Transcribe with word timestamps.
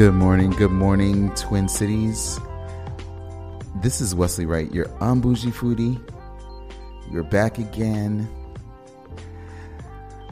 Good 0.00 0.14
morning, 0.14 0.48
good 0.52 0.70
morning, 0.70 1.30
Twin 1.34 1.68
Cities. 1.68 2.40
This 3.82 4.00
is 4.00 4.14
Wesley 4.14 4.46
Wright, 4.46 4.72
your 4.72 4.86
Unbougie 5.02 5.52
foodie. 5.52 6.00
You're 7.12 7.22
back 7.22 7.58
again. 7.58 8.26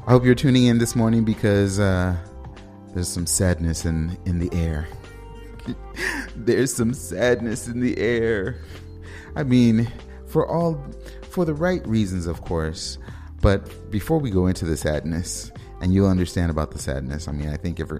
I 0.07 0.11
hope 0.11 0.25
you're 0.25 0.35
tuning 0.35 0.65
in 0.65 0.79
this 0.79 0.97
morning 0.97 1.23
because 1.23 1.79
uh, 1.79 2.17
there's 2.95 3.09
some 3.09 3.27
sadness 3.27 3.85
in, 3.85 4.17
in 4.25 4.39
the 4.39 4.49
air. 4.59 4.89
there's 6.35 6.75
some 6.75 6.95
sadness 6.95 7.69
in 7.69 7.81
the 7.81 7.99
air. 7.99 8.63
I 9.37 9.43
mean, 9.43 9.87
for 10.29 10.49
all, 10.49 10.83
for 11.29 11.45
the 11.45 11.53
right 11.53 11.87
reasons, 11.87 12.27
of 12.27 12.41
course. 12.41 12.97
But 13.43 13.91
before 13.91 14.19
we 14.19 14.31
go 14.31 14.47
into 14.47 14.65
the 14.65 14.79
sadness, 14.79 15.53
and 15.81 15.93
you'll 15.93 16.09
understand 16.09 16.51
about 16.51 16.71
the 16.71 16.79
sadness. 16.79 17.29
I 17.29 17.33
mean, 17.33 17.49
I 17.49 17.57
think 17.57 17.81
if 17.81 17.91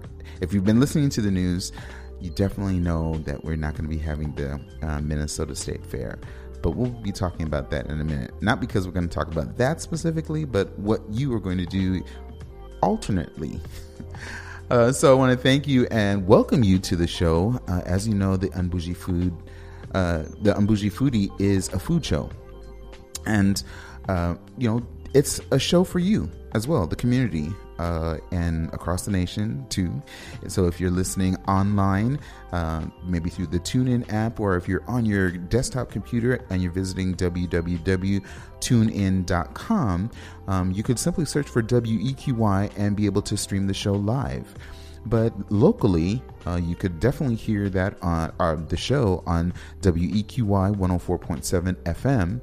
if 0.41 0.53
you've 0.53 0.65
been 0.65 0.79
listening 0.79 1.09
to 1.11 1.21
the 1.21 1.31
news, 1.31 1.71
you 2.19 2.29
definitely 2.29 2.79
know 2.79 3.15
that 3.19 3.43
we're 3.43 3.55
not 3.55 3.75
going 3.75 3.89
to 3.89 3.95
be 3.95 4.01
having 4.01 4.33
the 4.33 4.59
uh, 4.81 4.99
Minnesota 5.01 5.55
State 5.55 5.85
Fair. 5.85 6.19
But 6.61 6.71
we'll 6.71 6.89
be 6.89 7.13
talking 7.13 7.45
about 7.45 7.71
that 7.71 7.85
in 7.85 8.01
a 8.01 8.03
minute. 8.03 8.33
Not 8.41 8.59
because 8.59 8.85
we're 8.85 8.91
going 8.91 9.07
to 9.07 9.13
talk 9.13 9.31
about 9.31 9.57
that 9.57 9.79
specifically, 9.79 10.43
but 10.43 10.77
what 10.77 11.01
you 11.09 11.33
are 11.33 11.39
going 11.39 11.57
to 11.57 11.65
do 11.65 12.03
alternately. 12.81 13.59
Uh, 14.69 14.91
so 14.91 15.11
I 15.11 15.15
want 15.15 15.31
to 15.31 15.37
thank 15.37 15.67
you 15.67 15.87
and 15.89 16.27
welcome 16.27 16.63
you 16.63 16.77
to 16.77 16.95
the 16.95 17.07
show. 17.07 17.59
Uh, 17.67 17.81
as 17.87 18.07
you 18.07 18.13
know, 18.13 18.37
the 18.37 18.49
Unbougie 18.49 18.95
Food, 18.95 19.35
uh, 19.95 20.19
the 20.43 20.53
Unbougie 20.53 20.93
Foodie 20.93 21.31
is 21.41 21.69
a 21.69 21.79
food 21.79 22.05
show, 22.05 22.29
and 23.25 23.63
uh, 24.09 24.35
you 24.59 24.69
know 24.69 24.85
it's 25.15 25.41
a 25.49 25.57
show 25.57 25.83
for 25.83 25.97
you 25.97 26.29
as 26.53 26.67
well, 26.67 26.85
the 26.85 26.95
community 26.95 27.49
uh, 27.79 28.17
and 28.31 28.71
across 28.73 29.05
the 29.05 29.11
nation 29.11 29.65
too. 29.69 30.03
So 30.47 30.67
if 30.67 30.79
you're 30.79 30.91
listening 30.91 31.35
online, 31.47 32.19
uh, 32.51 32.85
maybe 33.03 33.31
through 33.31 33.47
the 33.47 33.59
TuneIn 33.59 34.13
app, 34.13 34.39
or 34.39 34.55
if 34.57 34.67
you're 34.67 34.83
on 34.87 35.05
your 35.05 35.31
desktop 35.31 35.89
computer 35.89 36.45
and 36.49 36.61
you're 36.61 36.71
visiting 36.71 37.15
www.tunein.com, 37.15 40.11
um, 40.47 40.71
you 40.71 40.83
could 40.83 40.99
simply 40.99 41.25
search 41.25 41.47
for 41.47 41.63
WEQY 41.63 42.71
and 42.77 42.95
be 42.95 43.05
able 43.05 43.23
to 43.23 43.35
stream 43.37 43.65
the 43.65 43.73
show 43.73 43.93
live. 43.93 44.53
But 45.05 45.33
locally, 45.49 46.21
uh, 46.45 46.59
you 46.61 46.75
could 46.75 46.99
definitely 46.99 47.37
hear 47.37 47.69
that 47.69 47.95
on 48.03 48.33
uh, 48.39 48.57
the 48.67 48.75
show 48.75 49.23
on 49.25 49.53
WEQY 49.81 50.75
104.7 50.75 51.75
FM 51.83 52.37
uh, 52.37 52.39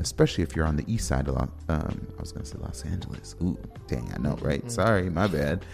especially 0.00 0.44
if 0.44 0.54
you're 0.54 0.66
on 0.66 0.76
the 0.76 0.84
east 0.92 1.08
side 1.08 1.28
of, 1.28 1.36
um, 1.36 2.06
I 2.16 2.20
was 2.20 2.32
going 2.32 2.44
to 2.44 2.50
say 2.50 2.58
Los 2.58 2.84
Angeles. 2.84 3.34
Ooh, 3.42 3.58
dang, 3.86 4.12
I 4.14 4.18
know, 4.20 4.36
right? 4.40 4.64
Mm. 4.64 4.70
Sorry, 4.70 5.10
my 5.10 5.26
bad. 5.26 5.64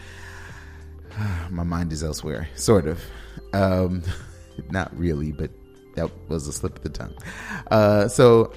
my 1.51 1.62
mind 1.62 1.93
is 1.93 2.03
elsewhere, 2.03 2.49
sort 2.55 2.87
of. 2.87 3.03
Um, 3.53 4.03
not 4.71 4.97
really, 4.99 5.33
but 5.33 5.51
that 5.97 6.11
was 6.29 6.47
a 6.47 6.53
slip 6.53 6.77
of 6.77 6.83
the 6.83 6.91
tongue. 6.91 7.15
Uh, 7.71 8.09
so, 8.09 8.53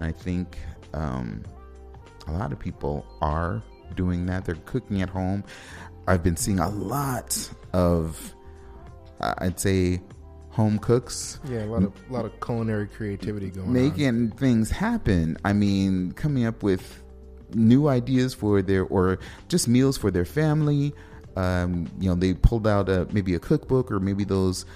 And 0.00 0.08
I 0.08 0.12
think 0.12 0.56
um, 0.94 1.44
a 2.26 2.32
lot 2.32 2.52
of 2.52 2.58
people 2.58 3.06
are 3.20 3.62
doing 3.94 4.26
that. 4.26 4.44
They're 4.44 4.54
cooking 4.66 5.02
at 5.02 5.08
home. 5.08 5.44
I've 6.06 6.22
been 6.22 6.36
seeing 6.36 6.58
a 6.58 6.68
lot 6.68 7.48
of, 7.72 8.34
I'd 9.20 9.60
say, 9.60 10.00
home 10.50 10.78
cooks. 10.78 11.38
Yeah, 11.48 11.64
a 11.64 11.66
lot 11.66 11.82
of 11.82 11.92
a 12.10 12.12
lot 12.12 12.24
of 12.24 12.40
culinary 12.40 12.88
creativity 12.88 13.50
going 13.50 13.68
on. 13.68 13.72
making 13.72 14.08
on. 14.08 14.30
things 14.32 14.70
happen. 14.70 15.36
I 15.44 15.52
mean, 15.52 16.12
coming 16.12 16.44
up 16.44 16.62
with 16.62 17.01
new 17.54 17.88
ideas 17.88 18.34
for 18.34 18.62
their 18.62 18.84
or 18.84 19.18
just 19.48 19.68
meals 19.68 19.96
for 19.96 20.10
their 20.10 20.24
family. 20.24 20.92
Um, 21.36 21.90
you 21.98 22.08
know, 22.08 22.14
they 22.14 22.34
pulled 22.34 22.66
out 22.66 22.88
a, 22.88 23.06
maybe 23.12 23.34
a 23.34 23.38
cookbook 23.38 23.90
or 23.90 24.00
maybe 24.00 24.24
those 24.24 24.66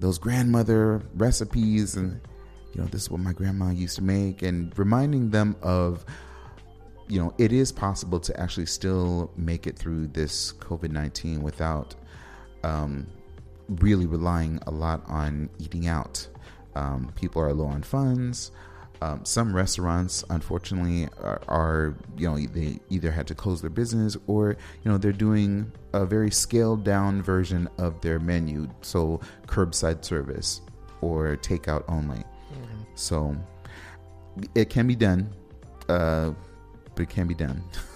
those 0.00 0.18
grandmother 0.18 1.02
recipes. 1.14 1.96
And 1.96 2.20
you 2.74 2.80
know 2.80 2.86
this 2.88 3.02
is 3.02 3.10
what 3.10 3.20
my 3.20 3.32
grandma 3.32 3.70
used 3.70 3.96
to 3.96 4.02
make 4.02 4.42
and 4.42 4.76
reminding 4.78 5.30
them 5.30 5.56
of 5.62 6.04
you 7.08 7.20
know 7.20 7.32
it 7.38 7.52
is 7.52 7.70
possible 7.70 8.18
to 8.18 8.38
actually 8.40 8.66
still 8.66 9.30
make 9.36 9.66
it 9.66 9.78
through 9.78 10.08
this 10.08 10.52
covid-19 10.54 11.40
without 11.40 11.94
um, 12.64 13.06
really 13.68 14.06
relying 14.06 14.58
a 14.66 14.70
lot 14.70 15.02
on 15.06 15.48
eating 15.58 15.86
out. 15.86 16.26
Um, 16.74 17.12
people 17.14 17.40
are 17.40 17.52
low 17.52 17.66
on 17.66 17.82
funds 17.82 18.50
um, 19.02 19.24
some 19.24 19.54
restaurants, 19.54 20.24
unfortunately, 20.30 21.08
are, 21.22 21.40
are, 21.48 21.94
you 22.16 22.28
know 22.28 22.38
they 22.38 22.78
either 22.90 23.10
had 23.10 23.26
to 23.26 23.34
close 23.34 23.60
their 23.60 23.70
business 23.70 24.16
or 24.26 24.56
you 24.82 24.90
know 24.90 24.98
they're 24.98 25.12
doing 25.12 25.70
a 25.92 26.06
very 26.06 26.30
scaled 26.30 26.84
down 26.84 27.22
version 27.22 27.68
of 27.78 28.00
their 28.00 28.18
menu, 28.18 28.68
so 28.82 29.20
curbside 29.46 30.04
service 30.04 30.60
or 31.00 31.36
takeout 31.36 31.84
only. 31.88 32.18
Mm-hmm. 32.18 32.82
So 32.94 33.36
it 34.54 34.70
can 34.70 34.86
be 34.86 34.96
done, 34.96 35.30
uh, 35.88 36.32
but 36.94 37.02
it 37.02 37.10
can 37.10 37.26
be 37.26 37.34
done. 37.34 37.62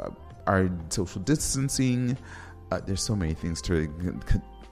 uh, 0.00 0.10
our 0.46 0.70
social 0.88 1.20
distancing. 1.22 2.16
Uh, 2.70 2.80
there's 2.86 3.02
so 3.02 3.14
many 3.14 3.34
things 3.34 3.60
to 3.62 3.90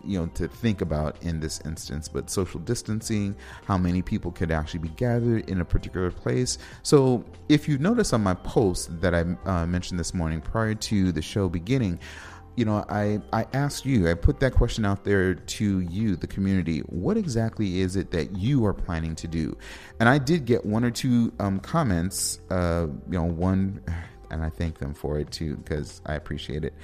you 0.04 0.18
know 0.18 0.26
to 0.28 0.48
think 0.48 0.80
about 0.80 1.22
in 1.22 1.40
this 1.40 1.60
instance 1.64 2.08
but 2.08 2.30
social 2.30 2.60
distancing 2.60 3.34
how 3.66 3.76
many 3.76 4.02
people 4.02 4.30
could 4.30 4.50
actually 4.50 4.80
be 4.80 4.88
gathered 4.90 5.48
in 5.48 5.60
a 5.60 5.64
particular 5.64 6.10
place 6.10 6.58
so 6.82 7.24
if 7.48 7.68
you 7.68 7.78
notice 7.78 8.12
on 8.12 8.22
my 8.22 8.34
post 8.34 9.00
that 9.00 9.14
i 9.14 9.24
uh, 9.44 9.66
mentioned 9.66 9.98
this 9.98 10.14
morning 10.14 10.40
prior 10.40 10.74
to 10.74 11.12
the 11.12 11.22
show 11.22 11.48
beginning 11.48 11.98
you 12.56 12.64
know 12.64 12.84
i 12.88 13.20
i 13.32 13.46
asked 13.52 13.86
you 13.86 14.10
i 14.10 14.14
put 14.14 14.40
that 14.40 14.52
question 14.52 14.84
out 14.84 15.04
there 15.04 15.34
to 15.34 15.80
you 15.80 16.16
the 16.16 16.26
community. 16.26 16.80
What 16.80 17.16
exactly 17.16 17.80
is 17.80 17.96
it 17.96 18.10
that 18.10 18.36
you 18.36 18.64
are 18.66 18.74
planning 18.74 19.14
to 19.16 19.28
do? 19.28 19.56
And 19.98 20.08
i 20.08 20.18
did 20.18 20.44
get 20.44 20.64
one 20.64 20.84
or 20.84 20.90
two 20.90 21.32
um, 21.38 21.60
comments 21.60 22.40
uh, 22.50 22.86
you 23.10 23.18
know 23.18 23.24
one 23.24 23.82
and 24.30 24.44
i 24.44 24.48
thank 24.48 24.78
them 24.78 24.94
for 24.94 25.18
it 25.18 25.30
too 25.30 25.56
because 25.56 26.00
i 26.06 26.14
appreciate 26.14 26.64
it. 26.64 26.74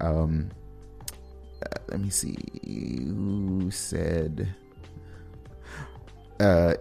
Um, 0.00 0.50
uh, 1.62 1.78
let 1.88 2.00
me 2.00 2.10
see 2.10 2.36
who 2.54 3.70
said 3.70 4.54
uh 6.40 6.74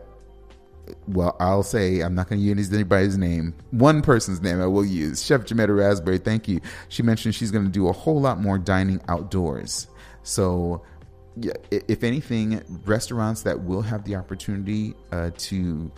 well 1.07 1.35
i'll 1.39 1.63
say 1.63 2.01
i'm 2.01 2.15
not 2.15 2.29
going 2.29 2.39
to 2.39 2.45
use 2.45 2.71
anybody's 2.73 3.17
name. 3.17 3.53
One 3.71 4.01
person's 4.01 4.41
name 4.41 4.61
i 4.61 4.67
will 4.67 4.85
use. 4.85 5.23
Chef 5.23 5.41
jametta 5.41 5.75
raspberry 5.75 6.17
thank 6.17 6.47
you. 6.47 6.59
She 6.89 7.03
mentioned 7.03 7.35
she's 7.35 7.51
going 7.51 7.65
to 7.65 7.71
do 7.71 7.87
a 7.87 7.91
whole 7.91 8.19
lot 8.19 8.39
more 8.39 8.57
dining 8.57 9.01
outdoors. 9.07 9.87
So 10.23 10.83
yeah, 11.37 11.53
if 11.69 12.03
anything 12.03 12.63
restaurants 12.85 13.41
that 13.43 13.63
will 13.63 13.81
have 13.81 14.03
the 14.05 14.15
opportunity 14.15 14.93
uh, 15.11 15.31
to 15.37 15.91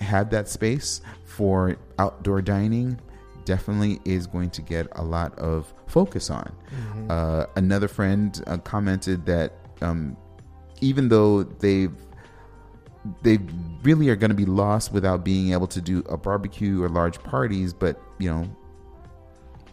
have 0.00 0.30
that 0.30 0.48
space 0.48 1.00
for 1.24 1.76
outdoor 1.98 2.42
dining 2.42 3.00
definitely 3.44 4.00
is 4.04 4.26
going 4.26 4.50
to 4.50 4.60
get 4.60 4.88
a 4.96 5.02
lot 5.02 5.38
of 5.38 5.72
focus 5.86 6.30
on. 6.30 6.52
Uh, 7.08 7.46
another 7.56 7.88
friend 7.88 8.42
uh, 8.46 8.58
commented 8.58 9.24
that 9.24 9.52
um, 9.80 10.16
even 10.80 11.08
though 11.08 11.44
they've 11.44 11.94
they 13.22 13.38
really 13.82 14.08
are 14.08 14.16
going 14.16 14.30
to 14.30 14.36
be 14.36 14.46
lost 14.46 14.92
without 14.92 15.24
being 15.24 15.52
able 15.52 15.66
to 15.68 15.80
do 15.80 16.00
a 16.08 16.16
barbecue 16.16 16.82
or 16.82 16.88
large 16.88 17.22
parties, 17.22 17.72
but 17.72 18.00
you 18.18 18.30
know 18.30 18.48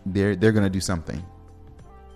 they're 0.05 0.35
they're 0.35 0.51
going 0.51 0.65
to 0.65 0.69
do 0.69 0.81
something. 0.81 1.23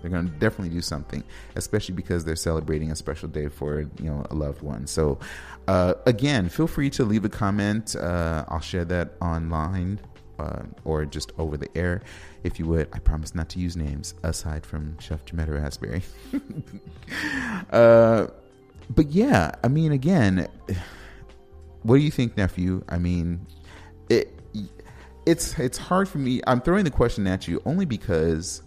They're 0.00 0.10
going 0.10 0.28
to 0.28 0.34
definitely 0.38 0.72
do 0.72 0.80
something, 0.80 1.24
especially 1.56 1.96
because 1.96 2.24
they're 2.24 2.36
celebrating 2.36 2.92
a 2.92 2.96
special 2.96 3.28
day 3.28 3.48
for 3.48 3.80
you 3.80 4.10
know 4.10 4.24
a 4.30 4.34
loved 4.34 4.62
one. 4.62 4.86
So, 4.86 5.18
uh, 5.66 5.94
again, 6.06 6.48
feel 6.48 6.68
free 6.68 6.90
to 6.90 7.04
leave 7.04 7.24
a 7.24 7.28
comment. 7.28 7.96
Uh, 7.96 8.44
I'll 8.48 8.60
share 8.60 8.84
that 8.86 9.14
online 9.20 10.00
uh, 10.38 10.62
or 10.84 11.04
just 11.04 11.32
over 11.38 11.56
the 11.56 11.68
air, 11.76 12.02
if 12.44 12.58
you 12.58 12.66
would. 12.66 12.88
I 12.92 12.98
promise 13.00 13.34
not 13.34 13.48
to 13.50 13.58
use 13.58 13.76
names 13.76 14.14
aside 14.22 14.64
from 14.64 14.98
Chef 14.98 15.24
Jametta 15.24 15.60
Raspberry. 15.60 16.02
uh, 17.70 18.28
but 18.90 19.10
yeah, 19.10 19.52
I 19.62 19.68
mean, 19.68 19.92
again, 19.92 20.48
what 21.88 21.96
do 21.96 22.02
you 22.02 22.10
think, 22.10 22.36
nephew? 22.36 22.82
I 22.88 22.98
mean, 22.98 23.46
it 24.08 24.32
it's 25.26 25.58
it's 25.58 25.78
hard 25.78 26.08
for 26.08 26.18
me. 26.18 26.40
I'm 26.46 26.60
throwing 26.60 26.84
the 26.84 26.90
question 26.90 27.26
at 27.26 27.48
you 27.48 27.60
only 27.64 27.84
because 27.86 28.62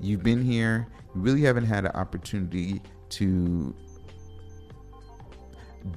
you've 0.00 0.22
been 0.22 0.42
here. 0.42 0.86
You 1.14 1.20
really 1.22 1.42
haven't 1.42 1.66
had 1.66 1.84
an 1.84 1.92
opportunity 1.92 2.80
to 3.10 3.74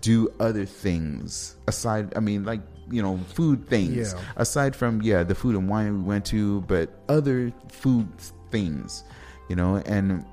do 0.02 0.34
other 0.40 0.66
things 0.66 1.56
aside. 1.68 2.14
I 2.16 2.20
mean, 2.20 2.44
like 2.46 2.62
you 2.90 3.02
know, 3.02 3.18
food 3.34 3.68
things 3.68 4.14
Yeah. 4.14 4.20
aside 4.36 4.76
from 4.76 5.02
yeah 5.02 5.24
the 5.24 5.36
food 5.36 5.56
and 5.56 5.70
wine 5.70 6.00
we 6.00 6.04
went 6.04 6.26
to, 6.26 6.62
but 6.62 6.90
other 7.10 7.52
food 7.70 8.08
things, 8.52 9.04
you 9.50 9.56
know, 9.56 9.78
and 9.86 10.26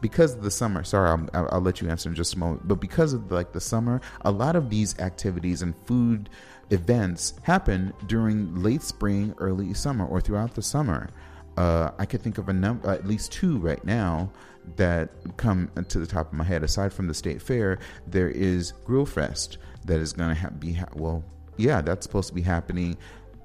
because 0.00 0.34
of 0.34 0.42
the 0.42 0.50
summer 0.50 0.84
sorry 0.84 1.08
I'll, 1.08 1.48
I'll 1.52 1.60
let 1.60 1.80
you 1.80 1.88
answer 1.88 2.08
in 2.08 2.14
just 2.14 2.34
a 2.34 2.38
moment 2.38 2.66
but 2.66 2.76
because 2.76 3.12
of 3.12 3.30
like 3.30 3.52
the 3.52 3.60
summer 3.60 4.00
a 4.22 4.30
lot 4.30 4.56
of 4.56 4.70
these 4.70 4.98
activities 4.98 5.62
and 5.62 5.74
food 5.86 6.28
events 6.70 7.34
happen 7.42 7.92
during 8.06 8.62
late 8.62 8.82
spring 8.82 9.34
early 9.38 9.74
summer 9.74 10.06
or 10.06 10.20
throughout 10.20 10.54
the 10.54 10.62
summer. 10.62 11.10
Uh, 11.56 11.90
i 11.98 12.06
could 12.06 12.22
think 12.22 12.38
of 12.38 12.48
a 12.48 12.52
number 12.52 12.88
at 12.88 13.06
least 13.06 13.32
two 13.32 13.58
right 13.58 13.84
now 13.84 14.30
that 14.76 15.10
come 15.36 15.68
to 15.88 15.98
the 15.98 16.06
top 16.06 16.28
of 16.28 16.32
my 16.32 16.44
head. 16.44 16.62
Aside 16.62 16.92
from 16.92 17.08
the 17.08 17.14
state 17.14 17.42
fair 17.42 17.78
there 18.06 18.30
is 18.30 18.72
grill 18.84 19.06
fest 19.06 19.58
that 19.84 20.00
is 20.00 20.12
going 20.12 20.34
to 20.34 20.40
ha- 20.40 20.50
be 20.50 20.74
ha- 20.74 20.88
well 20.94 21.24
yeah 21.56 21.80
that's 21.80 22.06
supposed 22.06 22.28
to 22.28 22.34
be 22.34 22.42
happening 22.42 22.96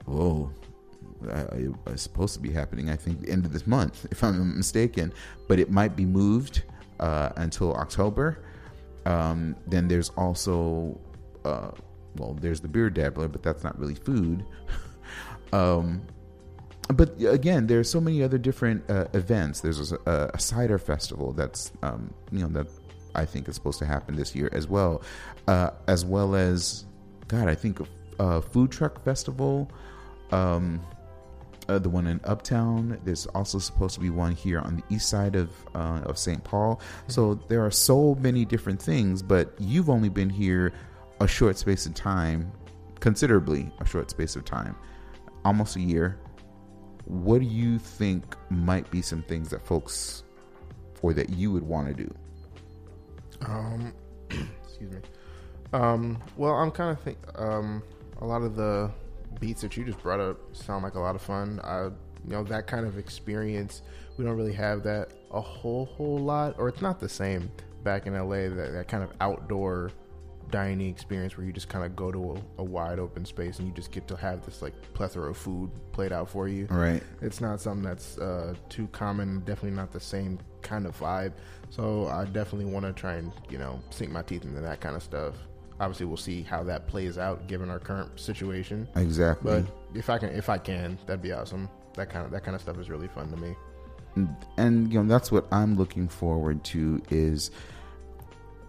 whoa 0.05 0.51
uh, 1.29 1.71
was 1.85 2.01
supposed 2.01 2.33
to 2.35 2.39
be 2.39 2.51
happening, 2.51 2.89
I 2.89 2.95
think, 2.95 3.21
the 3.21 3.31
end 3.31 3.45
of 3.45 3.53
this 3.53 3.67
month, 3.67 4.05
if 4.11 4.23
I'm 4.23 4.57
mistaken, 4.57 5.13
but 5.47 5.59
it 5.59 5.69
might 5.69 5.95
be 5.95 6.05
moved 6.05 6.63
uh, 6.99 7.29
until 7.37 7.73
October. 7.75 8.39
Um, 9.05 9.55
then 9.67 9.87
there's 9.87 10.09
also, 10.09 10.99
uh, 11.43 11.71
well, 12.15 12.33
there's 12.33 12.59
the 12.59 12.67
beer 12.67 12.89
dabbler, 12.89 13.27
but 13.27 13.43
that's 13.43 13.63
not 13.63 13.77
really 13.79 13.95
food. 13.95 14.45
um, 15.53 16.01
but 16.87 17.19
again, 17.21 17.67
there's 17.67 17.89
so 17.89 17.99
many 17.99 18.21
other 18.23 18.37
different 18.37 18.89
uh, 18.89 19.05
events. 19.13 19.61
There's 19.61 19.91
a, 19.91 20.31
a 20.33 20.39
cider 20.39 20.77
festival 20.77 21.33
that's, 21.33 21.71
um, 21.81 22.13
you 22.31 22.39
know, 22.39 22.47
that 22.49 22.67
I 23.15 23.25
think 23.25 23.47
is 23.47 23.55
supposed 23.55 23.79
to 23.79 23.85
happen 23.85 24.15
this 24.15 24.35
year 24.35 24.49
as 24.51 24.67
well, 24.67 25.01
uh, 25.47 25.71
as 25.87 26.05
well 26.05 26.35
as, 26.35 26.85
God, 27.27 27.47
I 27.47 27.55
think 27.55 27.79
a 28.19 28.41
food 28.41 28.71
truck 28.71 29.03
festival. 29.03 29.69
Um, 30.31 30.81
uh, 31.67 31.79
the 31.79 31.89
one 31.89 32.07
in 32.07 32.19
Uptown. 32.23 32.99
There's 33.03 33.25
also 33.27 33.59
supposed 33.59 33.95
to 33.95 33.99
be 33.99 34.09
one 34.09 34.31
here 34.31 34.59
on 34.59 34.77
the 34.77 34.83
east 34.89 35.09
side 35.09 35.35
of 35.35 35.49
uh, 35.73 36.01
of 36.05 36.17
St. 36.17 36.43
Paul. 36.43 36.79
So 37.07 37.35
there 37.47 37.65
are 37.65 37.71
so 37.71 38.15
many 38.15 38.45
different 38.45 38.81
things, 38.81 39.21
but 39.21 39.53
you've 39.59 39.89
only 39.89 40.09
been 40.09 40.29
here 40.29 40.73
a 41.19 41.27
short 41.27 41.57
space 41.57 41.85
of 41.85 41.93
time, 41.93 42.51
considerably 42.99 43.71
a 43.79 43.85
short 43.85 44.09
space 44.09 44.35
of 44.35 44.45
time, 44.45 44.75
almost 45.43 45.75
a 45.75 45.81
year. 45.81 46.17
What 47.05 47.39
do 47.39 47.45
you 47.45 47.77
think 47.77 48.35
might 48.49 48.89
be 48.89 49.01
some 49.01 49.21
things 49.23 49.49
that 49.49 49.65
folks 49.65 50.23
or 51.01 51.13
that 51.13 51.29
you 51.29 51.51
would 51.51 51.63
want 51.63 51.87
to 51.87 51.93
do? 51.93 52.15
Um, 53.41 53.93
excuse 54.63 54.91
me. 54.91 54.99
Um, 55.71 56.21
well, 56.35 56.53
I'm 56.53 56.71
kind 56.71 56.91
of 56.91 57.03
think 57.03 57.17
um, 57.35 57.83
a 58.21 58.25
lot 58.25 58.41
of 58.41 58.55
the 58.55 58.89
beats 59.39 59.61
that 59.61 59.75
you 59.77 59.83
just 59.83 60.01
brought 60.01 60.19
up 60.19 60.37
sound 60.55 60.83
like 60.83 60.95
a 60.95 60.99
lot 60.99 61.15
of 61.15 61.21
fun. 61.21 61.59
I, 61.63 61.85
you 61.85 61.91
know, 62.31 62.43
that 62.43 62.67
kind 62.67 62.85
of 62.85 62.97
experience 62.97 63.81
we 64.17 64.25
don't 64.25 64.37
really 64.37 64.53
have 64.53 64.83
that 64.83 65.11
a 65.31 65.41
whole 65.41 65.85
whole 65.85 66.17
lot, 66.17 66.55
or 66.57 66.69
it's 66.69 66.81
not 66.81 66.99
the 66.99 67.09
same 67.09 67.51
back 67.83 68.07
in 68.07 68.13
LA. 68.13 68.49
That 68.49 68.71
that 68.73 68.87
kind 68.87 69.03
of 69.03 69.11
outdoor 69.21 69.91
dining 70.51 70.89
experience 70.89 71.37
where 71.37 71.45
you 71.45 71.51
just 71.51 71.69
kind 71.69 71.83
of 71.83 71.95
go 71.95 72.11
to 72.11 72.33
a, 72.33 72.61
a 72.61 72.63
wide 72.63 72.99
open 72.99 73.25
space 73.25 73.59
and 73.59 73.67
you 73.67 73.73
just 73.73 73.91
get 73.91 74.07
to 74.07 74.15
have 74.15 74.45
this 74.45 74.61
like 74.61 74.73
plethora 74.93 75.31
of 75.31 75.37
food 75.37 75.71
played 75.91 76.11
out 76.11 76.29
for 76.29 76.47
you. 76.47 76.67
Right. 76.69 77.01
It's 77.21 77.41
not 77.41 77.59
something 77.59 77.83
that's 77.83 78.17
uh, 78.17 78.53
too 78.69 78.87
common. 78.91 79.39
Definitely 79.39 79.71
not 79.71 79.91
the 79.91 79.99
same 79.99 80.39
kind 80.61 80.85
of 80.85 80.97
vibe. 80.99 81.33
So 81.69 82.07
I 82.07 82.25
definitely 82.25 82.71
want 82.71 82.85
to 82.85 82.93
try 82.93 83.15
and 83.15 83.31
you 83.49 83.57
know 83.57 83.79
sink 83.89 84.11
my 84.11 84.21
teeth 84.21 84.43
into 84.43 84.61
that 84.61 84.81
kind 84.81 84.95
of 84.95 85.03
stuff. 85.03 85.35
Obviously, 85.79 86.05
we'll 86.05 86.17
see 86.17 86.41
how 86.43 86.63
that 86.63 86.87
plays 86.87 87.17
out 87.17 87.47
given 87.47 87.69
our 87.69 87.79
current 87.79 88.19
situation. 88.19 88.87
Exactly. 88.95 89.51
But 89.61 89.97
if 89.97 90.09
I 90.09 90.17
can, 90.17 90.29
if 90.29 90.49
I 90.49 90.57
can, 90.57 90.97
that'd 91.05 91.21
be 91.21 91.33
awesome. 91.33 91.69
That 91.95 92.09
kind 92.09 92.25
of 92.25 92.31
that 92.31 92.43
kind 92.43 92.55
of 92.55 92.61
stuff 92.61 92.77
is 92.77 92.89
really 92.89 93.07
fun 93.07 93.29
to 93.31 93.37
me. 93.37 93.55
and, 94.15 94.35
and 94.57 94.93
you 94.93 95.01
know 95.01 95.07
that's 95.07 95.31
what 95.31 95.45
I'm 95.51 95.75
looking 95.75 96.07
forward 96.07 96.63
to 96.65 97.01
is 97.09 97.51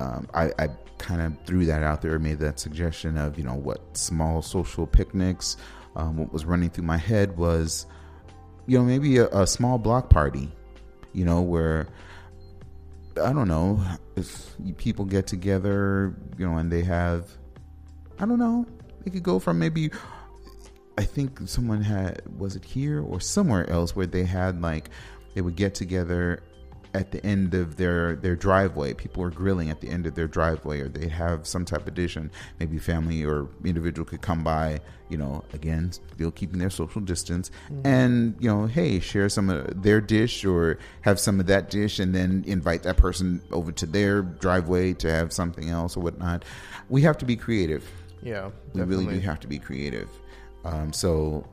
um, 0.01 0.29
I, 0.35 0.51
I 0.59 0.69
kind 0.99 1.23
of 1.23 1.35
threw 1.47 1.65
that 1.67 1.83
out 1.83 2.03
there, 2.03 2.19
made 2.19 2.39
that 2.41 2.59
suggestion 2.59 3.17
of 3.17 3.39
you 3.39 3.45
know 3.45 3.55
what 3.55 3.97
small 3.97 4.43
social 4.43 4.87
picnics. 4.87 5.57
Um, 5.95 6.19
what 6.19 6.33
was 6.33 6.45
running 6.45 6.69
through 6.69 6.85
my 6.85 6.99
head 6.99 7.39
was, 7.39 7.87
you 8.67 8.77
know, 8.77 8.85
maybe 8.85 9.17
a, 9.17 9.29
a 9.29 9.47
small 9.47 9.79
block 9.79 10.11
party, 10.11 10.51
you 11.15 11.25
know, 11.25 11.41
where 11.41 11.89
I 13.23 13.33
don't 13.33 13.49
know 13.49 13.83
if 14.17 14.55
people 14.77 15.05
get 15.05 15.27
together, 15.27 16.15
you 16.39 16.47
know, 16.47 16.57
and 16.59 16.71
they 16.71 16.83
have, 16.83 17.31
I 18.19 18.27
don't 18.27 18.39
know, 18.39 18.67
it 19.05 19.11
could 19.11 19.23
go 19.23 19.39
from 19.39 19.59
maybe 19.59 19.91
I 20.99 21.05
think 21.05 21.41
someone 21.47 21.83
had 21.83 22.23
was 22.39 22.57
it 22.57 22.65
here 22.65 23.03
or 23.03 23.21
somewhere 23.21 23.69
else 23.69 23.95
where 23.95 24.07
they 24.07 24.25
had 24.25 24.63
like 24.63 24.91
they 25.35 25.43
would 25.43 25.57
get 25.57 25.75
together 25.75 26.43
at 26.97 27.12
the 27.12 27.25
end 27.25 27.55
of 27.55 27.76
their 27.76 28.17
their 28.17 28.35
driveway. 28.35 28.95
People 28.95 29.23
were 29.23 29.31
grilling 29.31 29.71
at 29.71 29.81
the 29.81 29.88
end 29.88 30.07
of 30.07 30.15
their 30.15 30.26
driveway, 30.26 30.81
or 30.81 30.88
they 30.88 31.09
have 31.09 31.47
some 31.47 31.65
type 31.65 31.87
of 31.87 31.95
dish, 31.95 32.17
and 32.17 32.31
maybe 32.59 32.79
family 32.79 33.25
or 33.25 33.49
individual 33.65 34.07
could 34.07 34.23
come 34.23 34.43
by. 34.43 34.81
You 35.09 35.19
know, 35.19 35.45
again, 35.53 35.93
still 35.93 36.33
keeping 36.33 36.59
their 36.59 36.71
social 36.71 37.00
distance, 37.00 37.50
and 37.85 38.35
you 38.41 38.49
know, 38.49 38.67
hey, 38.67 38.99
share 38.99 39.29
some 39.29 39.50
of 39.50 39.83
their 39.83 40.00
dish 40.00 40.45
or 40.45 40.79
have 41.03 41.21
some 41.21 41.38
of 41.38 41.47
that 41.47 41.71
dish, 41.71 41.99
and 41.99 42.15
then 42.15 42.43
invite 42.47 42.83
that 42.85 42.97
person 42.97 43.41
over 43.53 43.71
to 43.73 43.87
their 43.87 44.23
driveway 44.23 44.95
to 44.95 45.11
have 45.11 45.33
something 45.33 45.69
else 45.69 45.97
or 45.97 46.00
whatnot. 46.00 46.45
We 46.88 47.03
have 47.03 47.19
to 47.19 47.25
be 47.25 47.37
creative 47.37 47.88
Yeah, 48.23 48.50
we 48.73 48.83
really 48.83 49.07
do 49.07 49.21
have 49.21 49.41
to 49.41 49.47
be 49.47 49.59
creative. 49.59 50.09
Um, 50.65 50.93
so 50.93 51.47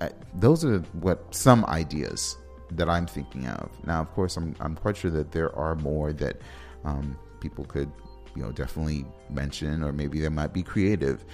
uh, 0.00 0.10
those 0.34 0.64
are 0.64 0.78
what 0.92 1.34
some 1.34 1.64
ideas 1.64 2.36
that 2.72 2.88
I'm 2.88 3.06
thinking 3.06 3.46
of. 3.46 3.70
Now, 3.86 4.00
of 4.00 4.12
course, 4.12 4.36
I'm 4.36 4.54
I'm 4.60 4.76
quite 4.76 4.96
sure 4.96 5.10
that 5.10 5.32
there 5.32 5.54
are 5.56 5.74
more 5.76 6.12
that 6.14 6.40
um, 6.84 7.18
people 7.40 7.64
could, 7.64 7.90
you 8.34 8.42
know, 8.42 8.52
definitely 8.52 9.04
mention, 9.28 9.82
or 9.82 9.92
maybe 9.92 10.20
they 10.20 10.28
might 10.28 10.52
be 10.52 10.62
creative. 10.62 11.24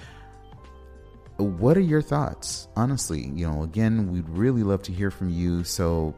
What 1.37 1.77
are 1.77 1.81
your 1.81 2.01
thoughts? 2.01 2.67
Honestly, 2.75 3.31
you 3.35 3.47
know, 3.47 3.63
again, 3.63 4.11
we'd 4.11 4.27
really 4.29 4.63
love 4.63 4.81
to 4.83 4.91
hear 4.91 5.11
from 5.11 5.29
you. 5.29 5.63
So 5.63 6.15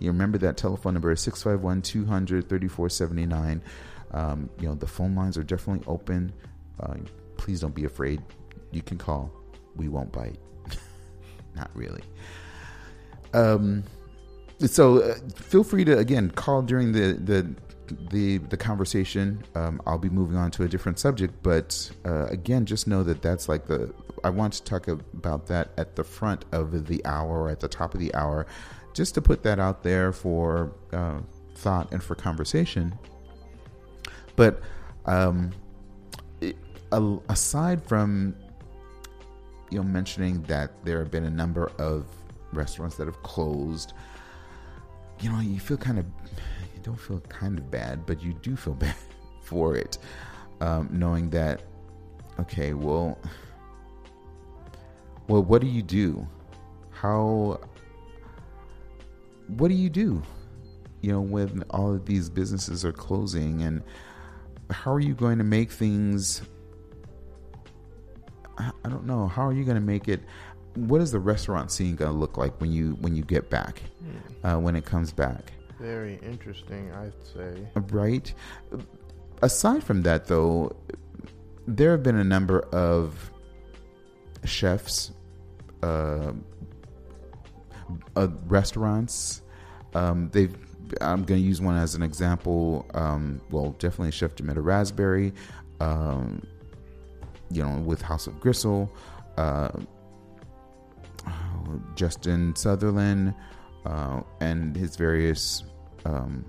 you 0.00 0.10
remember 0.10 0.38
that 0.38 0.56
telephone 0.56 0.94
number 0.94 1.12
is 1.12 1.20
651 1.20 1.82
200 1.82 2.48
3479. 2.48 3.62
Um, 4.10 4.50
you 4.58 4.68
know, 4.68 4.74
the 4.74 4.86
phone 4.86 5.14
lines 5.14 5.36
are 5.36 5.42
definitely 5.42 5.84
open. 5.86 6.32
Uh, 6.80 6.94
please 7.36 7.60
don't 7.60 7.74
be 7.74 7.84
afraid. 7.84 8.22
You 8.72 8.82
can 8.82 8.98
call. 8.98 9.30
We 9.76 9.88
won't 9.88 10.10
bite. 10.12 10.38
Not 11.56 11.70
really. 11.74 12.02
Um, 13.34 13.84
so 14.66 15.02
uh, 15.02 15.14
feel 15.36 15.64
free 15.64 15.84
to 15.84 15.98
again 15.98 16.30
call 16.30 16.62
during 16.62 16.92
the 16.92 17.12
the 17.12 17.54
the, 18.10 18.38
the 18.38 18.56
conversation. 18.56 19.42
Um, 19.54 19.80
I'll 19.86 19.98
be 19.98 20.10
moving 20.10 20.36
on 20.36 20.50
to 20.52 20.64
a 20.64 20.68
different 20.68 20.98
subject, 20.98 21.34
but 21.42 21.90
uh, 22.04 22.26
again, 22.26 22.66
just 22.66 22.86
know 22.86 23.02
that 23.02 23.22
that's 23.22 23.48
like 23.48 23.66
the 23.66 23.92
I 24.24 24.30
want 24.30 24.54
to 24.54 24.64
talk 24.64 24.88
about 24.88 25.46
that 25.46 25.70
at 25.76 25.96
the 25.96 26.04
front 26.04 26.44
of 26.52 26.86
the 26.86 27.04
hour 27.04 27.42
or 27.42 27.50
at 27.50 27.60
the 27.60 27.68
top 27.68 27.94
of 27.94 28.00
the 28.00 28.14
hour, 28.14 28.46
just 28.94 29.14
to 29.14 29.22
put 29.22 29.42
that 29.44 29.58
out 29.58 29.82
there 29.82 30.12
for 30.12 30.72
uh, 30.92 31.20
thought 31.54 31.92
and 31.92 32.02
for 32.02 32.14
conversation. 32.14 32.98
But 34.36 34.60
um, 35.06 35.52
it, 36.40 36.56
aside 36.92 37.82
from 37.84 38.34
you 39.70 39.78
know 39.78 39.84
mentioning 39.84 40.42
that 40.44 40.84
there 40.84 40.98
have 40.98 41.10
been 41.10 41.24
a 41.24 41.30
number 41.30 41.70
of 41.78 42.06
restaurants 42.52 42.96
that 42.96 43.06
have 43.06 43.22
closed 43.22 43.92
you 45.20 45.30
know 45.30 45.40
you 45.40 45.58
feel 45.60 45.76
kind 45.76 45.98
of 45.98 46.06
you 46.74 46.82
don't 46.82 47.00
feel 47.00 47.20
kind 47.28 47.58
of 47.58 47.70
bad 47.70 48.06
but 48.06 48.22
you 48.22 48.32
do 48.34 48.56
feel 48.56 48.74
bad 48.86 48.94
for 49.42 49.76
it 49.76 49.98
um, 50.60 50.88
knowing 50.90 51.30
that 51.30 51.62
okay 52.40 52.72
well 52.74 53.18
well 55.28 55.42
what 55.42 55.60
do 55.60 55.66
you 55.68 55.82
do? 55.82 56.26
How 56.90 57.60
what 59.46 59.68
do 59.68 59.74
you 59.74 59.88
do 59.88 60.22
you 61.00 61.12
know 61.12 61.20
when 61.20 61.62
all 61.70 61.94
of 61.94 62.06
these 62.06 62.28
businesses 62.28 62.84
are 62.84 62.92
closing? 62.92 63.62
And 63.62 63.82
how 64.70 64.92
are 64.92 65.00
you 65.00 65.14
going 65.14 65.38
to 65.38 65.44
make 65.44 65.70
things 65.70 66.42
I, 68.58 68.72
I 68.84 68.88
don't 68.88 69.06
know 69.06 69.28
how 69.28 69.46
are 69.46 69.52
you 69.52 69.64
going 69.64 69.76
to 69.76 69.80
make 69.80 70.08
it 70.08 70.20
what 70.74 71.00
is 71.00 71.12
the 71.12 71.18
restaurant 71.18 71.70
scene 71.70 71.96
going 71.96 72.10
to 72.10 72.16
look 72.16 72.36
like 72.36 72.60
when 72.60 72.72
you 72.72 72.96
when 73.00 73.14
you 73.16 73.22
get 73.22 73.50
back 73.50 73.82
uh, 74.44 74.56
when 74.56 74.76
it 74.76 74.84
comes 74.84 75.12
back? 75.12 75.52
Very 75.80 76.18
interesting, 76.22 76.92
I'd 76.92 77.12
say. 77.24 77.68
right. 77.92 78.32
Aside 79.42 79.84
from 79.84 80.02
that 80.02 80.26
though 80.26 80.76
there 81.66 81.92
have 81.92 82.02
been 82.02 82.16
a 82.16 82.24
number 82.24 82.60
of 82.72 83.30
chefs 84.44 85.12
uh, 85.82 86.32
uh, 88.16 88.28
restaurants. 88.46 89.42
Um, 89.94 90.30
they've 90.32 90.56
i'm 91.00 91.22
going 91.24 91.40
to 91.40 91.46
use 91.46 91.60
one 91.60 91.76
as 91.76 91.94
an 91.94 92.02
example 92.02 92.86
um, 92.94 93.40
well 93.50 93.72
definitely 93.78 94.10
chef 94.10 94.34
Jametta 94.36 94.64
raspberry 94.64 95.32
um, 95.80 96.42
you 97.50 97.62
know 97.62 97.78
with 97.80 98.00
house 98.00 98.26
of 98.26 98.38
gristle 98.40 98.90
uh, 99.36 99.68
justin 101.94 102.54
sutherland 102.56 103.34
uh, 103.86 104.20
and 104.40 104.76
his 104.76 104.96
various 104.96 105.64
um, 106.04 106.44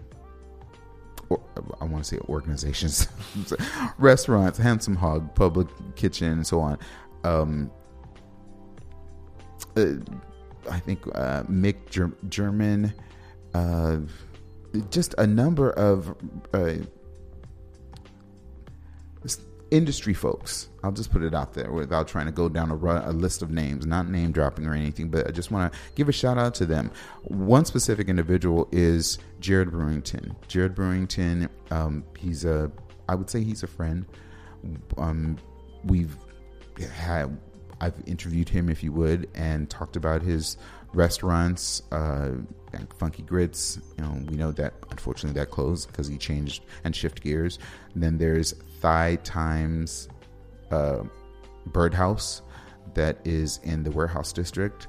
or, 1.29 1.39
I 1.79 1.85
want 1.85 2.03
to 2.03 2.15
say 2.15 2.19
organizations, 2.27 3.07
restaurants, 3.97 4.57
Handsome 4.57 4.95
Hog, 4.95 5.33
Public 5.35 5.67
Kitchen, 5.95 6.31
and 6.31 6.47
so 6.47 6.59
on. 6.59 6.77
Um, 7.23 7.71
uh, 9.77 9.93
I 10.69 10.79
think 10.79 11.05
uh, 11.15 11.43
Mick 11.43 11.89
Ger- 11.89 12.15
German, 12.29 12.93
uh, 13.53 13.97
just 14.89 15.15
a 15.17 15.27
number 15.27 15.71
of 15.71 16.15
uh, 16.53 16.73
industry 19.71 20.13
folks. 20.13 20.69
I'll 20.83 20.91
just 20.91 21.11
put 21.11 21.23
it 21.23 21.33
out 21.33 21.53
there 21.53 21.71
without 21.71 22.07
trying 22.07 22.25
to 22.25 22.31
go 22.31 22.49
down 22.49 22.71
a, 22.71 22.75
ru- 22.75 23.01
a 23.03 23.11
list 23.11 23.41
of 23.41 23.51
names, 23.51 23.85
not 23.85 24.09
name 24.09 24.31
dropping 24.31 24.65
or 24.65 24.73
anything, 24.73 25.09
but 25.09 25.27
I 25.27 25.31
just 25.31 25.51
want 25.51 25.71
to 25.71 25.79
give 25.95 26.09
a 26.09 26.11
shout 26.11 26.37
out 26.37 26.55
to 26.55 26.65
them. 26.65 26.91
One 27.23 27.65
specific 27.65 28.07
individual 28.07 28.67
is 28.71 29.19
Jared 29.39 29.69
Brewington. 29.69 30.35
Jared 30.47 30.75
Brewington, 30.75 31.49
um, 31.71 32.03
he's 32.17 32.45
a, 32.45 32.71
I 33.07 33.15
would 33.15 33.29
say 33.29 33.43
he's 33.43 33.63
a 33.63 33.67
friend. 33.67 34.05
Um, 34.97 35.37
we've 35.83 36.17
had, 36.93 37.37
I've 37.81 38.01
interviewed 38.05 38.49
him, 38.49 38.69
if 38.69 38.83
you 38.83 38.91
would, 38.93 39.29
and 39.35 39.69
talked 39.69 39.95
about 39.95 40.21
his 40.21 40.57
restaurants, 40.93 41.83
uh, 41.91 42.31
like 42.73 42.93
Funky 42.97 43.23
Grits. 43.23 43.79
You 43.97 44.03
know, 44.03 44.21
we 44.29 44.35
know 44.35 44.51
that 44.53 44.73
unfortunately 44.91 45.39
that 45.39 45.49
closed 45.49 45.87
because 45.87 46.07
he 46.07 46.17
changed 46.17 46.63
and 46.83 46.95
shift 46.95 47.21
gears. 47.21 47.59
And 47.93 48.03
then 48.03 48.17
there's 48.17 48.53
Thigh 48.81 49.17
Times 49.23 50.09
uh, 50.71 51.03
Birdhouse 51.67 52.41
that 52.93 53.19
is 53.25 53.59
in 53.63 53.83
the 53.83 53.91
warehouse 53.91 54.33
district. 54.33 54.87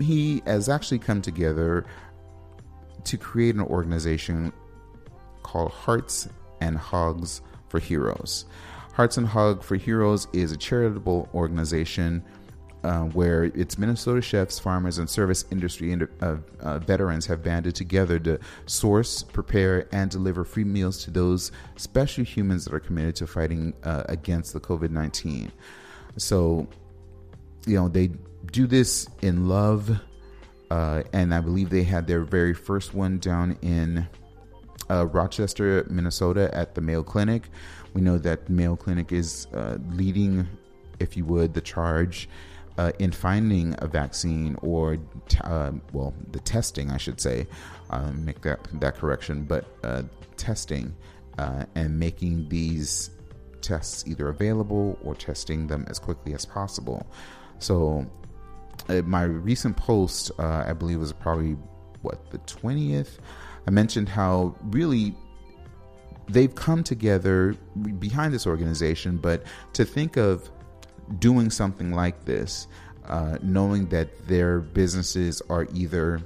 he 0.00 0.42
has 0.46 0.68
actually 0.68 0.98
come 0.98 1.22
together 1.22 1.86
to 3.04 3.16
create 3.16 3.54
an 3.54 3.60
organization 3.60 4.52
called 5.42 5.70
Hearts 5.70 6.28
and 6.60 6.76
Hogs 6.76 7.42
for 7.68 7.78
Heroes. 7.78 8.46
Hearts 8.94 9.16
and 9.16 9.26
Hog 9.26 9.62
for 9.62 9.76
Heroes 9.76 10.28
is 10.32 10.52
a 10.52 10.56
charitable 10.56 11.28
organization 11.34 12.24
uh, 12.84 13.04
where 13.04 13.44
its 13.44 13.78
Minnesota 13.78 14.20
chefs, 14.20 14.58
farmers, 14.58 14.98
and 14.98 15.08
service 15.08 15.46
industry 15.50 15.98
uh, 16.20 16.36
uh, 16.60 16.78
veterans 16.80 17.24
have 17.24 17.42
banded 17.42 17.74
together 17.74 18.18
to 18.18 18.38
source, 18.66 19.22
prepare, 19.22 19.88
and 19.90 20.10
deliver 20.10 20.44
free 20.44 20.64
meals 20.64 21.02
to 21.04 21.10
those 21.10 21.50
special 21.76 22.24
humans 22.24 22.66
that 22.66 22.74
are 22.74 22.80
committed 22.80 23.16
to 23.16 23.26
fighting 23.26 23.72
uh, 23.84 24.04
against 24.10 24.52
the 24.52 24.60
COVID 24.60 24.90
19. 24.90 25.50
So, 26.18 26.68
you 27.66 27.76
know, 27.76 27.88
they 27.88 28.10
do 28.52 28.66
this 28.66 29.08
in 29.22 29.48
love. 29.48 29.98
Uh, 30.70 31.02
and 31.12 31.34
I 31.34 31.40
believe 31.40 31.70
they 31.70 31.84
had 31.84 32.06
their 32.06 32.22
very 32.22 32.52
first 32.52 32.94
one 32.94 33.18
down 33.18 33.56
in 33.62 34.06
uh, 34.90 35.06
Rochester, 35.06 35.86
Minnesota, 35.88 36.54
at 36.54 36.74
the 36.74 36.82
Mayo 36.82 37.02
Clinic. 37.02 37.48
We 37.94 38.02
know 38.02 38.18
that 38.18 38.50
Mayo 38.50 38.76
Clinic 38.76 39.12
is 39.12 39.46
leading, 39.90 40.48
if 40.98 41.16
you 41.16 41.24
would, 41.24 41.54
the 41.54 41.60
charge 41.60 42.28
uh, 42.78 42.92
in 42.98 43.12
finding 43.12 43.74
a 43.78 43.86
vaccine 43.86 44.56
or, 44.62 44.96
t- 45.28 45.38
uh, 45.44 45.72
well, 45.92 46.14
the 46.32 46.40
testing, 46.40 46.90
I 46.90 46.96
should 46.96 47.20
say, 47.20 47.46
um, 47.90 48.24
make 48.24 48.40
that 48.42 48.60
that 48.80 48.96
correction, 48.96 49.44
but 49.44 49.64
uh, 49.84 50.02
testing 50.36 50.94
and 51.38 51.98
making 51.98 52.48
these 52.48 53.10
tests 53.60 54.04
either 54.06 54.28
available 54.28 54.98
or 55.02 55.14
testing 55.14 55.66
them 55.66 55.84
as 55.88 55.98
quickly 55.98 56.34
as 56.34 56.44
possible. 56.44 57.06
So, 57.58 58.06
uh, 58.88 59.02
my 59.02 59.22
recent 59.22 59.76
post, 59.76 60.30
uh, 60.38 60.64
I 60.66 60.72
believe, 60.72 60.98
was 60.98 61.12
probably 61.12 61.56
what 62.02 62.30
the 62.30 62.38
twentieth. 62.38 63.18
I 63.66 63.70
mentioned 63.70 64.08
how 64.08 64.54
really 64.64 65.14
they've 66.28 66.54
come 66.54 66.84
together 66.84 67.56
behind 67.98 68.34
this 68.34 68.46
organization, 68.46 69.16
but 69.16 69.44
to 69.72 69.84
think 69.84 70.16
of 70.16 70.50
doing 71.18 71.50
something 71.50 71.92
like 71.92 72.24
this, 72.24 72.66
uh, 73.06 73.38
knowing 73.42 73.86
that 73.88 74.26
their 74.26 74.60
businesses 74.60 75.42
are 75.48 75.66
either 75.74 76.20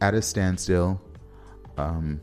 at 0.00 0.14
a 0.14 0.22
standstill, 0.22 1.00
um, 1.76 2.20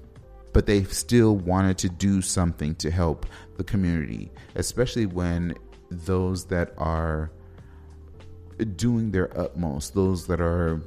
but 0.52 0.66
they 0.66 0.84
still 0.84 1.36
wanted 1.36 1.78
to 1.80 1.90
do 1.90 2.22
something 2.22 2.76
to 2.76 2.92
help 2.92 3.26
the 3.58 3.64
community, 3.64 4.32
especially 4.56 5.06
when 5.06 5.56
those 5.90 6.46
that 6.46 6.74
are 6.78 7.32
doing 8.76 9.12
their 9.12 9.36
utmost, 9.40 9.94
those 9.94 10.28
that 10.28 10.40
are 10.40 10.82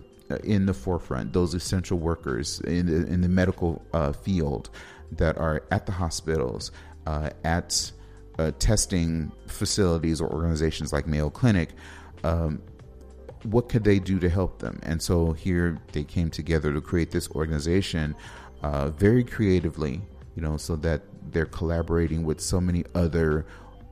in 0.44 0.66
the 0.66 0.74
forefront, 0.74 1.32
those 1.32 1.54
essential 1.54 1.98
workers 1.98 2.60
in 2.60 2.86
the, 2.86 3.06
in 3.12 3.20
the 3.20 3.28
medical 3.28 3.84
uh, 3.92 4.12
field 4.12 4.70
that 5.12 5.36
are 5.38 5.62
at 5.70 5.86
the 5.86 5.92
hospitals, 5.92 6.72
uh, 7.06 7.30
at 7.44 7.92
uh, 8.38 8.52
testing 8.58 9.32
facilities 9.46 10.20
or 10.20 10.30
organizations 10.30 10.92
like 10.92 11.06
Mayo 11.06 11.30
Clinic, 11.30 11.70
um, 12.24 12.60
what 13.44 13.68
could 13.68 13.84
they 13.84 13.98
do 13.98 14.18
to 14.18 14.28
help 14.28 14.58
them? 14.58 14.78
And 14.82 15.00
so 15.00 15.32
here 15.32 15.78
they 15.92 16.04
came 16.04 16.30
together 16.30 16.72
to 16.72 16.80
create 16.80 17.10
this 17.10 17.30
organization 17.30 18.14
uh, 18.62 18.90
very 18.90 19.22
creatively, 19.22 20.00
you 20.34 20.42
know, 20.42 20.56
so 20.56 20.76
that 20.76 21.02
they're 21.30 21.46
collaborating 21.46 22.24
with 22.24 22.40
so 22.40 22.60
many 22.60 22.84
other, 22.94 23.46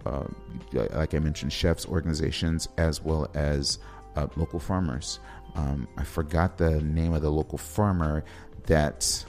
uh, 0.06 0.24
like 0.72 1.14
I 1.14 1.18
mentioned, 1.18 1.52
chefs 1.52 1.86
organizations 1.86 2.68
as 2.78 3.02
well 3.02 3.30
as 3.34 3.78
uh, 4.16 4.26
local 4.36 4.58
farmers. 4.58 5.20
Um, 5.54 5.86
I 5.96 6.04
forgot 6.04 6.58
the 6.58 6.80
name 6.82 7.12
of 7.12 7.22
the 7.22 7.30
local 7.30 7.58
farmer 7.58 8.24
that. 8.66 9.24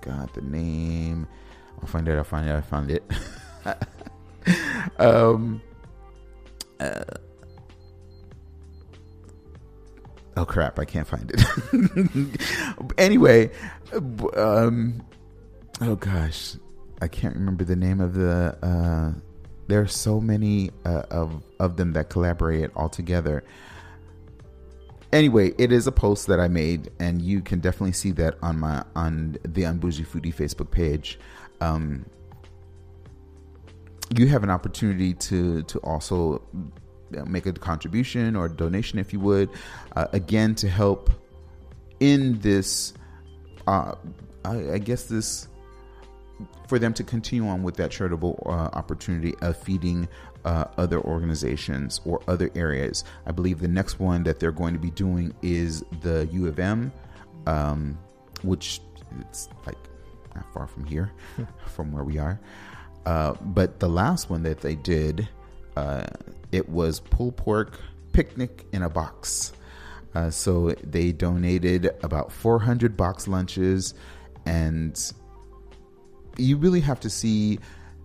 Forgot 0.00 0.34
the 0.34 0.42
name. 0.42 1.26
I'll 1.80 1.88
find 1.88 2.06
it. 2.08 2.16
I'll 2.16 2.24
find 2.24 2.48
it. 2.48 2.54
I 2.54 2.60
found 2.60 2.90
it. 2.90 3.02
um. 5.00 5.62
Uh, 6.78 7.04
oh 10.36 10.44
crap! 10.44 10.78
I 10.78 10.84
can't 10.84 11.06
find 11.06 11.30
it. 11.30 11.42
anyway, 12.98 13.50
um, 14.36 15.02
oh 15.80 15.96
gosh, 15.96 16.56
I 17.02 17.08
can't 17.08 17.34
remember 17.34 17.64
the 17.64 17.76
name 17.76 18.00
of 18.00 18.14
the. 18.14 18.56
Uh, 18.62 19.20
there 19.68 19.80
are 19.80 19.86
so 19.86 20.20
many 20.20 20.70
uh, 20.84 21.02
of 21.10 21.42
of 21.58 21.76
them 21.76 21.92
that 21.92 22.08
collaborate 22.08 22.70
all 22.74 22.88
together. 22.88 23.44
Anyway, 25.12 25.52
it 25.58 25.72
is 25.72 25.86
a 25.86 25.92
post 25.92 26.28
that 26.28 26.38
I 26.38 26.46
made, 26.46 26.90
and 27.00 27.20
you 27.20 27.40
can 27.40 27.58
definitely 27.58 27.92
see 27.92 28.12
that 28.12 28.36
on 28.42 28.58
my 28.60 28.84
on 28.94 29.38
the 29.42 29.62
Unbougie 29.62 30.06
Foodie 30.06 30.34
Facebook 30.34 30.70
page. 30.70 31.18
Um, 31.60 32.06
you 34.16 34.28
have 34.28 34.44
an 34.44 34.50
opportunity 34.50 35.14
to 35.14 35.62
to 35.64 35.78
also 35.80 36.42
make 37.26 37.46
a 37.46 37.52
contribution 37.52 38.36
or 38.36 38.48
donation, 38.48 39.00
if 39.00 39.12
you 39.12 39.18
would, 39.18 39.50
uh, 39.96 40.06
again 40.12 40.54
to 40.56 40.68
help 40.68 41.10
in 41.98 42.38
this. 42.38 42.94
Uh, 43.66 43.94
I, 44.44 44.72
I 44.72 44.78
guess 44.78 45.04
this 45.04 45.48
for 46.68 46.78
them 46.78 46.94
to 46.94 47.04
continue 47.04 47.48
on 47.48 47.62
with 47.64 47.76
that 47.76 47.90
charitable 47.90 48.42
uh, 48.46 48.76
opportunity 48.78 49.34
of 49.42 49.56
feeding 49.56 50.08
uh, 50.44 50.64
other 50.76 51.00
organizations 51.00 52.00
or 52.04 52.20
other 52.28 52.50
areas. 52.54 53.04
I 53.26 53.32
believe 53.32 53.60
the 53.60 53.68
next 53.68 53.98
one 53.98 54.22
that 54.24 54.40
they're 54.40 54.52
going 54.52 54.74
to 54.74 54.80
be 54.80 54.90
doing 54.90 55.34
is 55.42 55.84
the 56.02 56.28
U 56.32 56.46
of 56.46 56.58
M, 56.58 56.92
um, 57.46 57.98
which 58.42 58.80
it's 59.20 59.48
like 59.66 59.76
not 60.34 60.52
far 60.52 60.66
from 60.66 60.84
here, 60.84 61.12
from 61.66 61.92
where 61.92 62.04
we 62.04 62.18
are. 62.18 62.40
Uh, 63.06 63.34
but 63.40 63.80
the 63.80 63.88
last 63.88 64.30
one 64.30 64.42
that 64.42 64.60
they 64.60 64.74
did, 64.74 65.28
uh, 65.76 66.06
it 66.52 66.68
was 66.68 67.00
pulled 67.00 67.36
pork 67.36 67.80
picnic 68.12 68.66
in 68.72 68.82
a 68.82 68.88
box. 68.88 69.52
Uh, 70.14 70.30
so 70.30 70.72
they 70.82 71.12
donated 71.12 71.90
about 72.02 72.32
400 72.32 72.96
box 72.96 73.28
lunches 73.28 73.94
and 74.44 75.12
you 76.36 76.56
really 76.56 76.80
have 76.80 77.00
to 77.00 77.10
see 77.10 77.58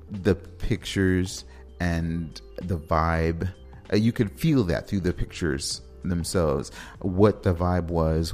the 0.09 0.35
pictures 0.35 1.45
and 1.79 2.41
the 2.57 2.77
vibe. 2.77 3.51
Uh, 3.91 3.97
you 3.97 4.11
could 4.11 4.31
feel 4.31 4.63
that 4.63 4.87
through 4.87 5.01
the 5.01 5.13
pictures 5.13 5.81
themselves, 6.03 6.71
what 6.99 7.43
the 7.43 7.53
vibe 7.53 7.87
was 7.87 8.33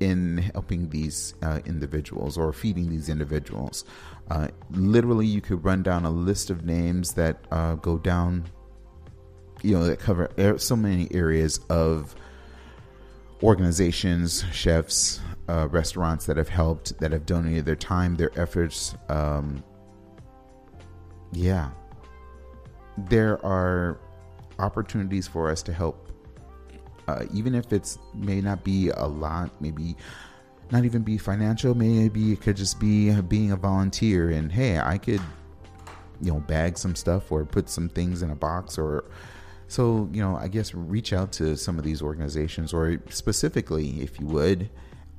in 0.00 0.38
helping 0.52 0.88
these 0.90 1.34
uh, 1.42 1.60
individuals 1.66 2.36
or 2.36 2.52
feeding 2.52 2.90
these 2.90 3.08
individuals. 3.08 3.84
Uh, 4.30 4.48
literally, 4.70 5.26
you 5.26 5.40
could 5.40 5.64
run 5.64 5.82
down 5.82 6.04
a 6.04 6.10
list 6.10 6.50
of 6.50 6.64
names 6.64 7.12
that 7.14 7.44
uh, 7.50 7.74
go 7.74 7.98
down, 7.98 8.44
you 9.62 9.74
know, 9.74 9.84
that 9.84 9.98
cover 9.98 10.30
so 10.58 10.76
many 10.76 11.08
areas 11.12 11.60
of 11.70 12.14
organizations, 13.42 14.44
chefs, 14.52 15.20
uh, 15.48 15.68
restaurants 15.68 16.26
that 16.26 16.36
have 16.36 16.48
helped, 16.48 16.98
that 17.00 17.12
have 17.12 17.26
donated 17.26 17.64
their 17.64 17.76
time, 17.76 18.16
their 18.16 18.30
efforts. 18.38 18.94
Um, 19.08 19.62
yeah, 21.32 21.70
there 22.96 23.44
are 23.44 23.98
opportunities 24.58 25.26
for 25.26 25.50
us 25.50 25.62
to 25.64 25.72
help, 25.72 26.10
uh, 27.08 27.24
even 27.32 27.54
if 27.54 27.72
it's 27.72 27.98
may 28.14 28.40
not 28.40 28.64
be 28.64 28.90
a 28.90 29.06
lot, 29.06 29.50
maybe 29.60 29.96
not 30.70 30.84
even 30.84 31.02
be 31.02 31.18
financial. 31.18 31.74
Maybe 31.74 32.32
it 32.32 32.40
could 32.40 32.56
just 32.56 32.80
be 32.80 33.12
being 33.22 33.52
a 33.52 33.56
volunteer, 33.56 34.30
and 34.30 34.50
hey, 34.50 34.78
I 34.78 34.98
could, 34.98 35.20
you 36.20 36.32
know, 36.32 36.40
bag 36.40 36.78
some 36.78 36.94
stuff 36.94 37.30
or 37.30 37.44
put 37.44 37.68
some 37.68 37.88
things 37.88 38.22
in 38.22 38.30
a 38.30 38.36
box 38.36 38.78
or 38.78 39.04
so, 39.68 40.08
you 40.12 40.22
know, 40.22 40.36
I 40.36 40.48
guess 40.48 40.74
reach 40.74 41.12
out 41.12 41.32
to 41.32 41.56
some 41.56 41.78
of 41.78 41.84
these 41.84 42.02
organizations 42.02 42.72
or 42.72 43.00
specifically, 43.08 44.02
if 44.02 44.20
you 44.20 44.26
would, 44.26 44.70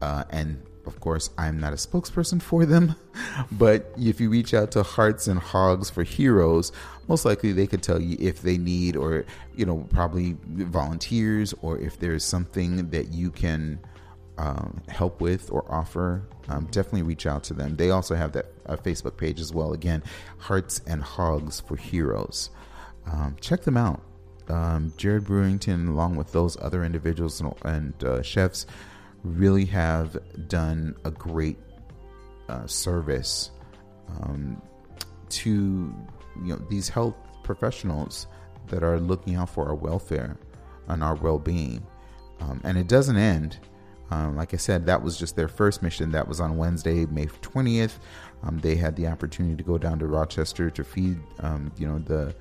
uh, 0.02 0.24
and 0.30 0.62
of 0.88 1.00
course, 1.00 1.30
I'm 1.38 1.60
not 1.60 1.74
a 1.74 1.78
spokesperson 1.78 2.42
for 2.42 2.66
them, 2.66 2.96
but 3.52 3.92
if 3.98 4.20
you 4.20 4.30
reach 4.30 4.54
out 4.54 4.72
to 4.72 4.84
Hearts 4.84 5.28
and 5.28 5.40
Hogs 5.40 5.90
for 5.90 6.04
Heroes, 6.04 6.72
most 7.08 7.26
likely 7.26 7.52
they 7.52 7.68
could 7.68 7.84
tell 7.84 8.02
you 8.02 8.18
if 8.20 8.42
they 8.42 8.58
need 8.58 8.96
or, 8.96 9.26
you 9.56 9.66
know, 9.66 9.88
probably 9.92 10.38
volunteers 10.46 11.54
or 11.62 11.78
if 11.78 12.00
there's 12.00 12.24
something 12.24 12.90
that 12.90 13.14
you 13.14 13.32
can 13.32 13.80
um, 14.38 14.82
help 14.90 15.22
with 15.22 15.52
or 15.52 15.66
offer. 15.72 16.28
Um, 16.48 16.66
definitely 16.66 17.04
reach 17.04 17.26
out 17.26 17.44
to 17.46 17.54
them. 17.54 17.76
They 17.76 17.92
also 17.92 18.16
have 18.16 18.34
that 18.34 18.48
uh, 18.66 18.76
Facebook 18.78 19.18
page 19.18 19.40
as 19.40 19.54
well. 19.54 19.74
Again, 19.74 20.04
Hearts 20.38 20.82
and 20.86 21.02
Hogs 21.02 21.60
for 21.60 21.76
Heroes. 21.76 22.50
Um, 23.12 23.36
check 23.40 23.64
them 23.64 23.78
out. 23.78 24.02
Um, 24.48 24.94
Jared 24.98 25.24
Brewington, 25.26 25.88
along 25.88 26.18
with 26.18 26.32
those 26.32 26.58
other 26.62 26.84
individuals 26.84 27.42
and, 27.42 27.54
and 27.64 28.04
uh, 28.04 28.22
chefs, 28.22 28.66
really 29.26 29.66
have 29.66 30.18
done 30.48 30.96
a 31.04 31.12
great 31.12 31.58
uh, 32.48 32.66
service 32.68 33.52
um, 34.22 34.62
to 35.30 35.94
you 36.44 36.54
know 36.54 36.62
these 36.70 36.88
health 36.88 37.16
professionals 37.44 38.28
that 38.68 38.84
are 38.84 39.00
looking 39.00 39.36
out 39.36 39.50
for 39.50 39.68
our 39.68 39.76
welfare 39.76 40.38
and 40.88 41.04
our 41.04 41.16
well-being. 41.16 41.86
Um, 42.40 42.62
and 42.64 42.78
it 42.78 42.88
doesn't 42.88 43.18
end. 43.18 43.60
Um, 44.12 44.36
like 44.36 44.54
I 44.54 44.58
said, 44.58 44.86
that 44.86 45.02
was 45.02 45.18
just 45.18 45.36
their 45.36 45.48
first 45.48 45.82
mission. 45.82 46.12
That 46.12 46.28
was 46.28 46.40
on 46.40 46.58
Wednesday, 46.58 47.06
May 47.06 47.26
20th. 47.28 47.94
Um, 48.44 48.60
they 48.60 48.76
had 48.76 48.96
the 48.96 49.08
opportunity 49.08 49.56
to 49.56 49.64
go 49.64 49.78
down 49.78 50.00
to 50.00 50.08
Rochester 50.08 50.70
to 50.70 50.84
feed, 50.84 51.18
um, 51.40 51.72
you 51.78 51.88
know, 51.88 52.00
the 52.00 52.36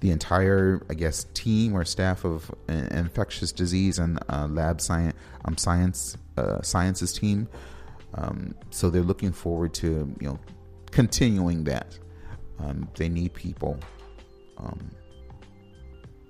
the 0.00 0.10
entire, 0.10 0.84
I 0.88 0.94
guess, 0.94 1.26
team 1.34 1.74
or 1.74 1.84
staff 1.84 2.24
of 2.24 2.50
infectious 2.68 3.52
disease 3.52 3.98
and 3.98 4.18
uh, 4.28 4.46
lab 4.50 4.80
science, 4.80 5.14
um, 5.44 5.56
science 5.56 6.16
uh, 6.36 6.62
sciences 6.62 7.12
team. 7.12 7.48
Um, 8.14 8.54
so 8.70 8.90
they're 8.90 9.02
looking 9.02 9.32
forward 9.32 9.74
to, 9.74 10.14
you 10.20 10.28
know, 10.28 10.38
continuing 10.90 11.64
that. 11.64 11.98
Um, 12.58 12.88
they 12.96 13.08
need 13.08 13.34
people, 13.34 13.78
um, 14.58 14.90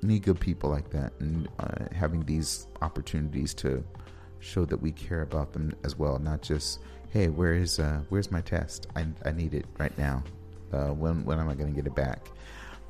need 0.02 0.22
good 0.22 0.38
people 0.38 0.70
like 0.70 0.90
that, 0.90 1.12
and 1.18 1.48
uh, 1.58 1.86
having 1.92 2.24
these 2.24 2.68
opportunities 2.82 3.54
to 3.54 3.82
show 4.38 4.64
that 4.64 4.80
we 4.80 4.92
care 4.92 5.22
about 5.22 5.52
them 5.52 5.74
as 5.84 5.96
well, 5.96 6.18
not 6.18 6.40
just 6.40 6.80
hey, 7.10 7.28
where 7.28 7.54
is 7.54 7.78
uh, 7.78 8.00
where's 8.08 8.30
my 8.30 8.40
test? 8.40 8.86
I, 8.96 9.06
I 9.24 9.32
need 9.32 9.54
it 9.54 9.66
right 9.78 9.96
now. 9.98 10.22
Uh, 10.72 10.88
when 10.88 11.24
when 11.24 11.38
am 11.38 11.48
I 11.48 11.54
going 11.54 11.68
to 11.68 11.74
get 11.74 11.86
it 11.86 11.94
back? 11.94 12.28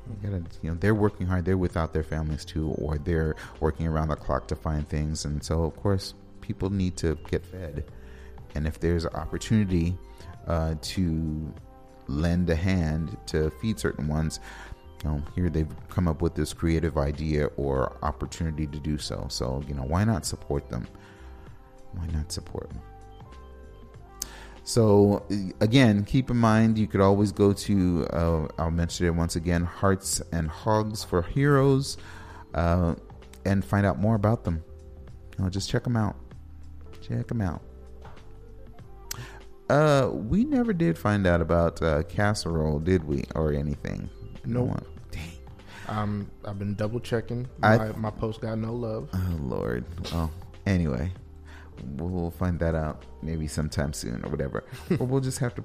You 0.07 0.29
gotta, 0.29 0.43
you 0.61 0.71
know, 0.71 0.77
they're 0.79 0.95
working 0.95 1.27
hard. 1.27 1.45
They're 1.45 1.57
without 1.57 1.93
their 1.93 2.03
families 2.03 2.43
too, 2.43 2.69
or 2.79 2.97
they're 2.97 3.35
working 3.59 3.87
around 3.87 4.09
the 4.09 4.15
clock 4.15 4.47
to 4.47 4.55
find 4.55 4.87
things. 4.87 5.25
And 5.25 5.43
so, 5.43 5.63
of 5.63 5.75
course, 5.77 6.13
people 6.41 6.69
need 6.69 6.97
to 6.97 7.17
get 7.29 7.45
fed. 7.45 7.85
And 8.55 8.67
if 8.67 8.79
there's 8.79 9.05
an 9.05 9.13
opportunity 9.13 9.97
uh, 10.47 10.75
to 10.81 11.53
lend 12.07 12.49
a 12.49 12.55
hand 12.55 13.15
to 13.27 13.49
feed 13.61 13.79
certain 13.79 14.07
ones, 14.07 14.39
you 15.03 15.09
know, 15.09 15.23
here 15.35 15.49
they've 15.49 15.73
come 15.89 16.07
up 16.07 16.21
with 16.21 16.35
this 16.35 16.53
creative 16.53 16.97
idea 16.97 17.45
or 17.57 17.97
opportunity 18.01 18.67
to 18.67 18.79
do 18.79 18.97
so. 18.97 19.25
So, 19.29 19.63
you 19.67 19.73
know, 19.73 19.83
why 19.83 20.03
not 20.03 20.25
support 20.25 20.69
them? 20.69 20.87
Why 21.93 22.05
not 22.07 22.31
support 22.31 22.69
them? 22.69 22.81
So 24.71 25.25
again, 25.59 26.05
keep 26.05 26.29
in 26.29 26.37
mind 26.37 26.77
you 26.77 26.87
could 26.87 27.01
always 27.01 27.33
go 27.33 27.51
to 27.51 28.07
uh, 28.13 28.47
I'll 28.57 28.71
mention 28.71 29.05
it 29.05 29.09
once 29.09 29.35
again, 29.35 29.65
Hearts 29.65 30.21
and 30.31 30.47
Hogs 30.47 31.03
for 31.03 31.23
Heroes, 31.23 31.97
uh, 32.53 32.95
and 33.43 33.65
find 33.65 33.85
out 33.85 33.99
more 33.99 34.15
about 34.15 34.45
them. 34.45 34.63
You 35.37 35.43
know, 35.43 35.49
just 35.49 35.69
check 35.69 35.83
them 35.83 35.97
out. 35.97 36.15
Check 37.01 37.27
them 37.27 37.41
out. 37.41 37.61
Uh, 39.69 40.09
we 40.13 40.45
never 40.45 40.71
did 40.71 40.97
find 40.97 41.27
out 41.27 41.41
about 41.41 41.81
uh, 41.81 42.03
casserole, 42.03 42.79
did 42.79 43.03
we, 43.03 43.25
or 43.35 43.51
anything? 43.51 44.09
No 44.45 44.63
one. 44.63 44.85
Dang. 45.11 45.21
Um, 45.89 46.31
I've 46.45 46.57
been 46.57 46.75
double 46.75 47.01
checking. 47.01 47.49
My, 47.57 47.89
I, 47.89 47.91
my 47.97 48.11
post 48.11 48.39
got 48.39 48.57
no 48.57 48.73
love. 48.73 49.09
Oh 49.13 49.37
Lord. 49.41 49.83
Well, 50.13 50.31
anyway, 50.65 51.11
we'll 51.83 52.31
find 52.31 52.59
that 52.59 52.75
out 52.75 53.05
maybe 53.21 53.47
sometime 53.47 53.93
soon 53.93 54.23
or 54.25 54.29
whatever. 54.29 54.63
or 54.99 55.05
we'll 55.05 55.21
just 55.21 55.39
have 55.39 55.55
to 55.55 55.63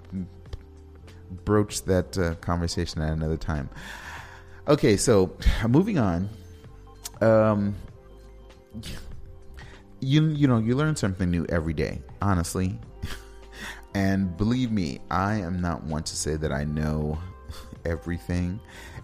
broach 1.45 1.83
that 1.85 2.17
uh, 2.19 2.35
conversation 2.37 3.03
at 3.03 3.13
another 3.13 3.37
time. 3.37 3.69
Okay, 4.69 4.97
so 4.97 5.37
moving 5.69 5.99
on. 5.99 6.29
Um, 7.21 7.75
you 10.01 10.27
you 10.29 10.47
know 10.47 10.59
you 10.59 10.75
learn 10.75 10.97
something 10.97 11.31
new 11.31 11.47
every 11.49 11.73
day, 11.73 12.03
honestly. 12.21 12.79
and 13.95 14.37
believe 14.37 14.71
me, 14.71 15.01
I 15.11 15.37
am 15.37 15.61
not 15.61 15.85
one 15.85 16.03
to 16.03 16.17
say 16.17 16.37
that 16.37 16.53
I 16.53 16.65
know 16.65 17.19
everything, 17.85 18.61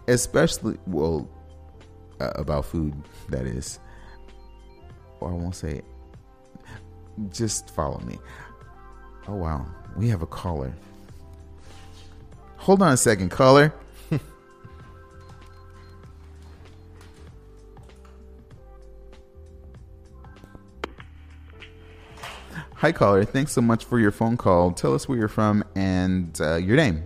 especially 0.08 0.78
well 0.86 1.28
uh, 2.20 2.32
about 2.34 2.66
food. 2.66 2.94
That 3.28 3.46
is, 3.46 3.78
or 5.20 5.30
I 5.30 5.34
won't 5.34 5.54
say 5.54 5.82
just 7.30 7.70
follow 7.70 8.00
me. 8.00 8.18
Oh 9.28 9.36
wow, 9.36 9.66
we 9.96 10.08
have 10.08 10.22
a 10.22 10.26
caller. 10.26 10.74
Hold 12.56 12.82
on 12.82 12.92
a 12.92 12.96
second, 12.96 13.30
caller. 13.30 13.72
Hi, 22.74 22.90
caller. 22.92 23.24
Thanks 23.24 23.52
so 23.52 23.60
much 23.60 23.84
for 23.84 24.00
your 24.00 24.10
phone 24.10 24.36
call. 24.36 24.72
Tell 24.72 24.94
us 24.94 25.08
where 25.08 25.16
you're 25.18 25.28
from 25.28 25.64
and 25.74 26.36
uh, 26.40 26.56
your 26.56 26.76
name. 26.76 27.04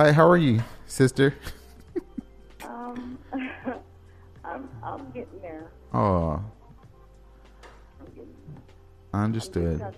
Hi, 0.00 0.12
how 0.12 0.26
are 0.26 0.38
you, 0.38 0.62
sister? 0.86 1.34
um, 2.64 3.18
I'm 4.42 4.66
I'm 4.82 5.10
getting 5.10 5.38
there. 5.42 5.70
Oh. 5.92 6.42
I'm 8.00 8.06
getting 8.14 8.34
I 9.12 9.24
understood. 9.24 9.82
A, 9.82 9.92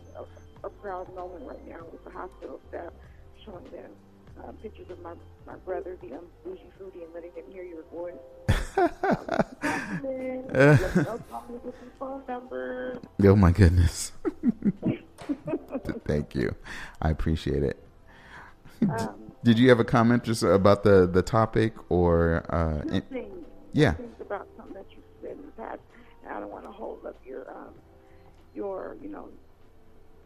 a, 0.67 0.71
proud 0.71 1.15
moment 1.15 1.45
right 1.47 1.65
now 1.69 1.85
with 1.93 2.03
the 2.03 2.11
hospital 2.11 2.59
staff 2.69 2.93
showing 3.45 3.63
them 3.67 3.93
uh, 4.43 4.51
pictures 4.61 4.91
of 4.91 5.01
my 5.03 5.15
my 5.47 5.55
brother, 5.59 5.97
the 6.03 6.15
um, 6.15 6.27
bougie 6.45 6.63
foodie, 6.81 7.05
and 7.05 7.15
letting 7.15 7.31
them 7.37 7.45
hear 7.53 7.63
your 7.63 7.85
voice. 7.93 8.15
Oh 13.25 13.37
my 13.37 13.53
goodness! 13.53 14.11
Thank 16.05 16.35
you, 16.35 16.57
I 17.01 17.11
appreciate 17.11 17.63
it. 17.63 17.79
Um, 18.83 19.22
did 19.45 19.59
you 19.59 19.69
have 19.69 19.81
a 19.81 19.85
comment 19.85 20.25
just 20.25 20.43
about 20.43 20.83
the 20.83 21.07
the 21.07 21.23
topic 21.23 21.75
or 21.89 22.45
uh, 22.55 22.83
in, 22.95 23.03
things, 23.03 23.47
yeah. 23.73 23.93
things 23.95 24.15
about 24.21 24.47
something 24.57 24.75
that 24.75 24.87
you 24.91 25.03
said 25.21 25.33
in 25.33 25.47
the 25.47 25.53
past 25.53 25.81
and 26.25 26.35
i 26.35 26.41
don't 26.41 26.51
want 26.51 26.65
to 26.65 26.71
hold 26.71 27.05
up 27.07 27.17
your 27.27 27.51
um, 27.51 27.75
your 28.55 28.97
you 29.03 29.09
know 29.09 29.29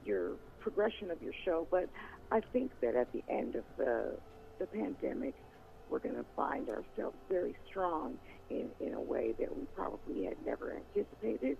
your 0.04 0.32
progression 0.60 1.10
of 1.10 1.20
your 1.22 1.32
show 1.44 1.66
but 1.70 1.88
i 2.32 2.40
think 2.52 2.70
that 2.80 2.94
at 2.94 3.12
the 3.12 3.22
end 3.28 3.54
of 3.54 3.64
the 3.76 4.16
the 4.58 4.66
pandemic 4.66 5.34
we're 5.90 5.98
going 5.98 6.16
to 6.16 6.24
find 6.34 6.68
ourselves 6.68 7.16
very 7.28 7.54
strong 7.68 8.16
in 8.50 8.68
in 8.80 8.94
a 8.94 9.00
way 9.00 9.34
that 9.38 9.56
we 9.56 9.64
probably 9.74 10.24
had 10.24 10.36
never 10.44 10.72
anticipated. 10.72 11.56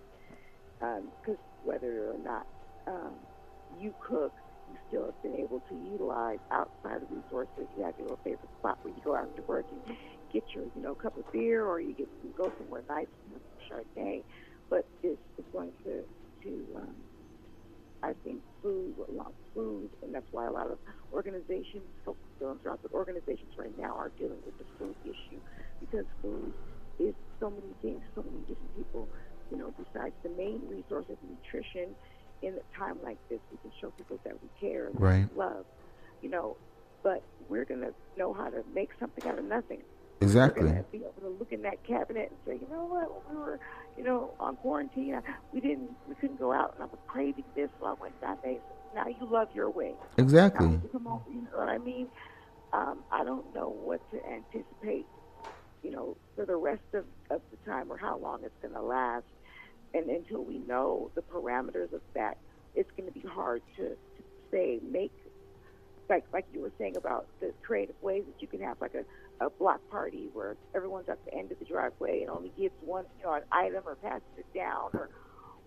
Because 0.78 1.06
um, 1.28 1.64
whether 1.64 2.10
or 2.10 2.18
not 2.24 2.46
um, 2.86 3.12
you 3.80 3.94
cook 4.06 4.32
still 4.88 5.06
have 5.06 5.22
been 5.22 5.36
able 5.36 5.60
to 5.68 5.74
utilize 5.74 6.38
outside 6.52 7.02
of 7.02 7.10
resources. 7.10 7.68
You 7.76 7.84
have 7.84 7.94
your 7.98 8.18
favorite 8.24 8.50
spot 8.58 8.78
where 8.82 8.94
you 8.94 9.02
go 9.02 9.16
after 9.16 9.42
work 9.46 9.66
and 9.70 9.96
get 10.32 10.44
your, 10.54 10.64
you 10.74 10.82
know, 10.82 10.94
cup 10.94 11.16
of 11.16 11.24
beer, 11.32 11.64
or 11.66 11.80
you 11.80 11.94
get 11.94 12.08
you 12.22 12.32
go 12.36 12.52
somewhere 12.58 12.82
nice 12.88 13.08
and 13.24 13.34
have 13.34 13.42
some 13.50 13.78
Chardonnay. 13.96 14.24
But 14.70 14.84
it's, 15.02 15.20
it's 15.38 15.48
going 15.52 15.72
to 15.84 16.02
to 16.44 16.66
um, 16.76 16.96
I 18.02 18.12
think 18.24 18.42
food, 18.62 18.94
a 19.08 19.12
lot 19.12 19.28
of 19.28 19.34
food, 19.54 19.90
and 20.02 20.14
that's 20.14 20.28
why 20.30 20.46
a 20.46 20.50
lot 20.52 20.70
of 20.70 20.78
organizations, 21.12 21.84
philanthropic 22.38 22.92
organizations 22.92 23.52
right 23.58 23.74
now 23.76 23.94
are 23.96 24.12
dealing 24.18 24.40
with 24.44 24.56
the 24.58 24.64
food 24.78 24.96
issue 25.04 25.40
because 25.80 26.06
food 26.22 26.52
is 26.98 27.14
so 27.40 27.50
many 27.50 27.74
things, 27.82 28.02
so 28.14 28.22
many 28.22 28.44
different 28.46 28.74
people. 28.76 29.08
You 29.50 29.58
know, 29.58 29.72
besides 29.76 30.14
the 30.22 30.30
main 30.30 30.62
resource 30.68 31.06
of 31.10 31.18
nutrition 31.22 31.96
in 32.42 32.54
a 32.54 32.78
time 32.78 32.96
like 33.02 33.18
this, 33.28 33.40
we 33.50 33.58
can 33.58 33.70
show 33.80 33.90
people 33.90 34.18
that 34.24 34.34
we 34.42 34.48
care 34.60 34.86
and 34.86 35.00
right. 35.00 35.36
love, 35.36 35.64
you 36.22 36.28
know. 36.28 36.56
But 37.02 37.22
we're 37.48 37.64
gonna 37.64 37.92
know 38.16 38.32
how 38.32 38.48
to 38.48 38.64
make 38.74 38.90
something 38.98 39.26
out 39.28 39.38
of 39.38 39.44
nothing. 39.44 39.82
Exactly. 40.20 40.64
We're 40.64 40.68
gonna 40.70 40.84
be 40.90 40.98
able 40.98 41.12
to 41.22 41.36
look 41.38 41.52
in 41.52 41.62
that 41.62 41.82
cabinet 41.84 42.30
and 42.30 42.38
say, 42.46 42.60
you 42.60 42.68
know 42.74 42.84
what, 42.84 43.26
when 43.28 43.36
we 43.36 43.42
were, 43.42 43.60
you 43.96 44.04
know, 44.04 44.32
on 44.40 44.56
quarantine, 44.56 45.20
we 45.52 45.60
didn't, 45.60 45.90
we 46.08 46.14
couldn't 46.16 46.38
go 46.38 46.52
out, 46.52 46.74
and 46.74 46.82
I 46.82 46.86
was 46.86 46.98
craving 47.06 47.44
this, 47.54 47.68
so 47.78 47.86
I 47.86 47.92
went 47.94 48.20
that 48.22 48.42
day. 48.42 48.58
Now 48.94 49.06
you 49.06 49.28
love 49.30 49.48
your 49.54 49.70
way. 49.70 49.94
Exactly. 50.16 50.68
Now 50.68 50.80
come 50.90 51.06
on, 51.06 51.22
you 51.30 51.42
know 51.42 51.58
what 51.58 51.68
I 51.68 51.78
mean? 51.78 52.08
Um, 52.72 52.98
I 53.12 53.24
don't 53.24 53.54
know 53.54 53.68
what 53.68 54.00
to 54.10 54.18
anticipate, 54.26 55.06
you 55.82 55.90
know, 55.90 56.16
for 56.34 56.44
the 56.44 56.56
rest 56.56 56.82
of, 56.94 57.04
of 57.30 57.40
the 57.50 57.70
time 57.70 57.90
or 57.90 57.96
how 57.96 58.18
long 58.18 58.42
it's 58.42 58.56
going 58.60 58.74
to 58.74 58.82
last 58.82 59.24
and 59.96 60.10
until 60.10 60.44
we 60.44 60.58
know 60.58 61.10
the 61.14 61.22
parameters 61.22 61.92
of 61.92 62.02
that, 62.14 62.36
it's 62.74 62.90
going 62.96 63.10
to 63.10 63.18
be 63.18 63.26
hard 63.26 63.62
to, 63.76 63.88
to 63.88 64.22
say 64.50 64.78
make 64.90 65.12
like 66.08 66.24
like 66.32 66.44
you 66.52 66.60
were 66.60 66.72
saying 66.78 66.96
about 66.96 67.26
the 67.40 67.52
creative 67.62 67.96
ways 68.00 68.22
that 68.26 68.40
you 68.40 68.46
can 68.46 68.60
have 68.60 68.76
like 68.80 68.94
a, 68.94 69.44
a 69.44 69.50
block 69.50 69.80
party 69.90 70.28
where 70.34 70.56
everyone's 70.74 71.08
at 71.08 71.18
the 71.24 71.34
end 71.34 71.50
of 71.50 71.58
the 71.58 71.64
driveway 71.64 72.20
and 72.20 72.30
only 72.30 72.52
gives 72.56 72.74
one 72.84 73.04
you 73.18 73.24
know 73.24 73.32
an 73.32 73.42
item 73.50 73.82
or 73.86 73.96
passes 73.96 74.22
it 74.36 74.46
down 74.54 74.90
or 74.92 75.08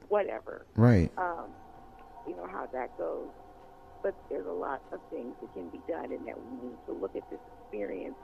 whatever. 0.08 0.66
Right. 0.76 1.12
Um, 1.18 1.48
you 2.28 2.36
know 2.36 2.48
how 2.48 2.68
that 2.74 2.98
goes. 2.98 3.28
But 4.02 4.16
there's 4.30 4.48
a 4.48 4.52
lot 4.52 4.82
of 4.94 5.02
things 5.10 5.34
that 5.42 5.54
can 5.54 5.68
be 5.70 5.82
done, 5.86 6.06
and 6.06 6.26
that 6.26 6.38
we 6.40 6.70
need 6.70 6.78
to 6.86 6.94
look 6.94 7.18
at 7.18 7.30
this 7.30 7.40
experience. 7.60 8.16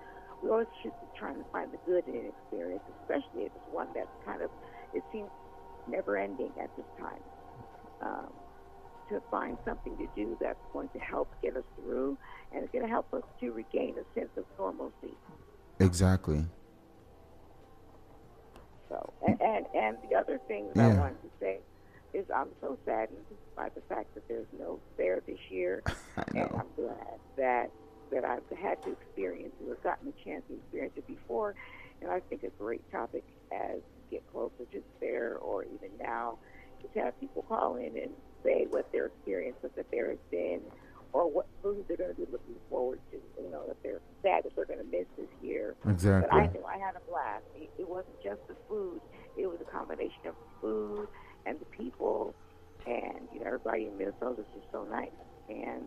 We 0.42 0.50
always 0.50 0.68
should 0.82 0.94
be 1.02 1.08
trying 1.20 1.36
to 1.36 1.44
find 1.52 1.70
the 1.70 1.80
good 1.86 2.08
in 2.08 2.16
an 2.16 2.32
experience, 2.32 2.84
especially 3.02 3.44
if 3.44 3.52
it's 3.52 3.74
one 3.74 3.88
that's 3.94 4.08
kind 4.26 4.42
of 4.42 4.50
it 4.94 5.04
seems 5.12 5.30
never 5.88 6.18
ending 6.18 6.52
at 6.62 6.76
this 6.76 6.86
time. 7.00 7.22
Um, 8.02 8.34
to 9.10 9.22
find 9.30 9.58
something 9.66 9.96
to 9.98 10.08
do 10.16 10.36
that's 10.42 10.58
going 10.74 10.90
to 10.90 11.00
help 11.00 11.32
get 11.42 11.56
us 11.56 11.64
through 11.80 12.18
and 12.52 12.64
it's 12.64 12.72
going 12.72 12.84
to 12.84 12.90
help 12.90 13.14
us 13.14 13.22
to 13.40 13.52
regain 13.52 13.94
a 14.00 14.20
sense 14.20 14.32
of 14.38 14.46
normalcy. 14.58 15.16
Exactly. 15.80 16.44
So, 18.90 19.14
and, 19.28 19.40
and, 19.42 19.66
and 19.76 19.98
the 20.10 20.16
other 20.16 20.40
thing 20.48 20.70
that 20.74 20.88
Yeah. 20.88 20.96
I 20.96 21.00
wanted 21.00 21.22
to 21.22 21.30
say 21.40 21.60
is 22.14 22.26
I'm 22.34 22.50
so 22.62 22.78
saddened 22.86 23.26
by 23.56 23.70
the 23.76 23.82
fact 23.90 24.14
that 24.16 24.28
there's 24.28 24.48
no 24.58 24.80
fair 24.98 25.22
this 25.28 25.40
year. 25.50 25.84
And. 26.34 26.50
I'm 26.58 26.68
glad 26.76 27.20
that 27.38 27.72
that 28.12 28.24
I've 28.24 28.58
had 28.58 28.82
to 28.84 28.92
experience 28.92 29.54
it 29.62 29.70
or 29.70 29.76
gotten 29.84 30.08
a 30.08 30.24
chance 30.24 30.44
to 30.48 30.56
experience 30.56 30.94
it 30.96 31.08
before. 31.08 31.56
And 32.02 32.10
I 32.10 32.22
think 32.22 32.44
a 32.44 32.50
great 32.62 32.90
topic 32.92 33.24
as 33.52 33.82
get 34.12 34.24
closer 34.32 34.66
to 34.72 34.84
fair 35.00 35.38
or 35.38 35.64
even 35.64 35.90
now 36.00 36.38
is 36.84 36.90
to 36.94 37.00
have 37.00 37.20
people 37.20 37.44
call 37.44 37.76
in 37.78 37.98
and 37.98 38.12
say 38.44 38.68
what 38.70 38.92
their 38.92 39.08
experience 39.08 39.58
of 39.64 39.72
the 39.76 39.84
fair 39.86 40.10
has 40.10 40.20
been 40.32 40.62
or 41.14 41.32
what 41.32 41.48
foods 41.64 41.82
they're 41.88 41.98
going 41.98 42.10
to 42.10 42.16
be 42.16 42.28
looking 42.32 42.56
forward 42.70 43.00
to. 43.12 43.18
You 43.42 43.50
know, 43.50 43.64
that 43.68 43.78
they're 43.84 44.02
sad 44.22 44.44
that 44.44 44.56
they're 44.56 44.66
going 44.66 44.80
to 44.80 44.86
miss 44.86 45.08
this 45.18 45.30
year. 45.42 45.76
But 45.84 46.34
I 46.34 46.48
knew 46.48 46.64
I 46.66 46.78
had 46.78 46.96
a 46.96 47.10
blast. 47.10 47.44
It, 47.56 47.70
it 47.80 47.88
wasn't 47.88 48.22
just 48.22 48.46
the 48.48 48.56
food; 48.68 49.00
it 49.38 49.48
was 49.48 49.58
a 49.62 49.72
combination 49.72 50.28
of 50.28 50.36
the 50.36 50.62
food 50.62 51.08
and 51.46 51.58
the 51.60 51.66
people, 51.66 52.36
and 52.86 53.28
you 53.34 53.40
know, 53.40 53.48
everybody 53.48 53.86
in 53.86 53.98
Minnesota 53.98 54.42
is 54.42 54.48
just 54.54 54.72
so 54.72 54.84
nice, 54.92 55.10
and 55.50 55.84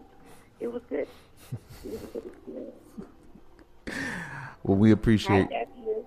it 0.61 0.73
was 0.73 0.83
good. 0.89 1.09
It 1.85 1.93
was 1.93 2.03
a 2.03 2.07
good 2.07 2.27
experience. 2.27 2.75
Well, 4.65 4.77
we 4.77 4.91
appreciate. 4.91 5.49
nephew. 5.51 6.05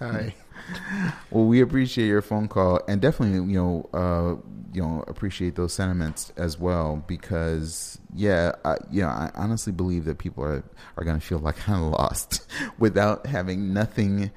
Hi. 0.00 0.34
well, 1.30 1.44
we 1.44 1.60
appreciate 1.60 2.06
your 2.06 2.22
phone 2.22 2.48
call, 2.48 2.80
and 2.88 3.00
definitely, 3.00 3.52
you 3.52 3.58
know, 3.58 3.88
uh, 3.92 4.36
you 4.72 4.82
know, 4.82 5.04
appreciate 5.06 5.54
those 5.54 5.72
sentiments 5.72 6.32
as 6.36 6.58
well. 6.58 7.04
Because, 7.06 7.98
yeah, 8.14 8.52
I, 8.64 8.76
you 8.90 9.02
know, 9.02 9.08
I 9.08 9.30
honestly 9.34 9.72
believe 9.72 10.04
that 10.06 10.18
people 10.18 10.44
are 10.44 10.64
are 10.96 11.04
going 11.04 11.18
to 11.18 11.24
feel 11.24 11.38
like 11.38 11.56
kind 11.66 11.84
of 11.84 11.92
lost 11.92 12.46
without 12.78 13.26
having 13.26 13.72
nothing 13.72 14.30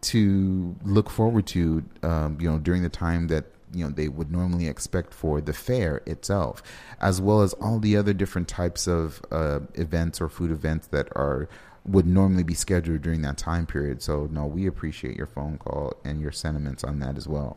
to 0.00 0.76
look 0.84 1.10
forward 1.10 1.46
to. 1.48 1.84
Um, 2.02 2.38
you 2.40 2.50
know, 2.50 2.58
during 2.58 2.82
the 2.82 2.88
time 2.88 3.28
that 3.28 3.46
you 3.74 3.84
know 3.84 3.90
they 3.90 4.08
would 4.08 4.30
normally 4.30 4.68
expect 4.68 5.12
for 5.12 5.40
the 5.40 5.52
fair 5.52 6.02
itself, 6.06 6.62
as 7.00 7.20
well 7.20 7.42
as 7.42 7.52
all 7.54 7.78
the 7.78 7.96
other 7.96 8.14
different 8.14 8.48
types 8.48 8.86
of 8.86 9.20
uh, 9.30 9.60
events 9.74 10.20
or 10.20 10.28
food 10.28 10.50
events 10.50 10.86
that 10.88 11.08
are 11.14 11.48
would 11.88 12.06
normally 12.06 12.42
be 12.42 12.54
scheduled 12.54 13.02
during 13.02 13.22
that 13.22 13.38
time 13.38 13.66
period. 13.66 14.02
So 14.02 14.28
no, 14.30 14.46
we 14.46 14.66
appreciate 14.66 15.16
your 15.16 15.26
phone 15.26 15.58
call 15.58 15.94
and 16.04 16.20
your 16.20 16.32
sentiments 16.32 16.84
on 16.84 16.98
that 17.00 17.16
as 17.16 17.26
well. 17.26 17.56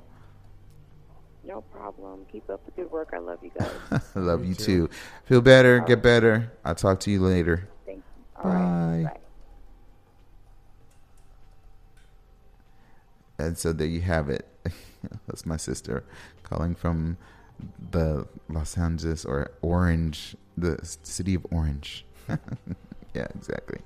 No 1.43 1.61
problem. 1.61 2.25
Keep 2.31 2.49
up 2.49 2.63
the 2.65 2.71
good 2.71 2.91
work. 2.91 3.09
I 3.13 3.17
love 3.17 3.39
you 3.43 3.51
guys. 3.57 4.01
I 4.15 4.19
love 4.19 4.41
Me 4.41 4.49
you 4.49 4.55
too. 4.55 4.87
too. 4.87 4.89
Feel 5.25 5.41
better, 5.41 5.79
get 5.81 6.01
better. 6.01 6.51
I'll 6.63 6.75
talk 6.75 6.99
to 7.01 7.11
you 7.11 7.19
later. 7.19 7.67
Thank 7.85 7.97
you. 7.97 8.03
All 8.43 8.51
right. 8.51 9.03
Bye. 9.03 9.09
Bye. 9.09 9.19
And 13.45 13.57
so 13.57 13.73
there 13.73 13.87
you 13.87 14.01
have 14.01 14.29
it. 14.29 14.47
That's 15.27 15.45
my 15.45 15.57
sister 15.57 16.03
calling 16.43 16.75
from 16.75 17.17
the 17.91 18.27
Los 18.49 18.77
Angeles 18.77 19.25
or 19.25 19.51
Orange, 19.61 20.35
the 20.55 20.77
city 21.03 21.33
of 21.33 21.45
Orange. 21.51 22.05
yeah, 23.13 23.27
exactly. 23.35 23.79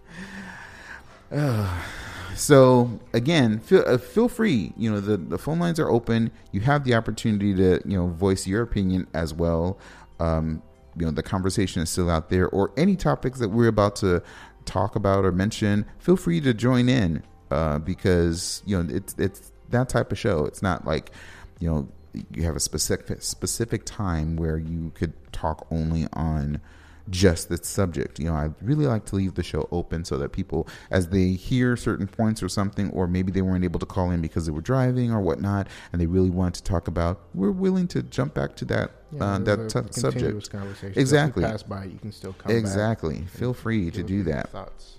Uh, 1.32 1.82
so 2.36 3.00
again, 3.14 3.60
feel 3.60 3.84
uh, 3.86 3.98
feel 3.98 4.28
free. 4.28 4.74
You 4.78 4.92
know 4.92 5.00
the 5.00 5.18
the 5.18 5.38
phone 5.38 5.60
lines 5.60 5.80
are 5.80 5.90
open. 5.90 6.32
You 6.52 6.62
have 6.62 6.84
the 6.84 6.96
opportunity 6.96 7.54
to 7.56 7.82
you 7.86 7.98
know 7.98 8.08
voice 8.08 8.48
your 8.48 8.62
opinion 8.62 9.08
as 9.14 9.34
well. 9.34 9.80
Um, 10.20 10.62
you 10.98 11.06
know 11.06 11.12
the 11.12 11.24
conversation 11.24 11.82
is 11.82 11.90
still 11.90 12.10
out 12.10 12.30
there, 12.30 12.48
or 12.50 12.72
any 12.78 12.96
topics 12.96 13.40
that 13.40 13.50
we're 13.50 13.68
about 13.68 13.96
to 13.98 14.22
talk 14.66 14.96
about 14.96 15.26
or 15.26 15.32
mention. 15.32 15.86
Feel 16.00 16.18
free 16.18 16.42
to 16.42 16.54
join 16.54 16.90
in 16.90 17.24
uh, 17.52 17.80
because 17.80 18.62
you 18.66 18.82
know 18.82 18.94
it's 18.94 19.16
it's 19.18 19.52
that 19.70 19.90
type 19.90 20.12
of 20.12 20.20
show. 20.20 20.46
It's 20.46 20.62
not 20.62 20.86
like 20.86 21.12
you 21.60 21.70
know 21.70 21.88
you 22.32 22.44
have 22.44 22.56
a 22.56 22.60
specific 22.60 23.22
specific 23.22 23.86
time 23.86 24.36
where 24.36 24.58
you 24.58 24.92
could 24.96 25.14
talk 25.34 25.68
only 25.70 26.08
on 26.14 26.62
just 27.10 27.50
this 27.50 27.68
subject. 27.68 28.20
You 28.20 28.26
know, 28.26 28.34
I 28.34 28.50
really 28.62 28.88
like 28.88 29.06
to 29.06 29.16
leave 29.16 29.36
the 29.36 29.44
show 29.44 29.68
open 29.72 30.06
so 30.06 30.18
that 30.18 30.30
people, 30.30 30.68
as 30.92 31.10
they 31.10 31.30
hear 31.30 31.78
certain 31.78 32.08
points 32.08 32.42
or 32.42 32.50
something, 32.50 32.90
or 32.92 33.08
maybe 33.08 33.32
they 33.32 33.42
weren't 33.42 33.64
able 33.64 33.80
to 33.80 33.86
call 33.86 34.12
in 34.12 34.22
because 34.22 34.46
they 34.46 34.52
were 34.52 34.62
driving 34.62 35.12
or 35.12 35.22
whatnot, 35.22 35.68
and 35.92 36.02
they 36.02 36.08
really 36.08 36.30
want 36.30 36.56
to 36.56 36.64
talk 36.64 36.88
about, 36.88 37.22
we're 37.34 37.52
willing 37.52 37.88
to 37.90 38.02
jump 38.04 38.34
back 38.34 38.56
to 38.58 38.66
that 38.66 38.92
uh, 39.20 39.38
that 39.40 39.46
there's 39.46 39.74
t- 39.74 39.80
a 39.80 39.84
continuous 39.84 40.46
subject. 40.46 40.50
conversation. 40.52 41.00
Exactly. 41.00 41.44
Pass 41.44 41.64
by, 41.64 41.86
you 41.86 41.98
can 42.00 42.12
still 42.12 42.34
come 42.34 42.52
Exactly. 42.52 43.22
Feel 43.28 43.54
free 43.54 43.92
to 43.92 44.04
do 44.04 44.24
that. 44.24 44.50
Thoughts. 44.50 44.96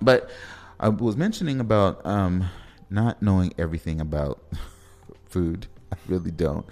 But 0.00 0.30
I 0.78 0.88
was 0.88 1.16
mentioning 1.16 1.60
about 1.60 2.04
um, 2.04 2.48
not 2.90 3.22
knowing 3.22 3.52
everything 3.58 4.00
about 4.00 4.42
food. 5.28 5.66
I 5.92 5.96
really 6.06 6.30
don't. 6.30 6.66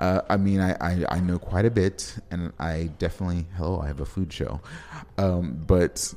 Uh, 0.00 0.22
I 0.30 0.38
mean, 0.38 0.60
I, 0.60 0.72
I, 0.80 1.04
I 1.10 1.20
know 1.20 1.38
quite 1.38 1.66
a 1.66 1.70
bit, 1.70 2.16
and 2.30 2.52
I 2.58 2.90
definitely, 2.98 3.46
hello, 3.56 3.80
I 3.80 3.86
have 3.86 4.00
a 4.00 4.06
food 4.06 4.32
show. 4.32 4.60
Um, 5.18 5.62
but 5.66 6.12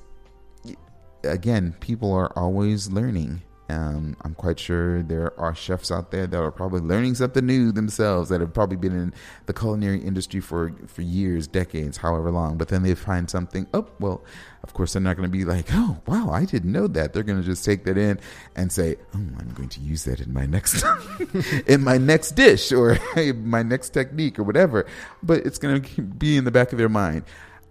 again, 1.26 1.76
people 1.82 2.14
are 2.14 2.32
always 2.38 2.90
learning. 2.90 3.42
Um, 3.74 4.16
I'm 4.22 4.36
quite 4.36 4.60
sure 4.60 5.02
there 5.02 5.38
are 5.40 5.56
chefs 5.56 5.92
out 5.92 6.12
there 6.12 6.28
that 6.28 6.38
are 6.38 6.52
probably 6.52 6.82
learning 6.82 7.16
something 7.16 7.46
new 7.46 7.72
themselves 7.72 8.30
that 8.30 8.40
have 8.40 8.54
probably 8.54 8.78
been 8.78 8.94
in 8.94 9.14
the 9.48 9.54
culinary 9.54 10.00
industry 10.00 10.40
for, 10.40 10.74
for 10.88 11.02
years, 11.02 11.48
decades, 11.48 11.98
however 11.98 12.30
long. 12.30 12.58
But 12.58 12.68
then 12.68 12.84
they 12.84 12.94
find 12.94 13.30
something. 13.30 13.66
Oh, 13.74 13.88
well, 14.00 14.24
of 14.64 14.74
course, 14.74 14.94
they're 14.94 15.02
not 15.02 15.18
going 15.18 15.30
to 15.30 15.38
be 15.38 15.44
like, 15.44 15.66
oh, 15.72 15.98
wow, 16.06 16.30
I 16.32 16.46
didn't 16.46 16.72
know 16.72 16.88
that. 16.88 17.14
They're 17.14 17.24
going 17.24 17.42
to 17.42 17.46
just 17.46 17.66
take 17.66 17.84
that 17.86 17.98
in 17.98 18.20
and 18.56 18.72
say, 18.72 18.96
oh, 19.16 19.26
I'm 19.40 19.52
going 19.56 19.70
to 19.70 19.80
use 19.80 20.04
that 20.06 20.20
in 20.20 20.32
my 20.32 20.46
next 20.46 20.86
in 21.68 21.84
my 21.84 21.98
next 21.98 22.32
dish 22.32 22.72
or 22.72 22.98
my 23.34 23.64
next 23.64 23.90
technique 23.90 24.38
or 24.38 24.44
whatever. 24.44 24.86
But 25.24 25.46
it's 25.46 25.58
going 25.58 25.82
to 25.96 26.02
be 26.02 26.38
in 26.38 26.46
the 26.46 26.52
back 26.52 26.72
of 26.72 26.78
their 26.78 26.90
mind. 26.90 27.24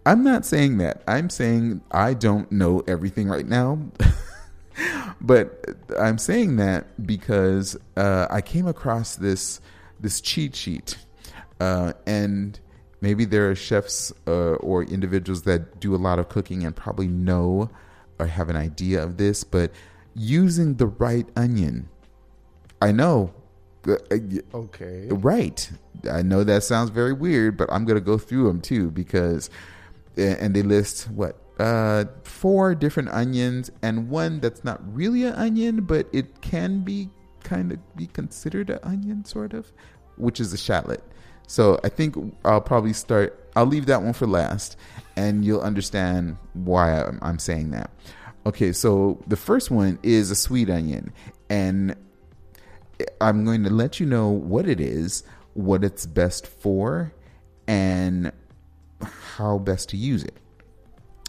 I'm 0.04 0.24
not 0.24 0.44
saying 0.44 0.78
that. 0.78 1.02
I'm 1.06 1.30
saying 1.30 1.80
I 1.92 2.14
don't 2.14 2.50
know 2.50 2.82
everything 2.88 3.28
right 3.28 3.46
now. 3.46 3.78
But 5.20 5.64
I'm 5.98 6.18
saying 6.18 6.56
that 6.56 7.06
because 7.06 7.76
uh, 7.96 8.26
I 8.30 8.40
came 8.40 8.66
across 8.66 9.16
this 9.16 9.60
this 10.00 10.20
cheat 10.20 10.56
sheet, 10.56 10.96
uh, 11.60 11.92
and 12.06 12.58
maybe 13.00 13.24
there 13.24 13.50
are 13.50 13.54
chefs 13.54 14.12
uh, 14.26 14.54
or 14.54 14.82
individuals 14.84 15.42
that 15.42 15.78
do 15.80 15.94
a 15.94 15.96
lot 15.98 16.18
of 16.18 16.28
cooking 16.28 16.64
and 16.64 16.74
probably 16.74 17.06
know 17.08 17.70
or 18.18 18.26
have 18.26 18.48
an 18.48 18.56
idea 18.56 19.02
of 19.02 19.16
this. 19.16 19.44
But 19.44 19.72
using 20.14 20.74
the 20.76 20.86
right 20.86 21.26
onion, 21.36 21.88
I 22.80 22.92
know. 22.92 23.32
uh, 23.86 23.94
uh, 24.10 24.16
Okay. 24.54 25.08
Right. 25.10 25.70
I 26.10 26.22
know 26.22 26.42
that 26.44 26.64
sounds 26.64 26.90
very 26.90 27.12
weird, 27.12 27.56
but 27.56 27.68
I'm 27.72 27.84
going 27.84 27.98
to 27.98 28.04
go 28.04 28.18
through 28.18 28.48
them 28.48 28.60
too 28.60 28.90
because, 28.90 29.50
and 30.16 30.54
they 30.54 30.62
list 30.62 31.08
what, 31.10 31.38
uh, 31.58 32.04
four 32.24 32.74
different 32.74 33.10
onions 33.10 33.70
and 33.82 34.08
one 34.08 34.40
that's 34.40 34.64
not 34.64 34.80
really 34.94 35.24
an 35.24 35.34
onion, 35.34 35.82
but 35.84 36.06
it 36.12 36.40
can 36.40 36.80
be 36.80 37.08
kind 37.44 37.72
of 37.72 37.96
be 37.96 38.06
considered 38.06 38.70
an 38.70 38.78
onion, 38.82 39.24
sort 39.24 39.52
of, 39.52 39.72
which 40.16 40.40
is 40.40 40.52
a 40.52 40.58
shallot. 40.58 41.02
So 41.46 41.78
I 41.84 41.88
think 41.88 42.16
I'll 42.44 42.60
probably 42.60 42.92
start, 42.92 43.50
I'll 43.54 43.66
leave 43.66 43.86
that 43.86 44.02
one 44.02 44.12
for 44.12 44.26
last 44.26 44.76
and 45.16 45.44
you'll 45.44 45.60
understand 45.60 46.36
why 46.54 47.02
I'm, 47.02 47.18
I'm 47.20 47.38
saying 47.38 47.70
that. 47.72 47.90
Okay, 48.46 48.72
so 48.72 49.22
the 49.26 49.36
first 49.36 49.70
one 49.70 49.98
is 50.02 50.30
a 50.30 50.34
sweet 50.34 50.70
onion. 50.70 51.12
And 51.50 51.94
I'm 53.20 53.44
going 53.44 53.64
to 53.64 53.70
let 53.70 54.00
you 54.00 54.06
know 54.06 54.28
what 54.28 54.66
it 54.66 54.80
is, 54.80 55.24
what 55.54 55.84
it's 55.84 56.06
best 56.06 56.46
for, 56.46 57.12
and 57.66 58.32
how 59.36 59.58
best 59.58 59.90
to 59.90 59.96
use 59.96 60.24
it. 60.24 60.34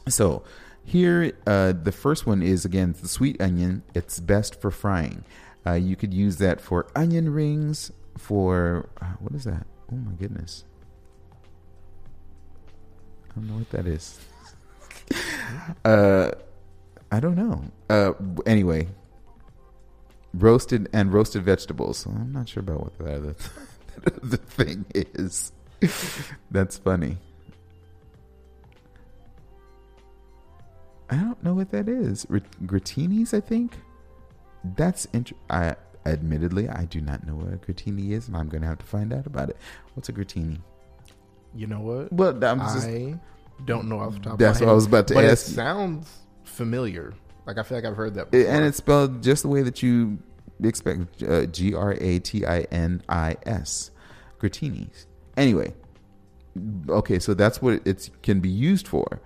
So, 0.07 0.43
here, 0.83 1.31
uh, 1.47 1.73
the 1.73 1.91
first 1.91 2.25
one 2.25 2.41
is 2.41 2.65
again 2.65 2.95
the 2.99 3.07
sweet 3.07 3.41
onion. 3.41 3.83
It's 3.93 4.19
best 4.19 4.59
for 4.59 4.69
frying. 4.69 5.23
Uh, 5.65 5.73
you 5.73 5.95
could 5.95 6.13
use 6.13 6.37
that 6.37 6.59
for 6.59 6.87
onion 6.95 7.31
rings. 7.31 7.91
For 8.17 8.89
uh, 9.01 9.13
what 9.19 9.33
is 9.33 9.45
that? 9.45 9.65
Oh 9.91 9.95
my 9.95 10.11
goodness! 10.13 10.65
I 13.31 13.35
don't 13.35 13.47
know 13.47 13.55
what 13.55 13.69
that 13.71 13.87
is. 13.87 14.19
uh, 15.85 16.31
I 17.11 17.19
don't 17.19 17.35
know. 17.35 17.63
Uh, 17.89 18.13
anyway, 18.45 18.87
roasted 20.33 20.89
and 20.93 21.13
roasted 21.13 21.43
vegetables. 21.43 22.05
I'm 22.05 22.33
not 22.33 22.49
sure 22.49 22.61
about 22.61 22.81
what 22.81 22.97
the 22.97 23.15
other 23.15 23.35
the 24.21 24.37
thing 24.37 24.85
is. 24.93 25.51
That's 26.51 26.77
funny. 26.77 27.17
I 31.13 31.17
don't 31.23 31.43
know 31.43 31.53
what 31.53 31.69
that 31.71 31.87
is. 31.87 32.25
Grat- 32.25 32.65
Gratinis, 32.65 33.33
I 33.33 33.39
think. 33.39 33.77
That's 34.75 35.05
int- 35.13 35.33
I 35.49 35.75
admittedly 36.05 36.69
I 36.69 36.85
do 36.85 37.01
not 37.01 37.25
know 37.25 37.35
what 37.35 37.53
a 37.53 37.57
gratini 37.57 38.11
is, 38.11 38.27
and 38.27 38.35
I'm 38.37 38.49
going 38.49 38.61
to 38.61 38.67
have 38.67 38.79
to 38.79 38.85
find 38.85 39.13
out 39.13 39.25
about 39.25 39.49
it. 39.49 39.57
What's 39.93 40.09
a 40.09 40.13
gratini? 40.13 40.59
You 41.55 41.67
know 41.67 41.79
what? 41.81 42.11
Well, 42.11 42.43
I'm 42.43 42.59
just, 42.59 42.87
I 42.87 43.19
don't 43.65 43.87
know 43.89 43.99
off 43.99 44.13
the 44.13 44.19
top. 44.21 44.39
That's 44.39 44.57
of 44.59 44.61
my 44.61 44.67
what 44.67 44.71
I 44.71 44.75
was 44.75 44.85
about 44.85 45.07
to 45.09 45.13
but 45.15 45.25
ask 45.25 45.47
It 45.47 45.49
you. 45.51 45.55
sounds 45.55 46.09
familiar. 46.43 47.13
Like 47.45 47.57
I 47.57 47.63
feel 47.63 47.77
like 47.77 47.85
I've 47.85 47.95
heard 47.97 48.15
that. 48.15 48.31
Before. 48.31 48.49
and 48.49 48.65
it's 48.65 48.77
spelled 48.77 49.21
just 49.21 49.43
the 49.43 49.49
way 49.49 49.61
that 49.63 49.83
you 49.83 50.17
expect 50.63 51.21
uh, 51.23 51.45
G 51.47 51.73
R 51.75 51.95
A 51.99 52.19
T 52.19 52.45
I 52.45 52.61
N 52.71 53.03
I 53.09 53.35
S. 53.45 53.91
Gratinis. 54.39 55.05
Anyway, 55.37 55.73
okay, 56.89 57.19
so 57.19 57.33
that's 57.33 57.61
what 57.61 57.85
it 57.85 58.09
can 58.23 58.39
be 58.39 58.49
used 58.49 58.87
for. 58.87 59.19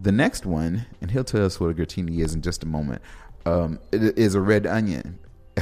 The 0.00 0.12
next 0.12 0.44
one, 0.46 0.86
and 1.00 1.10
he'll 1.10 1.24
tell 1.24 1.44
us 1.44 1.58
what 1.58 1.70
a 1.70 1.74
gratini 1.74 2.18
is 2.22 2.34
in 2.34 2.42
just 2.42 2.62
a 2.62 2.66
moment, 2.66 3.00
um, 3.46 3.78
it 3.92 4.18
is 4.18 4.34
a 4.34 4.40
red 4.40 4.66
onion. 4.66 5.18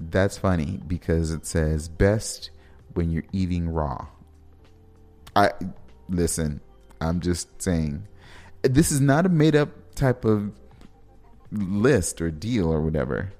That's 0.00 0.36
funny 0.38 0.80
because 0.86 1.30
it 1.30 1.46
says 1.46 1.88
best 1.88 2.50
when 2.94 3.10
you're 3.10 3.24
eating 3.32 3.68
raw. 3.68 4.06
I 5.36 5.50
listen, 6.08 6.60
I'm 7.00 7.20
just 7.20 7.60
saying 7.62 8.06
this 8.62 8.92
is 8.92 9.00
not 9.00 9.26
a 9.26 9.28
made 9.28 9.56
up 9.56 9.94
type 9.94 10.24
of 10.24 10.52
list 11.50 12.20
or 12.20 12.30
deal 12.30 12.72
or 12.72 12.80
whatever. 12.80 13.32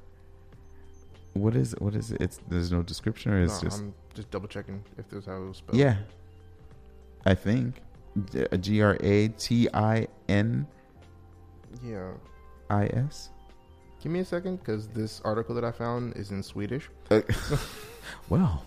What 1.35 1.55
is 1.57 1.74
what 1.79 1.94
is 1.94 2.11
it? 2.12 2.20
It's 2.20 2.40
there's 2.48 2.70
no 2.72 2.83
description 2.83 3.33
or 3.33 3.42
it's 3.42 3.62
No, 3.62 3.68
just 3.68 3.81
I'm 3.83 3.94
just 4.14 4.31
double 4.31 4.48
checking 4.48 4.83
if 4.98 5.09
there's 5.09 5.27
how 5.27 5.37
it 5.42 5.48
was 5.48 5.57
spelled. 5.59 5.79
yeah. 5.79 5.96
I 7.27 7.35
think 7.35 7.81
G 8.61 8.83
R 8.83 8.96
A 9.00 9.29
T 9.29 9.68
I 9.72 10.07
N 10.29 10.66
Yeah. 11.83 12.12
I 12.70 12.87
S. 12.87 13.31
Give 14.03 14.12
me 14.12 14.20
a 14.20 14.24
second 14.24 14.57
because 14.57 14.88
this 14.88 15.20
article 15.24 15.55
that 15.55 15.64
I 15.64 15.72
found 15.72 16.16
is 16.16 16.31
in 16.31 16.42
Swedish. 16.42 16.90
Uh, 17.11 17.22
well, 18.29 18.64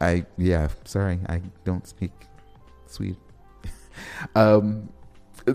I 0.00 0.24
yeah, 0.38 0.68
sorry, 0.84 1.20
I 1.28 1.42
don't 1.64 1.86
speak 1.86 2.12
Swede. 2.86 3.16
um, 4.34 4.88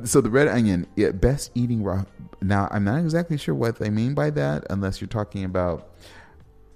so 0.05 0.21
the 0.21 0.29
red 0.29 0.47
onion, 0.47 0.87
yeah, 0.95 1.11
best 1.11 1.51
eating 1.55 1.83
raw. 1.83 2.05
Now 2.41 2.67
I'm 2.71 2.83
not 2.83 2.99
exactly 2.99 3.37
sure 3.37 3.55
what 3.55 3.77
they 3.77 3.89
mean 3.89 4.13
by 4.13 4.29
that, 4.31 4.65
unless 4.69 5.01
you're 5.01 5.07
talking 5.07 5.43
about 5.45 5.95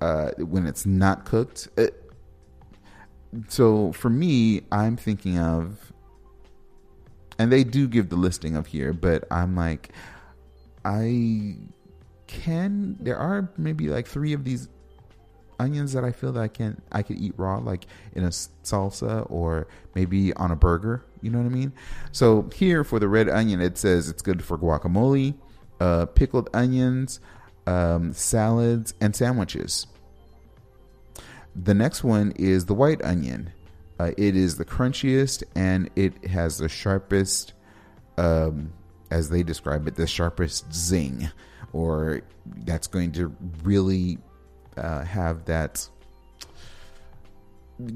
uh, 0.02 0.32
when 0.38 0.66
it's 0.66 0.86
not 0.86 1.26
cooked. 1.26 1.70
Uh, 1.78 1.88
so 3.48 3.92
for 3.94 4.10
me, 4.10 4.62
I'm 4.72 4.98
thinking 4.98 5.38
of, 5.38 5.94
and 7.38 7.52
they 7.52 7.64
do 7.64 7.88
give 7.88 8.10
the 8.10 8.16
listing 8.16 8.56
of 8.56 8.68
here, 8.68 8.94
but 8.94 9.26
I'm 9.32 9.56
like, 9.56 9.90
I 10.84 11.58
can. 12.28 12.98
There 13.00 13.18
are 13.18 13.52
maybe 13.58 13.90
like 13.90 14.08
three 14.08 14.34
of 14.34 14.44
these 14.44 14.70
onions 15.60 15.94
that 15.94 16.04
I 16.04 16.12
feel 16.12 16.32
that 16.34 16.42
I 16.42 16.48
can 16.48 16.82
I 16.92 17.02
could 17.02 17.18
eat 17.18 17.34
raw, 17.38 17.58
like 17.58 17.86
in 18.14 18.24
a 18.24 18.30
salsa 18.30 19.30
or 19.30 19.68
maybe 19.94 20.34
on 20.34 20.52
a 20.52 20.56
burger. 20.56 21.04
You 21.22 21.32
know 21.32 21.40
what 21.40 21.48
I 21.48 21.50
mean? 21.50 21.74
So 22.12 22.50
here 22.54 22.84
for 22.84 23.00
the 23.00 23.08
red 23.08 23.30
onion, 23.30 23.62
it 23.62 23.78
says 23.78 24.10
it's 24.10 24.22
good 24.22 24.44
for 24.44 24.58
guacamole, 24.58 25.36
uh, 25.80 26.06
pickled 26.08 26.50
onions, 26.54 27.20
um, 27.68 28.14
salads, 28.14 28.94
and 29.02 29.16
sandwiches. 29.16 29.88
The 31.56 31.74
next 31.74 32.04
one 32.04 32.34
is 32.36 32.66
the 32.66 32.74
white 32.74 33.04
onion. 33.04 33.52
Uh, 34.00 34.12
it 34.18 34.36
is 34.36 34.58
the 34.58 34.66
crunchiest 34.66 35.44
and 35.56 35.90
it 35.96 36.28
has 36.28 36.58
the 36.58 36.68
sharpest, 36.68 37.54
um, 38.18 38.74
as 39.12 39.30
they 39.30 39.44
describe 39.44 39.88
it, 39.88 39.96
the 39.96 40.08
sharpest 40.08 40.74
zing, 40.74 41.30
or 41.72 42.22
that's 42.66 42.88
going 42.88 43.12
to 43.14 43.34
really 43.64 44.18
uh, 44.78 45.04
have 45.04 45.46
that 45.46 45.88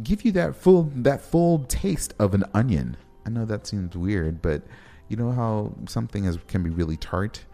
give 0.03 0.25
you 0.25 0.31
that 0.33 0.55
full 0.55 0.91
that 0.95 1.21
full 1.21 1.59
taste 1.65 2.13
of 2.19 2.33
an 2.33 2.43
onion. 2.53 2.97
I 3.25 3.29
know 3.29 3.45
that 3.45 3.67
seems 3.67 3.95
weird, 3.95 4.41
but 4.41 4.63
you 5.07 5.17
know 5.17 5.31
how 5.31 5.73
something 5.87 6.25
is 6.25 6.37
can 6.47 6.63
be 6.63 6.69
really 6.69 6.97
tart 6.97 7.45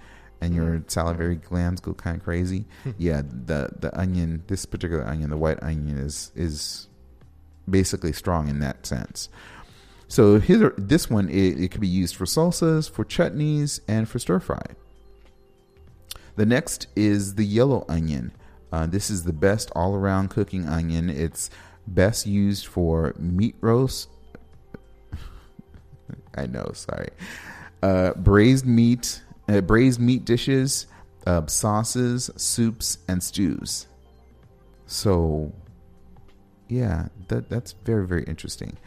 and 0.41 0.53
your 0.53 0.83
salivary 0.87 1.35
glands 1.35 1.81
go 1.81 1.93
kind 1.93 2.17
of 2.17 2.23
crazy. 2.23 2.65
yeah, 2.97 3.21
the 3.21 3.69
the 3.79 3.97
onion, 3.97 4.43
this 4.47 4.65
particular 4.65 5.03
onion, 5.03 5.29
the 5.29 5.37
white 5.37 5.61
onion 5.63 5.97
is 5.97 6.31
is 6.35 6.87
basically 7.69 8.13
strong 8.13 8.47
in 8.47 8.59
that 8.59 8.85
sense. 8.85 9.29
So 10.07 10.37
this 10.37 11.09
one 11.09 11.29
it, 11.29 11.59
it 11.59 11.71
could 11.71 11.81
be 11.81 11.87
used 11.87 12.15
for 12.15 12.25
salsas, 12.25 12.89
for 12.89 13.03
chutneys, 13.03 13.79
and 13.87 14.07
for 14.07 14.19
stir 14.19 14.39
fry. 14.39 14.61
The 16.35 16.45
next 16.45 16.87
is 16.95 17.35
the 17.35 17.45
yellow 17.45 17.85
onion. 17.87 18.31
Uh, 18.71 18.85
this 18.85 19.09
is 19.09 19.23
the 19.23 19.33
best 19.33 19.71
all 19.75 19.95
around 19.95 20.29
cooking 20.29 20.67
onion. 20.67 21.09
It's 21.09 21.49
best 21.87 22.27
used 22.27 22.67
for 22.67 23.15
meat 23.17 23.55
roast. 23.61 24.09
I 26.35 26.45
know, 26.47 26.71
sorry. 26.73 27.09
Uh, 27.81 28.13
braised 28.15 28.65
meat, 28.65 29.23
uh, 29.47 29.61
braised 29.61 29.99
meat 29.99 30.25
dishes, 30.25 30.87
uh, 31.25 31.45
sauces, 31.47 32.29
soups, 32.35 32.97
and 33.07 33.23
stews. 33.23 33.87
So, 34.87 35.53
yeah, 36.67 37.07
that 37.27 37.49
that's 37.49 37.73
very 37.83 38.07
very 38.07 38.23
interesting. 38.23 38.77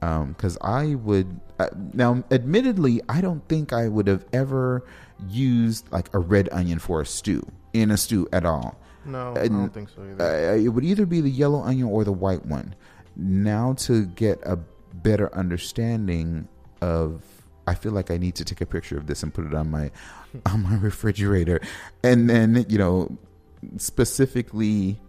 Because 0.00 0.56
I 0.60 0.94
would 0.94 1.40
uh, 1.58 1.68
now, 1.92 2.22
admittedly, 2.30 3.00
I 3.08 3.20
don't 3.20 3.46
think 3.48 3.72
I 3.72 3.88
would 3.88 4.06
have 4.06 4.24
ever 4.32 4.84
used 5.28 5.90
like 5.90 6.12
a 6.14 6.18
red 6.18 6.48
onion 6.52 6.78
for 6.78 7.00
a 7.00 7.06
stew 7.06 7.44
in 7.72 7.90
a 7.90 7.96
stew 7.96 8.28
at 8.32 8.44
all. 8.44 8.78
No, 9.04 9.34
I 9.34 9.40
And, 9.40 9.50
don't 9.50 9.74
think 9.74 9.88
so 9.88 10.02
either. 10.02 10.52
Uh, 10.52 10.56
it 10.56 10.68
would 10.68 10.84
either 10.84 11.06
be 11.06 11.20
the 11.20 11.30
yellow 11.30 11.62
onion 11.62 11.88
or 11.88 12.04
the 12.04 12.12
white 12.12 12.44
one. 12.44 12.74
Now 13.16 13.72
to 13.74 14.06
get 14.06 14.40
a 14.44 14.56
better 14.94 15.34
understanding 15.34 16.48
of 16.82 17.22
I 17.66 17.74
feel 17.74 17.92
like 17.92 18.10
I 18.10 18.16
need 18.16 18.34
to 18.36 18.44
take 18.44 18.60
a 18.60 18.66
picture 18.66 18.96
of 18.96 19.06
this 19.06 19.22
and 19.22 19.32
put 19.34 19.46
it 19.46 19.54
on 19.54 19.70
my 19.70 19.90
on 20.46 20.62
my 20.62 20.76
refrigerator 20.76 21.60
and 22.04 22.28
then, 22.28 22.66
you 22.68 22.78
know, 22.78 23.16
specifically 23.78 25.00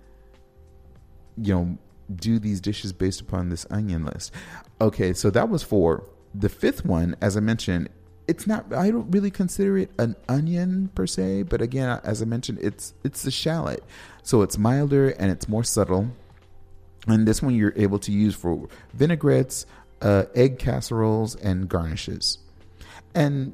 you 1.39 1.53
know, 1.53 1.77
do 2.13 2.39
these 2.39 2.61
dishes 2.61 2.93
based 2.93 3.21
upon 3.21 3.49
this 3.49 3.65
onion 3.69 4.05
list. 4.05 4.33
Okay, 4.79 5.13
so 5.13 5.29
that 5.29 5.49
was 5.49 5.63
four. 5.63 6.07
The 6.33 6.49
fifth 6.49 6.85
one, 6.85 7.15
as 7.21 7.35
I 7.35 7.39
mentioned, 7.39 7.89
it's 8.27 8.45
not 8.45 8.73
I 8.73 8.91
don't 8.91 9.09
really 9.09 9.31
consider 9.31 9.77
it 9.77 9.91
an 9.97 10.15
onion 10.27 10.89
per 10.93 11.07
se, 11.07 11.43
but 11.43 11.61
again, 11.61 11.99
as 12.03 12.21
I 12.21 12.25
mentioned, 12.25 12.59
it's 12.61 12.93
it's 13.03 13.23
the 13.23 13.31
shallot. 13.31 13.83
So 14.23 14.41
it's 14.41 14.57
milder 14.57 15.09
and 15.09 15.31
it's 15.31 15.47
more 15.47 15.63
subtle. 15.63 16.11
And 17.07 17.25
this 17.25 17.41
one 17.41 17.55
you're 17.55 17.73
able 17.77 17.99
to 17.99 18.11
use 18.11 18.35
for 18.35 18.67
vinaigrettes, 18.93 19.65
uh, 20.01 20.25
egg 20.35 20.59
casseroles, 20.59 21.35
and 21.35 21.69
garnishes. 21.69 22.39
And 23.15 23.53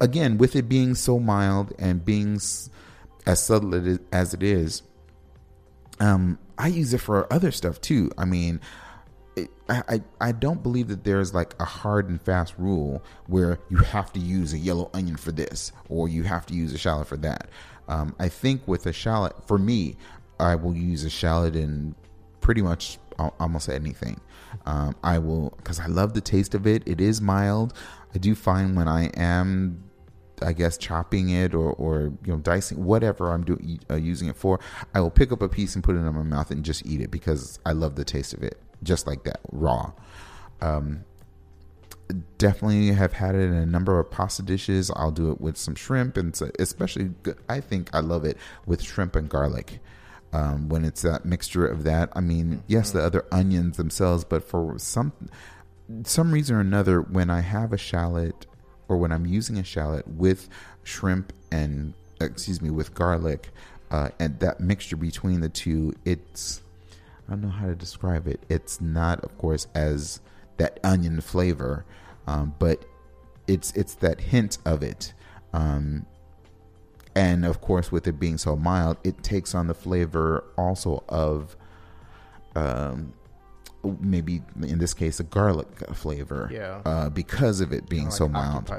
again, 0.00 0.38
with 0.38 0.56
it 0.56 0.68
being 0.68 0.96
so 0.96 1.20
mild 1.20 1.72
and 1.78 2.04
being 2.04 2.40
as 3.26 3.42
subtle 3.44 3.98
as 4.12 4.34
it 4.34 4.42
is, 4.42 4.82
um, 6.00 6.38
I 6.58 6.68
use 6.68 6.92
it 6.92 6.98
for 6.98 7.32
other 7.32 7.50
stuff 7.52 7.80
too. 7.80 8.10
I 8.18 8.24
mean, 8.24 8.60
it, 9.36 9.50
I, 9.68 9.82
I 9.88 10.00
I 10.20 10.32
don't 10.32 10.62
believe 10.62 10.88
that 10.88 11.04
there's 11.04 11.32
like 11.32 11.54
a 11.60 11.64
hard 11.64 12.08
and 12.08 12.20
fast 12.20 12.54
rule 12.58 13.02
where 13.26 13.58
you 13.70 13.78
have 13.78 14.12
to 14.14 14.20
use 14.20 14.52
a 14.52 14.58
yellow 14.58 14.90
onion 14.92 15.16
for 15.16 15.32
this 15.32 15.72
or 15.88 16.08
you 16.08 16.24
have 16.24 16.46
to 16.46 16.54
use 16.54 16.72
a 16.72 16.78
shallot 16.78 17.06
for 17.06 17.16
that. 17.18 17.48
Um, 17.88 18.14
I 18.18 18.28
think 18.28 18.66
with 18.66 18.86
a 18.86 18.92
shallot, 18.92 19.34
for 19.46 19.58
me, 19.58 19.96
I 20.38 20.56
will 20.56 20.76
use 20.76 21.04
a 21.04 21.10
shallot 21.10 21.56
in 21.56 21.94
pretty 22.40 22.60
much 22.62 22.98
almost 23.18 23.68
anything. 23.68 24.20
Um, 24.66 24.94
I 25.02 25.18
will 25.18 25.54
because 25.56 25.80
I 25.80 25.86
love 25.86 26.14
the 26.14 26.20
taste 26.20 26.54
of 26.54 26.66
it. 26.66 26.82
It 26.86 27.00
is 27.00 27.20
mild. 27.20 27.74
I 28.14 28.18
do 28.18 28.34
find 28.34 28.76
when 28.76 28.88
I 28.88 29.06
am 29.16 29.87
I 30.42 30.52
guess 30.52 30.76
chopping 30.78 31.30
it 31.30 31.54
or, 31.54 31.72
or 31.72 32.12
you 32.24 32.32
know 32.32 32.36
dicing 32.38 32.84
whatever 32.84 33.30
I'm 33.30 33.44
doing 33.44 33.80
uh, 33.90 33.96
using 33.96 34.28
it 34.28 34.36
for, 34.36 34.60
I 34.94 35.00
will 35.00 35.10
pick 35.10 35.32
up 35.32 35.42
a 35.42 35.48
piece 35.48 35.74
and 35.74 35.84
put 35.84 35.96
it 35.96 36.00
in 36.00 36.14
my 36.14 36.22
mouth 36.22 36.50
and 36.50 36.64
just 36.64 36.86
eat 36.86 37.00
it 37.00 37.10
because 37.10 37.58
I 37.64 37.72
love 37.72 37.96
the 37.96 38.04
taste 38.04 38.34
of 38.34 38.42
it, 38.42 38.60
just 38.82 39.06
like 39.06 39.24
that 39.24 39.40
raw. 39.52 39.92
Um, 40.60 41.04
definitely 42.38 42.92
have 42.92 43.12
had 43.12 43.34
it 43.34 43.40
in 43.40 43.54
a 43.54 43.66
number 43.66 43.98
of 43.98 44.10
pasta 44.10 44.42
dishes. 44.42 44.90
I'll 44.94 45.10
do 45.10 45.30
it 45.30 45.40
with 45.40 45.56
some 45.56 45.74
shrimp 45.74 46.16
and 46.16 46.38
especially 46.58 47.10
I 47.48 47.60
think 47.60 47.90
I 47.92 48.00
love 48.00 48.24
it 48.24 48.36
with 48.66 48.82
shrimp 48.82 49.16
and 49.16 49.28
garlic. 49.28 49.80
Um, 50.30 50.68
when 50.68 50.84
it's 50.84 51.02
that 51.02 51.24
mixture 51.24 51.66
of 51.66 51.84
that, 51.84 52.10
I 52.14 52.20
mean, 52.20 52.62
yes, 52.66 52.90
the 52.90 53.02
other 53.02 53.24
onions 53.32 53.78
themselves, 53.78 54.24
but 54.24 54.44
for 54.44 54.78
some 54.78 55.12
some 56.04 56.32
reason 56.32 56.56
or 56.56 56.60
another, 56.60 57.00
when 57.00 57.30
I 57.30 57.40
have 57.40 57.72
a 57.72 57.78
shallot 57.78 58.46
or 58.88 58.96
when 58.96 59.12
I'm 59.12 59.26
using 59.26 59.58
a 59.58 59.64
shallot 59.64 60.06
with 60.08 60.48
shrimp 60.82 61.32
and 61.52 61.94
excuse 62.20 62.60
me 62.60 62.70
with 62.70 62.94
garlic, 62.94 63.50
uh, 63.90 64.10
and 64.18 64.38
that 64.40 64.60
mixture 64.60 64.96
between 64.96 65.40
the 65.40 65.48
two, 65.48 65.94
it's 66.04 66.62
I 67.26 67.32
don't 67.32 67.42
know 67.42 67.48
how 67.48 67.66
to 67.66 67.74
describe 67.74 68.26
it. 68.26 68.40
It's 68.48 68.80
not, 68.80 69.20
of 69.20 69.36
course, 69.36 69.66
as 69.74 70.20
that 70.56 70.80
onion 70.82 71.20
flavor, 71.20 71.84
um, 72.26 72.54
but 72.58 72.84
it's 73.46 73.72
it's 73.72 73.94
that 73.96 74.20
hint 74.20 74.58
of 74.64 74.82
it. 74.82 75.12
Um, 75.52 76.06
and 77.14 77.44
of 77.44 77.60
course, 77.60 77.90
with 77.90 78.06
it 78.06 78.18
being 78.18 78.38
so 78.38 78.56
mild, 78.56 78.96
it 79.04 79.22
takes 79.22 79.54
on 79.54 79.66
the 79.66 79.74
flavor 79.74 80.44
also 80.56 81.04
of 81.08 81.56
um, 82.54 83.12
maybe 84.00 84.42
in 84.62 84.78
this 84.78 84.94
case 84.94 85.20
a 85.20 85.24
garlic 85.24 85.68
flavor. 85.94 86.50
Yeah. 86.52 86.82
Uh, 86.84 87.08
because 87.08 87.60
of 87.60 87.72
it 87.72 87.88
being 87.88 88.04
Kinda 88.04 88.16
so 88.16 88.28
mild. 88.28 88.70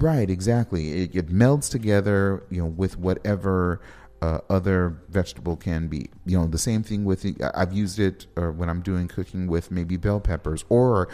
Right, 0.00 0.28
exactly. 0.28 1.02
It, 1.02 1.14
it 1.14 1.28
melds 1.28 1.70
together, 1.70 2.44
you 2.50 2.60
know, 2.60 2.66
with 2.66 2.98
whatever 2.98 3.80
uh, 4.20 4.40
other 4.50 5.00
vegetable 5.08 5.56
can 5.56 5.88
be. 5.88 6.10
You 6.26 6.38
know, 6.38 6.46
the 6.46 6.58
same 6.58 6.82
thing 6.82 7.04
with 7.04 7.26
I've 7.54 7.72
used 7.72 7.98
it 7.98 8.26
uh, 8.36 8.48
when 8.48 8.68
I'm 8.68 8.82
doing 8.82 9.08
cooking 9.08 9.46
with 9.46 9.70
maybe 9.70 9.96
bell 9.96 10.20
peppers 10.20 10.64
or 10.68 11.08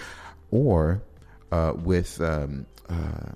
or 0.51 1.03
uh, 1.53 1.75
with 1.77 2.21
um, 2.21 2.67
uh, 2.89 3.33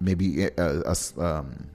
maybe 0.00 0.44
a, 0.44 0.52
a 0.58 0.96
um, 1.18 1.68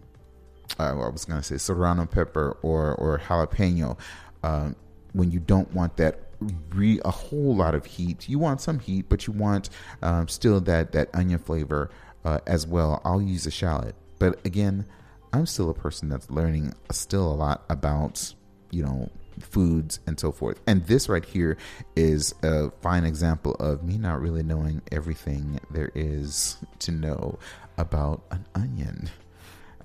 I 0.80 0.94
was 0.94 1.26
going 1.26 1.40
to 1.40 1.44
say 1.44 1.58
serrano 1.58 2.06
pepper 2.06 2.58
or 2.62 2.94
or 2.96 3.20
jalapeno. 3.20 3.98
Um, 4.44 4.76
when 5.14 5.32
you 5.32 5.40
don't 5.40 5.74
want 5.74 5.98
that 5.98 6.27
re 6.70 7.00
a 7.06 7.12
whole 7.12 7.56
lot 7.56 7.76
of 7.76 7.86
heat, 7.86 8.28
you 8.30 8.40
want 8.40 8.62
some 8.62 8.80
heat, 8.80 9.06
but 9.10 9.28
you 9.28 9.34
want 9.34 9.70
um, 10.02 10.28
still 10.28 10.60
that 10.62 10.92
that 10.92 11.10
onion 11.14 11.40
flavor 11.40 11.90
uh, 12.26 12.40
as 12.48 12.68
well. 12.68 13.02
I'll 13.04 13.22
use 13.22 13.46
a 13.46 13.52
shallot, 13.52 13.96
but 14.20 14.46
again, 14.46 14.86
I'm 15.34 15.46
still 15.46 15.70
a 15.70 15.74
person 15.74 16.10
that's 16.10 16.30
learning 16.30 16.74
still 16.92 17.32
a 17.32 17.34
lot 17.34 17.66
about 17.70 18.34
you 18.72 18.84
know 18.84 19.10
foods 19.40 20.00
and 20.08 20.20
so 20.20 20.32
forth. 20.32 20.60
And 20.68 20.86
this 20.88 21.10
right 21.10 21.24
here 21.24 21.58
is 21.96 22.34
a 22.44 22.72
fine 22.82 23.06
example 23.06 23.54
of 23.56 23.84
me 23.84 23.98
not 23.98 24.22
really 24.22 24.44
knowing 24.44 24.82
everything 24.92 25.60
there 25.72 25.92
is 25.96 26.58
to 26.80 26.92
know 26.92 27.38
about 27.78 28.24
an 28.32 28.46
onion. 28.56 29.10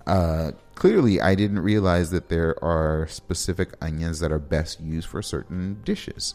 Uh, 0.06 0.52
clearly, 0.74 1.20
I 1.20 1.34
didn't 1.34 1.60
realize 1.60 2.10
that 2.10 2.28
there 2.28 2.62
are 2.62 3.06
specific 3.08 3.74
onions 3.80 4.18
that 4.20 4.32
are 4.32 4.38
best 4.38 4.80
used 4.80 5.08
for 5.08 5.22
certain 5.22 5.80
dishes. 5.84 6.34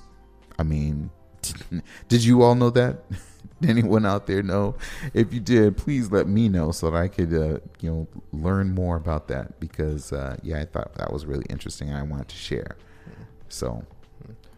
I 0.57 0.63
mean, 0.63 1.09
did 2.07 2.23
you 2.23 2.43
all 2.43 2.55
know 2.55 2.69
that? 2.71 3.03
Anyone 3.67 4.05
out 4.05 4.27
there 4.27 4.43
know? 4.43 4.75
If 5.13 5.33
you 5.33 5.39
did, 5.39 5.77
please 5.77 6.11
let 6.11 6.27
me 6.27 6.47
know 6.47 6.71
so 6.71 6.91
that 6.91 6.97
I 6.97 7.07
could, 7.07 7.33
uh, 7.33 7.59
you 7.79 7.89
know, 7.91 8.07
learn 8.31 8.73
more 8.75 8.95
about 8.97 9.27
that. 9.29 9.59
Because 9.59 10.13
uh, 10.13 10.37
yeah, 10.43 10.59
I 10.59 10.65
thought 10.65 10.93
that 10.95 11.11
was 11.11 11.25
really 11.25 11.45
interesting, 11.49 11.89
and 11.89 11.97
I 11.97 12.03
wanted 12.03 12.27
to 12.29 12.35
share. 12.35 12.77
So, 13.49 13.83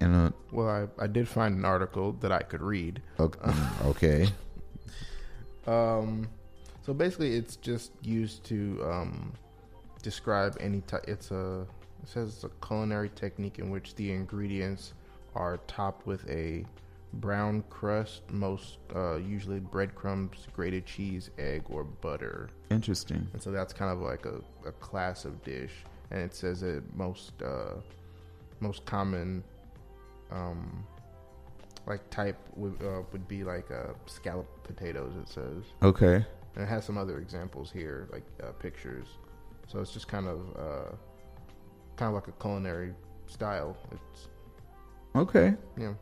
and 0.02 0.16
uh, 0.16 0.32
Well, 0.52 0.68
I, 1.00 1.04
I 1.04 1.08
did 1.08 1.28
find 1.30 1.56
an 1.58 1.64
article 1.64 2.12
that 2.20 2.32
I 2.32 2.42
could 2.42 2.62
read. 2.62 3.02
okay, 3.20 3.40
mm, 3.50 3.86
okay, 3.86 4.28
Um, 5.68 6.28
so 6.82 6.94
basically, 6.94 7.36
it's 7.36 7.56
just 7.56 7.92
used 8.02 8.44
to 8.46 8.80
um, 8.84 9.34
describe 10.02 10.58
any 10.60 10.82
type. 10.82 11.06
It's 11.08 11.32
a 11.32 11.66
it 12.02 12.10
says 12.10 12.34
it's 12.36 12.44
a 12.44 12.66
culinary 12.66 13.10
technique 13.10 13.60
in 13.60 13.70
which 13.70 13.96
the 13.96 14.12
ingredients 14.12 14.94
are 15.36 15.58
topped 15.68 16.08
with 16.08 16.28
a 16.30 16.66
brown 17.14 17.64
crust, 17.70 18.22
most 18.32 18.78
uh, 18.96 19.18
usually 19.18 19.60
breadcrumbs, 19.60 20.48
grated 20.54 20.86
cheese, 20.86 21.30
egg, 21.38 21.64
or 21.70 21.84
butter. 21.84 22.50
interesting. 22.70 23.28
And 23.34 23.42
so 23.42 23.52
that's 23.52 23.74
kind 23.74 23.92
of 23.92 24.00
like 24.00 24.26
a, 24.26 24.42
a 24.68 24.72
class 24.74 25.26
of 25.26 25.44
dish. 25.44 25.72
And 26.12 26.22
it 26.22 26.34
says 26.34 26.62
that 26.62 26.84
most 26.96 27.34
uh, 27.42 27.76
most 28.60 28.86
common 28.86 29.44
um, 30.32 30.84
like 31.86 32.10
type 32.10 32.38
would 32.56 32.82
uh, 32.82 33.02
would 33.12 33.28
be 33.28 33.44
like 33.44 33.70
uh, 33.72 33.94
scalloped 34.06 34.64
potatoes. 34.64 35.14
It 35.22 35.30
says. 35.30 35.64
Okay, 35.84 36.26
And 36.56 36.64
it 36.64 36.68
has 36.68 36.86
some 36.86 36.98
other 36.98 37.20
examples 37.20 37.72
here, 37.72 38.08
like 38.12 38.24
uh, 38.44 38.52
pictures. 38.54 39.08
So 39.68 39.80
it's 39.80 39.92
just 39.92 40.08
kind 40.08 40.28
of 40.28 40.40
uh, 40.58 40.96
kind 41.96 42.10
of 42.10 42.14
like 42.16 42.28
a 42.28 42.32
culinary 42.34 42.94
style. 43.28 43.78
It's 43.92 44.28
okay. 45.16 45.56
Yeah. 45.78 45.94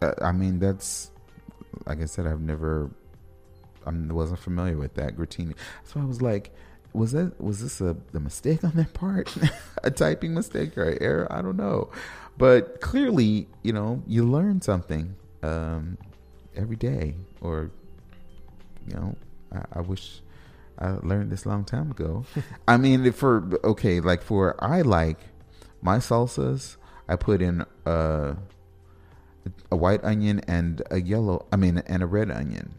Uh, 0.00 0.12
I 0.22 0.32
mean, 0.32 0.58
that's 0.58 1.10
like 1.86 2.00
I 2.00 2.04
said. 2.04 2.26
I've 2.26 2.40
never, 2.40 2.90
I 3.86 3.90
wasn't 3.90 4.40
familiar 4.40 4.76
with 4.76 4.94
that 4.94 5.16
gratini. 5.16 5.54
So 5.84 6.00
I 6.00 6.04
was 6.04 6.22
like, 6.22 6.54
was 6.92 7.12
that 7.12 7.40
was 7.40 7.62
this 7.62 7.80
a 7.80 7.96
the 8.12 8.20
mistake 8.20 8.64
on 8.64 8.72
their 8.72 8.86
part, 8.86 9.34
a 9.82 9.90
typing 9.90 10.34
mistake 10.34 10.76
or 10.78 10.90
an 10.90 10.98
error? 11.02 11.26
I 11.30 11.42
don't 11.42 11.56
know, 11.56 11.90
but 12.38 12.80
clearly, 12.80 13.48
you 13.62 13.72
know, 13.72 14.02
you 14.06 14.24
learn 14.24 14.60
something 14.60 15.14
um, 15.42 15.98
every 16.54 16.76
day, 16.76 17.14
or 17.40 17.70
you 18.86 18.94
know, 18.94 19.16
I, 19.52 19.78
I 19.78 19.80
wish. 19.80 20.22
I 20.78 20.90
learned 21.02 21.32
this 21.32 21.46
long 21.46 21.64
time 21.64 21.90
ago. 21.90 22.26
I 22.68 22.76
mean, 22.76 23.10
for 23.12 23.48
okay, 23.64 24.00
like 24.00 24.22
for 24.22 24.62
I 24.62 24.82
like 24.82 25.18
my 25.80 25.96
salsas. 25.96 26.76
I 27.08 27.16
put 27.16 27.40
in 27.40 27.64
uh, 27.86 28.34
a 29.70 29.76
white 29.76 30.04
onion 30.04 30.40
and 30.46 30.82
a 30.90 31.00
yellow 31.00 31.46
i 31.52 31.56
mean 31.56 31.78
and 31.86 32.02
a 32.02 32.06
red 32.06 32.30
onion 32.30 32.74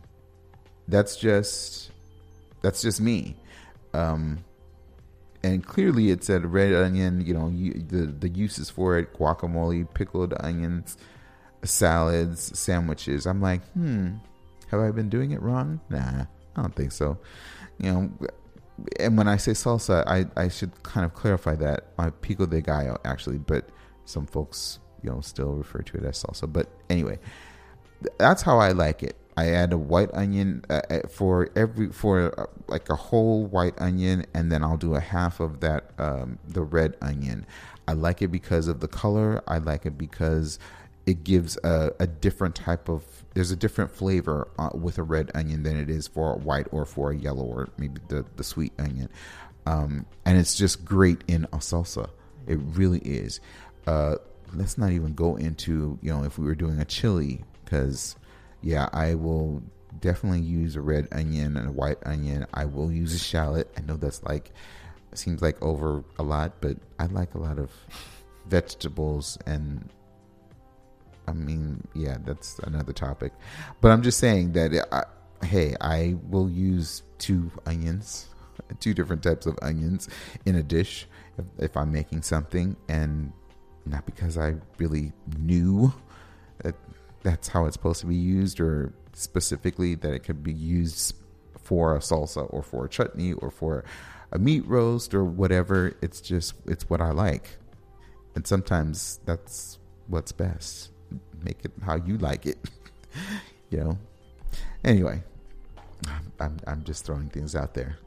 that's 0.87 1.15
just 1.15 1.91
that's 2.61 2.81
just 2.81 3.01
me 3.01 3.35
um 3.93 4.43
and 5.43 5.65
clearly 5.65 6.09
it 6.09 6.23
said 6.23 6.45
red 6.45 6.73
onion 6.73 7.21
you 7.25 7.33
know 7.33 7.49
you, 7.49 7.73
the 7.73 8.07
the 8.07 8.29
uses 8.29 8.69
for 8.69 8.97
it 8.97 9.13
guacamole 9.13 9.91
pickled 9.93 10.33
onions 10.39 10.97
salads 11.63 12.57
sandwiches 12.57 13.25
i'm 13.25 13.41
like 13.41 13.63
hmm 13.71 14.15
have 14.67 14.79
i 14.79 14.91
been 14.91 15.09
doing 15.09 15.31
it 15.31 15.41
wrong? 15.41 15.79
Nah 15.89 16.25
i 16.55 16.61
don't 16.61 16.75
think 16.75 16.91
so. 16.91 17.17
You 17.79 17.91
know 17.91 18.11
and 18.99 19.17
when 19.17 19.27
i 19.27 19.37
say 19.37 19.51
salsa 19.53 20.03
i 20.05 20.25
i 20.39 20.47
should 20.47 20.71
kind 20.83 21.03
of 21.05 21.13
clarify 21.15 21.55
that 21.55 21.85
my 21.97 22.11
pico 22.21 22.45
de 22.45 22.61
gallo 22.61 22.99
actually 23.05 23.39
but 23.39 23.69
some 24.05 24.27
folks 24.27 24.79
you 25.01 25.09
know 25.09 25.19
still 25.19 25.53
refer 25.53 25.79
to 25.79 25.97
it 25.97 26.03
as 26.03 26.21
salsa. 26.23 26.51
But 26.51 26.69
anyway 26.89 27.19
that's 28.17 28.43
how 28.43 28.59
i 28.59 28.71
like 28.71 29.03
it. 29.03 29.15
I 29.35 29.49
add 29.51 29.71
a 29.71 29.77
white 29.77 30.09
onion 30.13 30.63
uh, 30.69 30.81
uh, 30.89 31.07
for 31.07 31.49
every 31.55 31.89
for 31.91 32.39
uh, 32.39 32.45
like 32.67 32.89
a 32.89 32.95
whole 32.95 33.45
white 33.45 33.79
onion 33.79 34.25
and 34.33 34.51
then 34.51 34.63
i'll 34.63 34.77
do 34.77 34.95
a 34.95 34.99
half 34.99 35.39
of 35.39 35.59
that 35.59 35.91
um, 35.99 36.39
the 36.47 36.61
red 36.63 36.95
onion. 37.01 37.45
I 37.87 37.93
like 37.93 38.21
it 38.21 38.27
because 38.27 38.67
of 38.67 38.81
the 38.81 38.87
color. 38.87 39.41
I 39.47 39.59
like 39.59 39.85
it 39.85 39.97
because 39.97 40.59
it 41.05 41.23
gives 41.23 41.57
a, 41.63 41.93
a 41.99 42.07
different 42.07 42.55
type 42.55 42.89
of 42.89 43.16
there's 43.37 43.51
a 43.51 43.55
different 43.55 43.91
flavor 43.91 44.47
uh, 44.57 44.71
with 44.73 44.97
a 44.97 45.03
red 45.03 45.29
onion 45.35 45.61
than 45.61 45.77
it 45.77 45.91
is 45.91 46.07
for 46.07 46.33
a 46.33 46.37
white 46.37 46.65
or 46.71 46.85
for 46.85 47.11
a 47.11 47.15
yellow 47.15 47.43
or 47.43 47.69
maybe 47.77 48.01
the, 48.07 48.25
the 48.35 48.43
sweet 48.43 48.73
onion. 48.79 49.07
Um, 49.67 50.07
and 50.25 50.39
it's 50.39 50.55
just 50.55 50.83
great 50.83 51.23
in 51.27 51.43
a 51.53 51.57
salsa. 51.57 52.09
It 52.47 52.57
really 52.63 52.97
is. 52.97 53.39
Uh, 53.85 54.15
let's 54.55 54.75
not 54.75 54.91
even 54.91 55.13
go 55.13 55.35
into 55.35 55.99
you 56.01 56.11
know 56.11 56.23
if 56.23 56.39
we 56.39 56.47
were 56.47 56.55
doing 56.55 56.79
a 56.79 56.85
chili 56.85 57.43
because 57.63 58.15
yeah 58.61 58.87
i 58.93 59.13
will 59.13 59.61
definitely 59.99 60.39
use 60.39 60.77
a 60.77 60.81
red 60.81 61.05
onion 61.11 61.57
and 61.57 61.67
a 61.67 61.71
white 61.71 61.97
onion. 62.07 62.47
I 62.55 62.65
will 62.65 62.91
use 62.91 63.13
a 63.13 63.19
shallot. 63.19 63.69
I 63.77 63.81
know 63.81 63.97
that's 63.97 64.23
like 64.23 64.51
seems 65.13 65.43
like 65.43 65.61
over 65.63 66.03
a 66.19 66.23
lot 66.23 66.53
but 66.61 66.77
i 66.99 67.05
like 67.05 67.33
a 67.33 67.39
lot 67.39 67.57
of 67.57 67.71
vegetables 68.47 69.37
and 69.45 69.89
i 71.27 71.33
mean 71.33 71.85
yeah 71.93 72.17
that's 72.25 72.59
another 72.59 72.93
topic 72.93 73.33
but 73.81 73.91
i'm 73.91 74.01
just 74.01 74.19
saying 74.19 74.51
that 74.53 74.87
I, 74.91 75.45
hey 75.45 75.75
i 75.81 76.15
will 76.29 76.49
use 76.49 77.03
two 77.17 77.51
onions 77.65 78.27
two 78.79 78.93
different 78.93 79.23
types 79.23 79.45
of 79.45 79.57
onions 79.61 80.09
in 80.45 80.55
a 80.55 80.63
dish 80.63 81.07
if, 81.37 81.45
if 81.57 81.77
i'm 81.77 81.91
making 81.91 82.21
something 82.21 82.75
and 82.89 83.31
not 83.89 84.05
because 84.05 84.37
I 84.37 84.55
really 84.77 85.13
knew 85.37 85.93
that 86.59 86.75
that's 87.23 87.47
how 87.47 87.65
it's 87.65 87.73
supposed 87.73 88.01
to 88.01 88.07
be 88.07 88.15
used, 88.15 88.59
or 88.59 88.93
specifically 89.13 89.95
that 89.95 90.13
it 90.13 90.19
could 90.19 90.43
be 90.43 90.53
used 90.53 91.15
for 91.61 91.95
a 91.95 91.99
salsa 91.99 92.47
or 92.53 92.63
for 92.63 92.85
a 92.85 92.89
chutney 92.89 93.33
or 93.33 93.49
for 93.49 93.83
a 94.31 94.39
meat 94.39 94.65
roast 94.67 95.13
or 95.13 95.23
whatever. 95.23 95.93
It's 96.01 96.21
just 96.21 96.53
it's 96.65 96.89
what 96.89 97.01
I 97.01 97.11
like, 97.11 97.57
and 98.35 98.45
sometimes 98.45 99.19
that's 99.25 99.79
what's 100.07 100.31
best. 100.31 100.91
Make 101.43 101.63
it 101.63 101.71
how 101.83 101.95
you 101.95 102.17
like 102.17 102.45
it, 102.45 102.57
you 103.69 103.79
know. 103.79 103.97
Anyway, 104.83 105.23
I'm 106.39 106.57
I'm 106.65 106.83
just 106.83 107.05
throwing 107.05 107.29
things 107.29 107.55
out 107.55 107.73
there. 107.73 107.97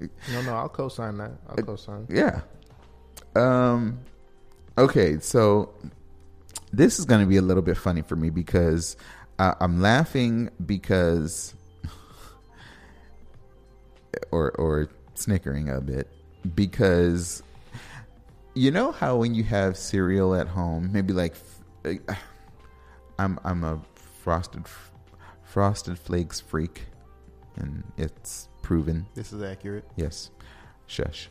no 0.32 0.42
no 0.42 0.54
I'll 0.54 0.68
co-sign 0.68 1.18
that. 1.18 1.32
I'll 1.48 1.56
co-sign. 1.56 2.06
Yeah. 2.08 2.40
Um 3.36 4.00
okay, 4.76 5.18
so 5.20 5.74
this 6.72 6.98
is 6.98 7.04
going 7.04 7.20
to 7.20 7.26
be 7.26 7.36
a 7.36 7.42
little 7.42 7.62
bit 7.62 7.76
funny 7.76 8.02
for 8.02 8.16
me 8.16 8.30
because 8.30 8.96
uh, 9.38 9.54
I'm 9.60 9.80
laughing 9.80 10.50
because 10.66 11.54
or 14.30 14.50
or 14.52 14.88
snickering 15.14 15.68
a 15.68 15.80
bit 15.80 16.08
because 16.54 17.42
you 18.54 18.70
know 18.70 18.92
how 18.92 19.16
when 19.16 19.34
you 19.34 19.44
have 19.44 19.76
cereal 19.76 20.34
at 20.34 20.48
home, 20.48 20.90
maybe 20.92 21.12
like 21.12 21.34
uh, 21.34 21.53
I'm 23.18 23.38
I'm 23.44 23.64
a 23.64 23.80
frosted 24.22 24.64
frosted 25.42 25.98
flakes 25.98 26.40
freak 26.40 26.86
and 27.56 27.84
it's 27.96 28.48
proven 28.62 29.06
This 29.14 29.32
is 29.32 29.42
accurate. 29.42 29.84
Yes. 29.96 30.30
Shush. 30.86 31.28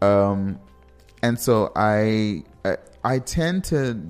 Um, 0.00 0.60
and 1.22 1.38
so 1.38 1.72
I, 1.76 2.44
I 2.64 2.76
I 3.04 3.18
tend 3.20 3.64
to 3.66 4.00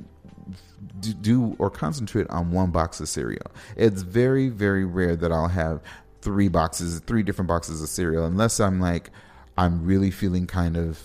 do 1.01 1.57
or 1.59 1.70
concentrate 1.70 2.28
on 2.30 2.51
one 2.51 2.70
box 2.70 3.01
of 3.01 3.09
cereal. 3.09 3.53
It's 3.76 4.03
very 4.03 4.49
very 4.49 4.84
rare 4.84 5.16
that 5.16 5.30
I'll 5.30 5.49
have 5.49 5.82
three 6.22 6.49
boxes, 6.49 7.01
three 7.01 7.22
different 7.22 7.49
boxes 7.49 7.82
of 7.82 7.88
cereal, 7.88 8.24
unless 8.24 8.59
I'm 8.61 8.80
like 8.80 9.11
I'm 9.57 9.84
really 9.84 10.11
feeling 10.11 10.47
kind 10.47 10.76
of 10.76 11.01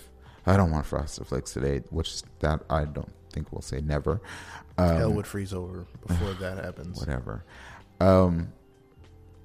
I 0.46 0.56
don't 0.56 0.70
want 0.70 0.86
Frosted 0.86 1.26
Flakes 1.26 1.52
today, 1.52 1.82
which 1.90 2.22
that 2.40 2.62
I 2.70 2.86
don't 2.86 3.12
think 3.32 3.52
we'll 3.52 3.60
say 3.60 3.80
never. 3.82 4.20
Um, 4.78 4.96
Hell 4.96 5.12
would 5.12 5.26
freeze 5.26 5.52
over 5.52 5.86
before 6.06 6.34
that 6.34 6.64
happens. 6.64 6.98
whatever. 7.00 7.44
Um, 8.00 8.52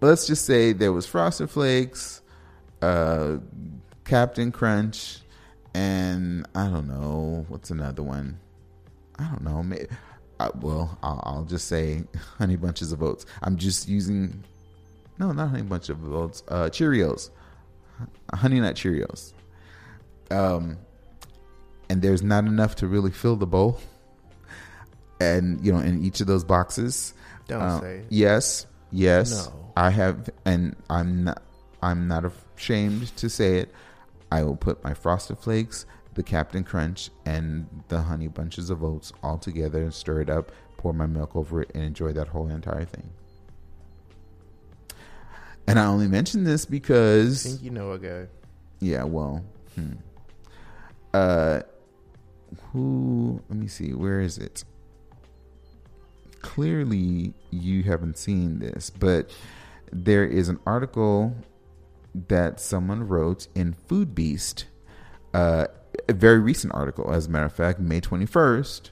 let's 0.02 0.28
just 0.28 0.46
say 0.46 0.74
there 0.74 0.94
was 0.94 1.06
Frosted 1.06 1.50
Flakes, 1.50 2.22
uh, 2.82 3.38
Captain 4.06 4.52
Crunch, 4.52 5.20
and 5.74 6.46
I 6.54 6.68
don't 6.68 6.88
know 6.88 7.46
what's 7.50 7.72
another 7.72 8.04
one. 8.04 8.40
I 9.18 9.24
don't 9.26 9.42
know. 9.44 9.64
Maybe, 9.64 9.88
uh, 10.40 10.50
well, 10.62 10.98
I'll, 11.02 11.22
I'll 11.24 11.46
just 11.46 11.68
say 11.68 12.04
Honey 12.38 12.56
Bunches 12.56 12.92
of 12.92 13.02
Oats. 13.02 13.26
I'm 13.42 13.58
just 13.58 13.88
using 13.88 14.44
no, 15.18 15.32
not 15.32 15.50
Honey 15.50 15.64
Bunch 15.64 15.90
of 15.90 16.14
Oats. 16.14 16.44
Uh, 16.48 16.70
Cheerios, 16.70 17.30
Honey 18.34 18.60
Nut 18.60 18.76
Cheerios. 18.76 19.34
Um, 20.32 20.78
and 21.90 22.02
there's 22.02 22.24
not 22.24 22.46
enough 22.46 22.76
to 22.78 22.88
really 22.88 23.12
fill 23.12 23.36
the 23.36 23.46
bowl. 23.46 23.80
And 25.24 25.63
you 25.65 25.71
know, 25.71 25.80
in 25.80 26.03
each 26.03 26.21
of 26.21 26.28
those 26.28 26.43
boxes, 26.43 27.13
Don't 27.47 27.61
uh, 27.61 27.80
say. 27.80 28.03
Yes, 28.09 28.65
yes. 28.91 29.47
No. 29.47 29.71
I 29.76 29.89
have, 29.89 30.30
and 30.45 30.76
I'm 30.89 31.24
not. 31.26 31.41
I'm 31.82 32.07
not 32.07 32.24
ashamed 32.55 33.15
to 33.17 33.30
say 33.30 33.57
it. 33.57 33.74
I 34.32 34.43
will 34.43 34.55
put 34.55 34.84
my 34.84 34.93
Frosted 34.93 35.38
Flakes, 35.39 35.86
the 36.13 36.24
Captain 36.24 36.63
Crunch, 36.63 37.09
and 37.26 37.67
the 37.89 38.01
Honey 38.01 38.28
Bunches 38.28 38.69
of 38.69 38.84
Oats 38.84 39.11
all 39.21 39.38
together 39.38 39.84
and 39.84 39.93
stir 39.93 40.21
it 40.21 40.30
up. 40.30 40.51
Pour 40.78 40.93
my 40.93 41.05
milk 41.05 41.36
over 41.36 41.61
it 41.61 41.71
and 41.76 41.84
enjoy 41.84 42.13
that 42.13 42.30
whole 42.30 42.49
entire 42.49 42.86
thing. 42.86 43.09
And 45.67 45.80
I 45.80 45.86
only 45.86 46.07
mention 46.07 46.43
this 46.43 46.65
I 46.65 46.69
because 46.69 47.43
think 47.43 47.63
you 47.63 47.69
know 47.69 47.91
a 47.91 47.99
guy. 47.99 48.28
yeah, 48.80 49.03
well, 49.03 49.43
hmm. 49.76 49.93
uh, 51.13 51.61
who? 52.71 53.41
Let 53.49 53.57
me 53.57 53.67
see. 53.67 53.93
Where 53.93 54.19
is 54.19 54.38
it? 54.38 54.63
Clearly, 56.44 57.34
you 57.50 57.82
haven't 57.84 58.18
seen 58.20 58.60
this, 58.60 58.91
but 58.91 59.32
there 59.91 60.26
is 60.26 60.50
an 60.50 60.60
article 60.66 61.36
that 62.28 62.60
someone 62.60 63.08
wrote 63.08 63.48
in 63.56 63.76
Foodbeast, 63.89 64.66
uh, 65.34 65.66
a 66.08 66.14
very 66.14 66.39
recent 66.39 66.74
article, 66.76 67.12
as 67.12 67.26
a 67.26 67.30
matter 67.32 67.46
of 67.46 67.54
fact, 67.54 67.80
May 67.80 68.00
twenty 68.00 68.28
first, 68.28 68.91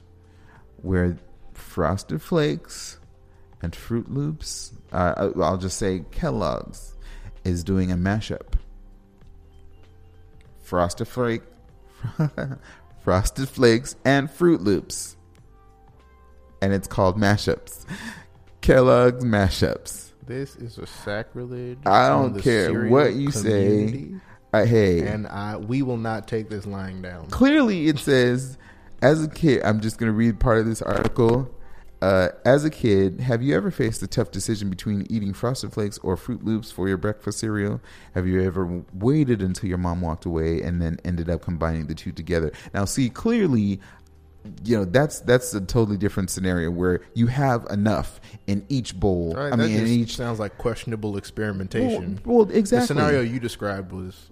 where 0.78 1.18
Frosted 1.52 2.20
Flakes 2.20 2.98
and 3.60 3.72
Froot 3.72 4.08
Loops, 4.08 4.72
uh, 4.90 5.30
I'll 5.40 5.58
just 5.58 5.78
say 5.78 6.04
Kellogg's, 6.10 6.96
is 7.44 7.62
doing 7.62 7.92
a 7.92 7.96
mashup. 7.96 8.54
Frosted 10.62 11.06
Flake, 11.06 11.42
Frosted 13.04 13.48
Flakes, 13.48 13.94
and 14.04 14.28
Froot 14.28 14.60
Loops, 14.60 15.16
and 16.62 16.72
it's 16.72 16.86
called 16.86 17.18
mashups. 17.18 17.84
Kellogg's 18.62 19.24
mashups. 19.24 20.12
This 20.24 20.54
is 20.56 20.78
a 20.78 20.86
sacrilege. 20.86 21.78
I 21.84 22.08
don't 22.08 22.38
care 22.40 22.86
what 22.86 23.14
you 23.14 23.30
community, 23.30 24.14
say. 24.14 24.20
Uh, 24.54 24.64
hey, 24.64 25.06
and 25.06 25.26
I 25.26 25.56
we 25.56 25.82
will 25.82 25.96
not 25.96 26.28
take 26.28 26.48
this 26.48 26.64
lying 26.64 27.02
down. 27.02 27.26
clearly 27.26 27.88
it 27.88 27.98
says, 27.98 28.56
as 29.02 29.22
a 29.24 29.28
kid, 29.28 29.62
I'm 29.64 29.80
just 29.80 29.98
going 29.98 30.10
to 30.10 30.16
read 30.16 30.38
part 30.38 30.58
of 30.58 30.66
this 30.66 30.80
article. 30.80 31.52
Uh, 32.00 32.30
as 32.44 32.64
a 32.64 32.70
kid, 32.70 33.20
have 33.20 33.42
you 33.42 33.54
ever 33.54 33.70
faced 33.70 34.02
a 34.02 34.08
tough 34.08 34.32
decision 34.32 34.68
between 34.68 35.06
eating 35.08 35.32
Frosted 35.32 35.72
Flakes 35.72 35.98
or 35.98 36.16
Froot 36.16 36.42
Loops 36.42 36.70
for 36.70 36.88
your 36.88 36.96
breakfast 36.96 37.38
cereal? 37.38 37.80
Have 38.14 38.26
you 38.26 38.42
ever 38.42 38.82
waited 38.92 39.40
until 39.40 39.68
your 39.68 39.78
mom 39.78 40.00
walked 40.00 40.24
away 40.24 40.62
and 40.62 40.82
then 40.82 40.98
ended 41.04 41.30
up 41.30 41.42
combining 41.42 41.86
the 41.86 41.94
two 41.94 42.10
together? 42.10 42.50
Now, 42.74 42.86
see, 42.86 43.08
clearly, 43.08 43.80
you 44.64 44.76
know 44.76 44.84
that's 44.84 45.20
that's 45.20 45.54
a 45.54 45.60
totally 45.60 45.96
different 45.96 46.30
scenario 46.30 46.70
where 46.70 47.00
you 47.14 47.26
have 47.28 47.64
enough 47.70 48.20
in 48.46 48.64
each 48.68 48.98
bowl. 48.98 49.34
Right, 49.34 49.52
I 49.52 49.56
mean, 49.56 49.70
in 49.70 49.86
each 49.86 50.16
sounds 50.16 50.38
like 50.38 50.58
questionable 50.58 51.16
experimentation. 51.16 52.20
well, 52.24 52.46
well, 52.46 52.50
exactly. 52.50 52.94
The 52.94 53.00
scenario 53.00 53.20
you 53.20 53.40
described 53.40 53.92
was 53.92 54.30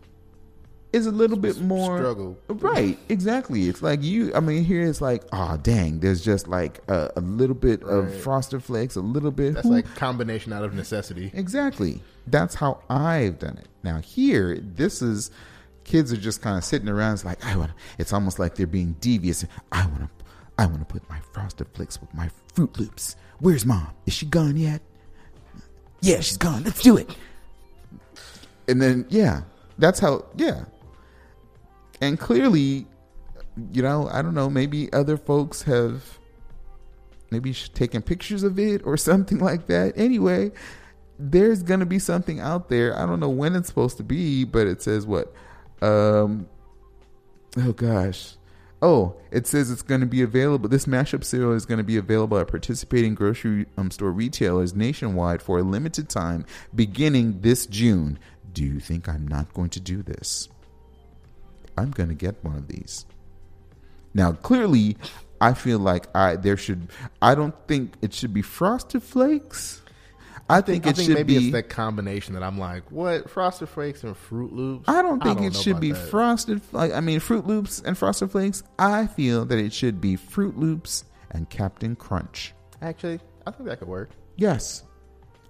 is 0.93 1.07
a 1.07 1.11
little 1.13 1.37
bit 1.37 1.61
more 1.61 1.99
struggle. 1.99 2.37
Right, 2.49 2.99
exactly. 3.09 3.69
It's 3.69 3.83
like 3.83 4.03
you. 4.03 4.35
I 4.35 4.41
mean, 4.41 4.65
here 4.65 4.83
it's 4.83 5.01
like, 5.01 5.23
oh 5.33 5.57
dang, 5.63 6.01
there's 6.01 6.25
just 6.25 6.49
like 6.49 6.81
a, 6.89 7.11
a 7.17 7.21
little 7.21 7.55
bit 7.55 7.83
of 7.85 8.13
frosted 8.23 8.65
flakes, 8.65 8.97
a 8.97 9.01
little 9.01 9.31
bit. 9.31 9.55
That's 9.55 9.67
like 9.67 9.95
combination 9.95 10.53
out 10.53 10.65
of 10.65 10.75
necessity. 10.75 11.31
exactly. 11.35 12.03
That's 12.27 12.55
how 12.55 12.83
I've 12.89 13.39
done 13.39 13.59
it. 13.59 13.69
Now 13.83 13.99
here, 13.99 14.59
this 14.61 15.03
is 15.03 15.31
kids 15.91 16.13
are 16.13 16.17
just 16.17 16.41
kind 16.41 16.57
of 16.57 16.63
sitting 16.63 16.89
around. 16.89 17.15
It's 17.15 17.25
like 17.25 17.45
I 17.45 17.57
want. 17.57 17.73
It's 17.99 18.13
almost 18.13 18.39
like 18.39 18.55
they're 18.55 18.67
being 18.67 18.95
devious. 19.01 19.45
I 19.73 19.87
want 19.87 20.03
to. 20.03 20.11
I 20.57 20.67
want 20.67 20.81
to 20.81 20.85
put 20.85 21.09
my 21.11 21.19
frosted 21.33 21.67
flakes 21.75 22.01
with 22.01 22.13
my 22.15 22.31
Froot 22.55 22.79
Loops. 22.79 23.17
Where's 23.41 23.67
mom? 23.67 23.89
Is 24.07 24.15
she 24.15 24.27
gone 24.27 24.57
yet? 24.57 24.83
Yeah, 26.01 26.21
she's 26.21 26.37
gone. 26.37 26.63
Let's 26.63 26.81
do 26.81 26.97
it. 26.97 27.17
And 28.69 28.81
then 28.81 29.07
yeah, 29.09 29.43
that's 29.79 29.99
how 29.99 30.27
yeah. 30.37 30.65
And 32.01 32.19
clearly, 32.21 32.87
you 33.73 33.83
know, 33.83 34.09
I 34.13 34.23
don't 34.23 34.35
know, 34.35 34.49
maybe 34.49 34.93
other 34.93 35.17
folks 35.17 35.63
have 35.63 36.19
maybe 37.31 37.53
taken 37.53 38.01
pictures 38.01 38.43
of 38.43 38.59
it 38.59 38.83
or 38.85 38.97
something 39.11 39.39
like 39.39 39.67
that. 39.67 39.95
Anyway, 39.97 40.53
there's 41.19 41.63
going 41.65 41.81
to 41.81 41.87
be 41.87 41.99
something 41.99 42.39
out 42.39 42.69
there. 42.69 42.97
I 42.97 43.07
don't 43.07 43.19
know 43.19 43.29
when 43.29 43.57
it's 43.57 43.69
supposed 43.69 43.97
to 43.97 44.05
be, 44.05 44.45
but 44.45 44.69
it 44.69 44.83
says 44.83 45.05
what? 45.05 45.35
Um 45.83 46.49
Oh 47.57 47.73
gosh. 47.73 48.35
Oh, 48.83 49.17
it 49.31 49.47
says 49.47 49.71
it's 49.71 49.83
going 49.83 50.01
to 50.01 50.07
be 50.07 50.23
available. 50.23 50.69
This 50.69 50.87
mashup 50.87 51.23
cereal 51.23 51.53
is 51.53 51.67
going 51.67 51.79
to 51.79 51.85
be 51.85 51.99
available 51.99 52.39
at 52.39 52.49
participating 52.49 53.15
grocery 53.15 53.67
um, 53.77 53.91
store 53.91 54.11
retailers 54.11 54.75
nationwide 54.75 55.43
for 55.43 55.59
a 55.59 55.63
limited 55.63 56.09
time 56.09 56.47
beginning 56.75 57.41
this 57.43 57.67
June. 57.67 58.19
Do 58.53 58.65
you 58.65 58.81
think 58.81 59.07
I'm 59.07 59.29
not 59.29 59.53
going 59.53 59.69
to 59.71 59.81
do 59.81 60.03
this? 60.03 60.49
I'm 61.77 61.91
going 61.91 62.09
to 62.09 62.15
get 62.15 62.43
one 62.43 62.57
of 62.57 62.69
these. 62.69 63.05
Now, 64.15 64.33
clearly, 64.33 64.97
I 65.41 65.55
feel 65.55 65.79
like 65.79 66.15
I 66.17 66.37
there 66.37 66.57
should. 66.57 66.89
I 67.21 67.35
don't 67.35 67.55
think 67.69 67.95
it 68.01 68.15
should 68.15 68.35
be 68.35 68.43
Frosted 68.43 69.03
Flakes. 69.03 69.80
I 70.51 70.61
think 70.61 70.87
I 70.87 70.91
it 70.91 70.97
think 70.97 71.07
should 71.09 71.15
maybe 71.17 71.39
be. 71.39 71.45
it's 71.47 71.53
that 71.53 71.69
combination 71.69 72.35
that 72.35 72.43
I'm 72.43 72.59
like, 72.59 72.91
what 72.91 73.31
Frosted 73.31 73.69
Flakes 73.69 74.03
and 74.05 74.15
Froot 74.15 74.53
Loops? 74.53 74.89
I 74.89 75.03
don't 75.03 75.23
think 75.23 75.41
it 75.43 75.55
should 75.55 75.81
be 75.81 75.93
that. 75.93 76.09
Frosted. 76.09 76.61
Like 76.73 76.93
I 76.93 77.01
mean, 77.01 77.21
Froot 77.21 77.47
Loops 77.47 77.81
and 77.85 77.97
Frosted 77.97 78.31
Flakes. 78.31 78.63
I 78.79 79.07
feel 79.07 79.45
that 79.47 79.59
it 79.59 79.73
should 79.73 80.01
be 80.01 80.17
Froot 80.17 80.57
Loops 80.57 81.05
and 81.31 81.49
Captain 81.51 81.95
Crunch. 81.97 82.53
Actually, 82.83 83.21
I 83.47 83.51
think 83.53 83.69
that 83.69 83.79
could 83.79 83.89
work. 83.89 84.11
Yes, 84.37 84.83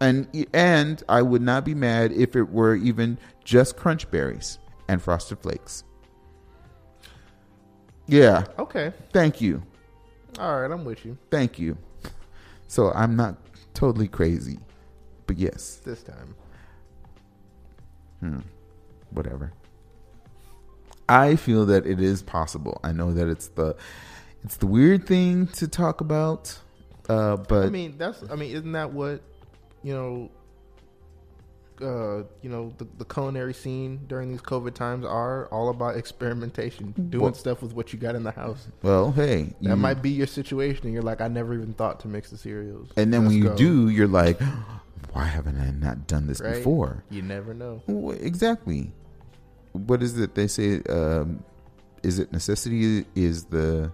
and 0.01 0.29
and 0.53 1.03
I 1.09 1.23
would 1.23 1.43
not 1.43 1.65
be 1.65 1.75
mad 1.75 2.13
if 2.13 2.37
it 2.37 2.51
were 2.51 2.75
even 2.77 3.19
just 3.45 3.77
Crunch 3.77 4.11
Berries 4.11 4.59
and 4.89 5.01
Frosted 5.01 5.39
Flakes. 5.41 5.85
Yeah, 8.07 8.45
Okay, 8.59 8.93
thank 9.13 9.41
you. 9.41 9.63
all 10.41 10.61
right, 10.61 10.71
I'm 10.71 10.85
with 10.85 11.05
you 11.07 11.17
Thank 11.31 11.59
you. 11.61 11.77
So 12.67 12.91
I'm 12.93 13.15
not 13.17 13.37
totally 13.75 14.09
crazy, 14.09 14.59
but 15.31 15.39
yes, 15.39 15.77
this 15.85 16.03
time. 16.03 16.35
Hmm. 18.19 18.39
Whatever. 19.11 19.53
I 21.09 21.37
feel 21.37 21.67
that 21.67 21.87
it 21.87 22.01
is 22.01 22.21
possible. 22.21 22.81
I 22.83 22.91
know 22.91 23.13
that 23.13 23.29
it's 23.29 23.47
the 23.49 23.77
it's 24.43 24.57
the 24.57 24.67
weird 24.67 25.07
thing 25.07 25.47
to 25.49 25.69
talk 25.69 26.01
about, 26.01 26.59
uh, 27.09 27.37
but 27.37 27.67
I 27.67 27.71
mean, 27.71 27.95
that's. 27.97 28.25
I 28.29 28.35
mean, 28.35 28.51
isn't 28.57 28.73
that 28.73 28.93
what 28.93 29.21
you 29.85 29.93
know? 29.95 30.31
Uh, 31.81 32.25
you 32.43 32.51
know, 32.51 32.75
the, 32.77 32.87
the 32.99 33.07
culinary 33.07 33.55
scene 33.55 34.01
during 34.07 34.29
these 34.31 34.43
COVID 34.43 34.75
times 34.75 35.03
are 35.07 35.47
all 35.47 35.71
about 35.71 35.97
experimentation, 35.97 36.93
doing 37.09 37.23
Well- 37.25 37.33
stuff 37.35 37.63
with 37.63 37.73
what 37.73 37.91
you 37.95 37.99
got 37.99 38.15
in 38.15 38.23
the 38.23 38.33
house. 38.33 38.69
well, 38.83 39.13
hey, 39.13 39.55
That 39.63 39.71
you- 39.71 39.77
might 39.77 40.03
be 40.03 40.11
your 40.11 40.27
situation, 40.27 40.85
and 40.85 40.93
you're 40.93 41.03
like, 41.03 41.23
I 41.23 41.29
never 41.29 41.55
even 41.55 41.73
thought 41.73 42.01
to 42.01 42.09
mix 42.09 42.29
the 42.29 42.37
cereals. 42.37 42.91
and 42.99 43.11
then 43.11 43.23
when 43.25 43.31
Let's 43.31 43.37
you 43.37 43.45
go. 43.49 43.57
do, 43.57 43.89
you're 43.89 44.07
like, 44.09 44.39
why 45.13 45.25
haven't 45.25 45.59
I 45.61 45.71
not 45.71 46.07
done 46.07 46.27
this 46.27 46.41
Right? 46.41 46.55
before? 46.57 47.03
you 47.11 47.23
never 47.23 47.55
know. 47.55 47.83
Exactly. 48.21 48.93
What 49.73 50.03
is 50.03 50.19
it 50.19 50.35
they 50.35 50.47
say? 50.47 50.81
Um, 50.89 51.45
is 52.03 52.19
it 52.19 52.33
necessity? 52.33 53.05
Is 53.15 53.45
the 53.45 53.93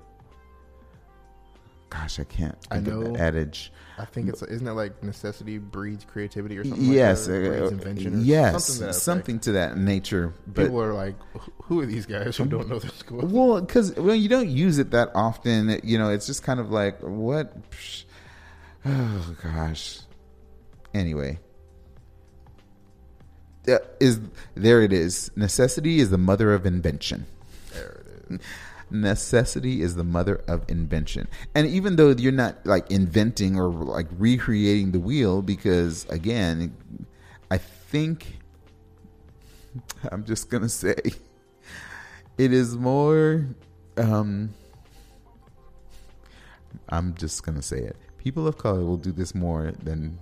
gosh, 1.90 2.18
I 2.18 2.24
can't. 2.24 2.56
I 2.70 2.80
know. 2.80 3.16
adage. 3.16 3.72
I 3.98 4.04
think 4.04 4.28
it's 4.28 4.42
isn't 4.42 4.66
it 4.66 4.72
like 4.72 5.02
necessity 5.02 5.58
breeds 5.58 6.04
creativity 6.04 6.58
or 6.58 6.64
something. 6.64 6.84
Yes, 6.92 7.28
like 7.28 7.42
that, 7.44 7.62
uh, 7.64 7.68
invention 7.68 8.14
or 8.14 8.18
yes, 8.18 8.64
something, 8.66 8.92
something, 8.92 9.38
to 9.40 9.52
that 9.52 9.70
to 9.70 9.74
that 9.76 9.80
nature. 9.82 10.34
But 10.46 10.64
People 10.64 10.82
are 10.82 10.92
like, 10.92 11.14
who 11.62 11.80
are 11.80 11.86
these 11.86 12.04
guys 12.04 12.36
who 12.36 12.44
don't 12.44 12.68
know 12.68 12.78
this 12.78 12.92
school? 12.94 13.26
well, 13.26 13.60
because 13.60 13.94
well, 13.96 14.14
you 14.14 14.28
don't 14.28 14.48
use 14.48 14.78
it 14.78 14.90
that 14.90 15.10
often. 15.14 15.80
You 15.82 15.98
know, 15.98 16.10
it's 16.10 16.26
just 16.26 16.42
kind 16.42 16.60
of 16.60 16.70
like 16.70 17.00
what. 17.00 17.56
Oh 18.84 19.34
gosh. 19.42 20.00
Anyway, 20.96 21.38
is 24.00 24.20
there 24.54 24.80
it 24.80 24.94
is. 24.94 25.30
Necessity 25.36 26.00
is 26.00 26.08
the 26.08 26.16
mother 26.16 26.54
of 26.54 26.64
invention. 26.64 27.26
There 27.74 28.02
it 28.30 28.34
is. 28.34 28.40
necessity 28.90 29.82
is 29.82 29.96
the 29.96 30.04
mother 30.04 30.36
of 30.46 30.64
invention 30.68 31.26
and 31.56 31.66
even 31.66 31.96
though 31.96 32.10
you're 32.10 32.30
not 32.30 32.54
like 32.64 32.88
inventing 32.88 33.58
or 33.58 33.68
like 33.68 34.06
recreating 34.16 34.92
the 34.92 35.00
wheel 35.00 35.42
because 35.42 36.06
again 36.08 36.72
i 37.50 37.58
think 37.58 38.38
i'm 40.12 40.24
just 40.24 40.48
gonna 40.50 40.68
say 40.68 40.94
it 42.38 42.52
is 42.52 42.76
more 42.76 43.44
um 43.96 44.54
i'm 46.90 47.12
just 47.16 47.42
gonna 47.42 47.62
say 47.62 47.78
it 47.78 47.96
people 48.18 48.46
of 48.46 48.56
color 48.56 48.84
will 48.84 48.96
do 48.96 49.10
this 49.10 49.34
more 49.34 49.72
than 49.82 50.16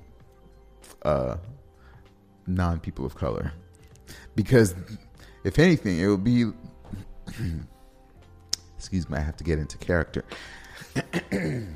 uh 1.04 1.36
non 2.46 2.80
people 2.80 3.04
of 3.04 3.14
color 3.14 3.52
because 4.36 4.74
if 5.44 5.58
anything 5.58 5.98
it 5.98 6.06
would 6.06 6.24
be 6.24 6.44
excuse 8.84 9.08
me, 9.08 9.16
I 9.16 9.22
have 9.22 9.36
to 9.38 9.44
get 9.44 9.58
into 9.58 9.78
character. 9.78 10.24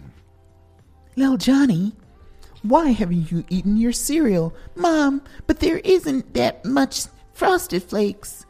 Little 1.17 1.39
Johnny, 1.39 1.95
why 2.63 2.91
haven't 2.91 3.31
you 3.31 3.45
eaten 3.49 3.79
your 3.79 3.93
cereal? 3.93 4.55
Mom, 4.77 5.23
but 5.47 5.61
there 5.61 5.79
isn't 5.79 6.35
that 6.35 6.67
much 6.67 7.07
frosted 7.33 7.83
flakes. 7.83 8.45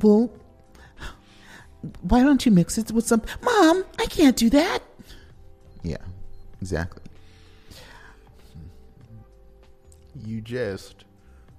Well, 0.00 0.30
why 2.02 2.22
don't 2.22 2.46
you 2.46 2.52
mix 2.52 2.78
it 2.78 2.92
with 2.92 3.04
some. 3.04 3.22
Mom, 3.42 3.84
I 3.98 4.06
can't 4.06 4.36
do 4.36 4.48
that. 4.50 4.78
Yeah, 5.82 5.96
exactly. 6.62 7.02
You 10.24 10.40
just, 10.40 11.04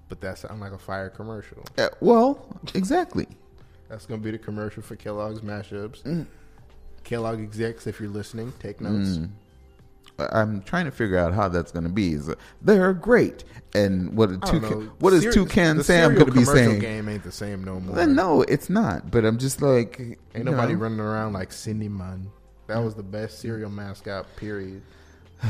but 0.08 0.22
that 0.22 0.38
sounds 0.38 0.60
like 0.62 0.72
a 0.72 0.78
fire 0.78 1.10
commercial. 1.10 1.64
Uh, 1.78 1.90
well, 2.02 2.46
exactly. 2.74 3.28
That's 3.90 4.06
gonna 4.06 4.22
be 4.22 4.32
the 4.32 4.38
commercial 4.38 4.84
for 4.84 4.96
Kellogg's 4.96 5.42
mashups. 5.42 6.04
Mm. 6.04 6.26
Kellogg 7.04 7.40
execs, 7.42 7.88
if 7.88 8.00
you're 8.00 8.10
listening, 8.10 8.54
take 8.60 8.82
notes. 8.82 9.20
I- 10.20 10.42
I'm 10.42 10.62
trying 10.64 10.84
to 10.86 10.92
figure 10.92 11.18
out 11.18 11.34
how 11.34 11.48
that's 11.48 11.72
going 11.72 11.86
to 11.86 11.90
be. 11.90 12.12
Is, 12.12 12.30
They're 12.62 12.92
great, 12.94 13.46
and 13.74 14.18
what 14.18 14.30
a 14.30 14.38
toucan, 14.38 14.62
know. 14.88 14.92
what 15.00 15.14
is 15.14 15.24
Cere- 15.24 15.32
Toucan 15.32 15.82
Sam 15.82 16.14
going 16.14 16.26
to 16.26 16.32
be 16.34 16.44
saying? 16.44 16.80
Game 16.80 17.08
ain't 17.08 17.24
the 17.24 17.32
same 17.32 17.64
no 17.64 17.80
more. 17.80 18.06
No, 18.06 18.42
it's 18.42 18.70
not. 18.70 19.12
But 19.12 19.24
I'm 19.24 19.38
just 19.38 19.62
like, 19.62 19.98
Ain't 20.36 20.44
nobody 20.44 20.74
know. 20.74 20.80
running 20.80 21.00
around 21.00 21.32
like 21.34 21.54
Cindy 21.54 21.88
Munn. 21.88 22.30
That 22.68 22.80
was 22.80 22.96
the 22.96 23.04
best 23.04 23.40
cereal 23.40 23.70
mascot. 23.70 24.26
Period. 24.36 24.82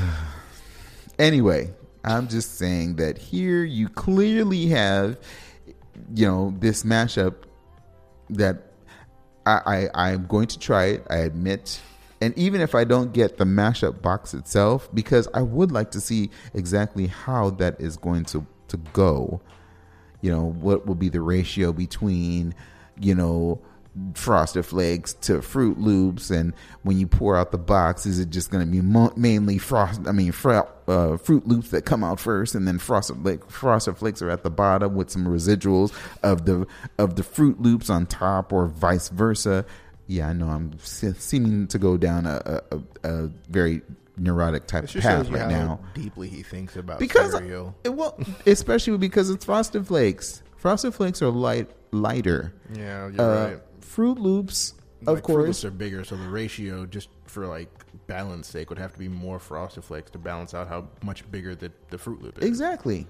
Anyway, 1.17 1.69
I'm 2.03 2.27
just 2.27 2.57
saying 2.57 2.95
that 2.95 3.17
here 3.17 3.63
you 3.63 3.89
clearly 3.89 4.67
have, 4.67 5.17
you 6.15 6.25
know, 6.25 6.53
this 6.59 6.83
mashup 6.83 7.35
that 8.29 8.71
I, 9.45 9.87
I 9.93 10.11
I'm 10.11 10.27
going 10.27 10.47
to 10.47 10.59
try 10.59 10.85
it. 10.85 11.07
I 11.09 11.17
admit, 11.17 11.81
and 12.21 12.37
even 12.37 12.61
if 12.61 12.75
I 12.75 12.83
don't 12.83 13.11
get 13.13 13.37
the 13.37 13.45
mashup 13.45 14.01
box 14.01 14.33
itself, 14.33 14.89
because 14.93 15.27
I 15.33 15.41
would 15.41 15.71
like 15.71 15.91
to 15.91 16.01
see 16.01 16.29
exactly 16.53 17.07
how 17.07 17.49
that 17.51 17.79
is 17.81 17.97
going 17.97 18.25
to 18.25 18.45
to 18.69 18.77
go. 18.93 19.41
You 20.21 20.31
know, 20.31 20.43
what 20.43 20.85
will 20.85 20.95
be 20.95 21.09
the 21.09 21.21
ratio 21.21 21.71
between, 21.71 22.53
you 22.99 23.15
know, 23.15 23.61
frosted 24.13 24.65
flakes 24.65 25.13
to 25.13 25.39
froot 25.39 25.77
loops 25.77 26.29
and 26.29 26.53
when 26.83 26.97
you 26.99 27.07
pour 27.07 27.35
out 27.35 27.51
the 27.51 27.57
box 27.57 28.05
is 28.05 28.19
it 28.19 28.29
just 28.29 28.51
going 28.51 28.63
to 28.65 28.71
be 28.71 28.81
mo- 28.81 29.11
mainly 29.17 29.57
frost 29.57 29.99
i 30.07 30.11
mean 30.11 30.31
fr- 30.31 30.51
uh, 30.53 30.63
froot 31.17 31.45
loops 31.47 31.69
that 31.71 31.85
come 31.85 32.03
out 32.03 32.19
first 32.19 32.53
and 32.55 32.67
then 32.67 32.77
frosted 32.77 33.17
flake, 33.21 33.49
frosted 33.49 33.97
flakes 33.97 34.21
are 34.21 34.29
at 34.29 34.43
the 34.43 34.49
bottom 34.49 34.95
with 34.95 35.09
some 35.09 35.25
residuals 35.25 35.91
of 36.23 36.45
the 36.45 36.65
of 36.97 37.15
the 37.15 37.23
froot 37.23 37.59
loops 37.59 37.89
on 37.89 38.05
top 38.05 38.53
or 38.53 38.67
vice 38.67 39.09
versa 39.09 39.65
yeah 40.07 40.29
i 40.29 40.33
know 40.33 40.47
i'm 40.47 40.77
se- 40.79 41.13
seeming 41.17 41.67
to 41.67 41.77
go 41.79 41.97
down 41.97 42.25
a, 42.27 42.61
a, 42.71 42.77
a, 42.77 43.23
a 43.23 43.27
very 43.49 43.81
neurotic 44.17 44.67
type 44.67 44.83
of 44.83 44.93
path 45.01 45.29
right 45.29 45.49
now 45.49 45.79
deeply 45.95 46.27
he 46.29 46.43
thinks 46.43 46.75
about 46.75 46.99
because 46.99 47.31
cereal. 47.31 47.75
it, 47.83 47.89
well 47.93 48.17
especially 48.45 48.97
because 48.97 49.29
it's 49.29 49.45
frosted 49.45 49.85
flakes 49.87 50.43
frosted 50.57 50.93
flakes 50.93 51.21
are 51.21 51.29
light 51.29 51.69
lighter 51.91 52.53
Yeah, 52.73 53.09
you're 53.09 53.21
uh, 53.21 53.49
right. 53.49 53.59
Froot 53.99 54.17
Loops, 54.19 54.73
of 55.01 55.15
Like, 55.15 55.23
Froot 55.23 55.27
Loops 55.27 55.45
course. 55.45 55.65
are 55.65 55.71
bigger, 55.71 56.03
so 56.03 56.15
the 56.15 56.27
ratio, 56.29 56.85
just 56.85 57.09
for 57.25 57.45
like 57.47 57.69
balance 58.07 58.47
sake, 58.47 58.69
would 58.69 58.79
have 58.79 58.93
to 58.93 58.99
be 58.99 59.07
more 59.09 59.39
Frosted 59.39 59.83
Flakes 59.83 60.11
to 60.11 60.17
balance 60.17 60.53
out 60.53 60.67
how 60.67 60.87
much 61.03 61.29
bigger 61.31 61.53
the, 61.55 61.71
the 61.89 61.97
Froot 61.97 62.21
Loop 62.21 62.37
is. 62.39 62.45
Exactly. 62.45 63.07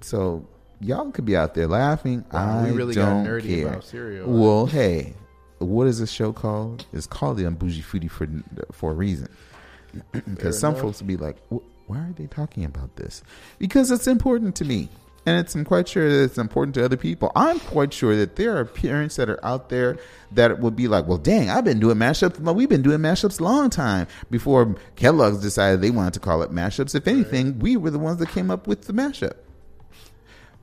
So 0.00 0.46
y'all 0.80 1.10
could 1.10 1.24
be 1.24 1.36
out 1.36 1.54
there 1.54 1.66
laughing. 1.66 2.24
Wow, 2.32 2.60
I 2.60 2.70
we 2.70 2.76
really 2.76 2.94
got 2.94 3.08
don't 3.10 3.26
nerdy 3.26 3.48
care. 3.60 3.68
about 3.68 3.84
cereal. 3.84 4.30
Well, 4.30 4.66
hey, 4.66 5.14
what 5.58 5.86
is 5.86 5.98
this 5.98 6.10
show 6.10 6.32
called? 6.32 6.86
It's 6.92 7.06
called 7.06 7.36
the 7.38 7.44
Unbougie 7.44 7.82
Foodie 7.82 8.10
for 8.10 8.28
for 8.72 8.92
a 8.92 8.94
reason. 8.94 9.28
Because 10.12 10.58
some 10.58 10.74
enough. 10.74 10.82
folks 10.82 11.00
will 11.00 11.06
be 11.06 11.16
like, 11.16 11.36
"Wh- 11.50 11.88
"Why 11.88 11.98
are 11.98 12.12
they 12.16 12.26
talking 12.26 12.64
about 12.64 12.96
this?" 12.96 13.22
Because 13.58 13.90
it's 13.92 14.06
important 14.08 14.56
to 14.56 14.64
me, 14.64 14.88
and 15.26 15.38
it's 15.38 15.54
I'm 15.54 15.64
quite 15.64 15.88
sure 15.88 16.08
that 16.08 16.22
it's 16.24 16.38
important 16.38 16.74
to 16.76 16.84
other 16.84 16.96
people. 16.96 17.32
I'm 17.34 17.60
quite 17.60 17.92
sure 17.92 18.14
that 18.16 18.36
there 18.36 18.56
are 18.56 18.64
parents 18.64 19.16
that 19.16 19.28
are 19.30 19.44
out 19.44 19.68
there 19.68 19.96
that 20.32 20.58
would 20.60 20.76
be 20.76 20.88
like, 20.88 21.06
"Well, 21.06 21.18
dang, 21.18 21.50
I've 21.50 21.64
been 21.64 21.80
doing 21.80 21.96
mashups. 21.96 22.38
Well, 22.40 22.54
we've 22.54 22.68
been 22.68 22.82
doing 22.82 22.98
mashups 23.00 23.40
a 23.40 23.44
long 23.44 23.70
time 23.70 24.06
before 24.30 24.74
Kellogg's 24.96 25.40
decided 25.40 25.80
they 25.80 25.90
wanted 25.90 26.14
to 26.14 26.20
call 26.20 26.42
it 26.42 26.50
mashups. 26.50 26.94
If 26.94 27.06
anything, 27.08 27.58
we 27.58 27.76
were 27.76 27.90
the 27.90 27.98
ones 27.98 28.18
that 28.18 28.28
came 28.30 28.50
up 28.50 28.66
with 28.66 28.82
the 28.86 28.92
mashup." 28.92 29.34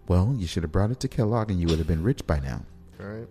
Well, 0.08 0.36
you 0.38 0.48
should 0.48 0.64
have 0.64 0.72
brought 0.72 0.92
it 0.92 1.00
to 1.02 1.08
Kellogg, 1.08 1.50
and 1.52 1.60
you 1.60 1.68
would 1.68 1.78
have 1.78 1.88
been 1.88 2.04
rich 2.04 2.26
by 2.28 2.40
now. 2.40 2.64
Right, 3.00 3.28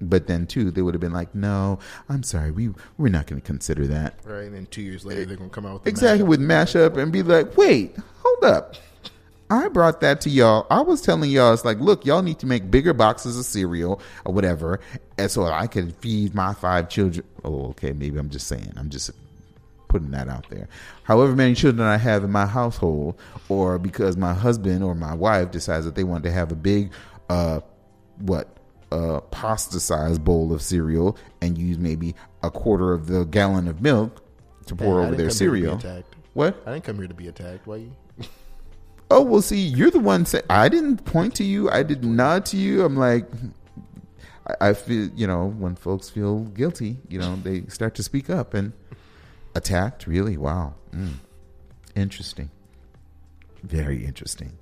But 0.00 0.26
then 0.26 0.46
too, 0.46 0.70
they 0.70 0.82
would 0.82 0.92
have 0.94 1.00
been 1.00 1.12
like, 1.12 1.34
"No, 1.34 1.78
I'm 2.08 2.22
sorry, 2.22 2.50
we 2.50 2.70
we're 2.98 3.08
not 3.08 3.26
going 3.26 3.40
to 3.40 3.46
consider 3.46 3.86
that." 3.86 4.14
right. 4.24 4.44
And 4.44 4.54
then 4.54 4.66
two 4.70 4.82
years 4.82 5.04
later, 5.06 5.24
they're 5.24 5.36
gonna 5.36 5.48
come 5.50 5.64
out 5.66 5.74
with 5.74 5.82
the 5.84 5.90
Exactly 5.90 6.24
mashup. 6.24 6.28
with 6.28 6.40
mashup 6.40 6.96
and 6.98 7.12
be 7.12 7.22
like, 7.22 7.56
"Wait, 7.56 7.96
hold 8.22 8.44
up." 8.44 8.74
I 9.48 9.68
brought 9.68 10.00
that 10.00 10.20
to 10.22 10.30
y'all. 10.30 10.66
I 10.70 10.80
was 10.80 11.00
telling 11.00 11.30
y'all, 11.30 11.52
it's 11.52 11.64
like, 11.64 11.78
look, 11.78 12.04
y'all 12.04 12.22
need 12.22 12.38
to 12.40 12.46
make 12.46 12.70
bigger 12.70 12.92
boxes 12.92 13.38
of 13.38 13.44
cereal 13.44 14.00
or 14.24 14.34
whatever, 14.34 14.80
and 15.18 15.30
so 15.30 15.44
I 15.44 15.66
can 15.66 15.92
feed 15.92 16.34
my 16.34 16.52
five 16.54 16.88
children. 16.88 17.24
Oh, 17.44 17.68
okay, 17.70 17.92
maybe 17.92 18.18
I'm 18.18 18.30
just 18.30 18.48
saying. 18.48 18.72
I'm 18.76 18.90
just 18.90 19.10
putting 19.88 20.10
that 20.10 20.28
out 20.28 20.48
there. 20.50 20.68
However 21.04 21.34
many 21.36 21.54
children 21.54 21.86
I 21.86 21.96
have 21.96 22.24
in 22.24 22.32
my 22.32 22.46
household, 22.46 23.18
or 23.48 23.78
because 23.78 24.16
my 24.16 24.34
husband 24.34 24.82
or 24.82 24.94
my 24.94 25.14
wife 25.14 25.52
decides 25.52 25.84
that 25.84 25.94
they 25.94 26.04
want 26.04 26.24
to 26.24 26.32
have 26.32 26.50
a 26.50 26.56
big, 26.56 26.90
uh, 27.28 27.60
what, 28.18 28.48
uh, 28.90 29.20
pasta 29.30 29.78
sized 29.80 30.24
bowl 30.24 30.52
of 30.52 30.62
cereal 30.62 31.16
and 31.40 31.58
use 31.58 31.78
maybe 31.78 32.14
a 32.42 32.50
quarter 32.50 32.92
of 32.92 33.06
the 33.06 33.24
gallon 33.24 33.68
of 33.68 33.80
milk 33.80 34.22
to 34.66 34.74
pour 34.74 35.00
Hey, 35.00 35.06
over 35.06 35.16
their 35.16 35.28
come 35.28 35.38
here 35.38 35.48
to 35.48 35.52
be 35.52 35.80
cereal. 35.80 36.04
What? 36.34 36.62
I 36.66 36.72
didn't 36.72 36.84
come 36.84 36.96
here 36.96 37.08
to 37.08 37.14
be 37.14 37.28
attacked. 37.28 37.66
Why 37.66 37.76
you? 37.76 37.92
Oh 39.10 39.22
well, 39.22 39.42
see, 39.42 39.60
you're 39.60 39.90
the 39.90 40.00
one. 40.00 40.26
I 40.50 40.68
didn't 40.68 41.04
point 41.04 41.34
to 41.36 41.44
you. 41.44 41.70
I 41.70 41.82
did 41.82 42.04
nod 42.04 42.44
to 42.46 42.56
you. 42.56 42.84
I'm 42.84 42.96
like, 42.96 43.26
I, 44.46 44.70
I 44.70 44.72
feel 44.72 45.08
you 45.14 45.26
know 45.26 45.46
when 45.46 45.76
folks 45.76 46.10
feel 46.10 46.40
guilty, 46.40 46.96
you 47.08 47.20
know 47.20 47.36
they 47.36 47.62
start 47.68 47.94
to 47.96 48.02
speak 48.02 48.28
up 48.28 48.52
and 48.52 48.72
attacked. 49.54 50.06
Really, 50.06 50.36
wow, 50.36 50.74
mm. 50.92 51.14
interesting, 51.94 52.50
very 53.62 54.04
interesting. 54.04 54.58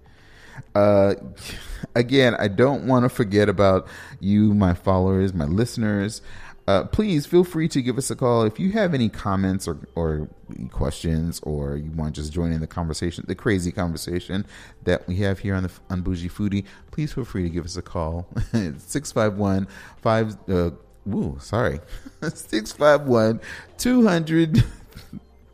Uh, 0.75 1.15
again, 1.95 2.35
I 2.39 2.49
don't 2.49 2.87
want 2.87 3.05
to 3.05 3.09
forget 3.09 3.49
about 3.49 3.87
you, 4.21 4.53
my 4.53 4.75
followers, 4.75 5.33
my 5.33 5.47
listeners. 5.47 6.21
Uh, 6.67 6.85
please 6.85 7.27
feel 7.27 7.45
free 7.45 7.69
to 7.69 7.83
give 7.83 7.99
us 7.99 8.11
a 8.11 8.17
call 8.17 8.43
if 8.45 8.59
you 8.59 8.73
have 8.73 8.95
any 8.95 9.11
comments 9.11 9.69
or, 9.69 9.79
or 9.95 10.29
questions, 10.71 11.39
or 11.43 11.77
you 11.77 11.91
want 11.91 12.15
to 12.15 12.21
just 12.23 12.33
join 12.33 12.53
in 12.53 12.61
the 12.61 12.67
conversation, 12.67 13.23
the 13.29 13.35
crazy 13.35 13.71
conversation 13.71 14.47
that 14.85 15.07
we 15.07 15.17
have 15.17 15.41
here 15.41 15.55
on 15.55 15.65
the 15.65 15.69
Unbougie 15.91 16.31
Foodie. 16.31 16.65
Please 16.91 17.13
feel 17.13 17.25
free 17.25 17.43
to 17.43 17.51
give 17.51 17.67
us 17.67 17.77
a 17.77 17.83
call. 17.83 18.27
Six 18.79 19.13
five 19.13 19.37
one 19.37 19.69
five. 20.01 20.37
Uh, 20.49 20.71
woo, 21.05 21.37
sorry, 21.39 21.81
six 22.35 22.73
five 22.73 23.03
one 23.03 23.41
two 23.77 24.07
hundred 24.07 24.65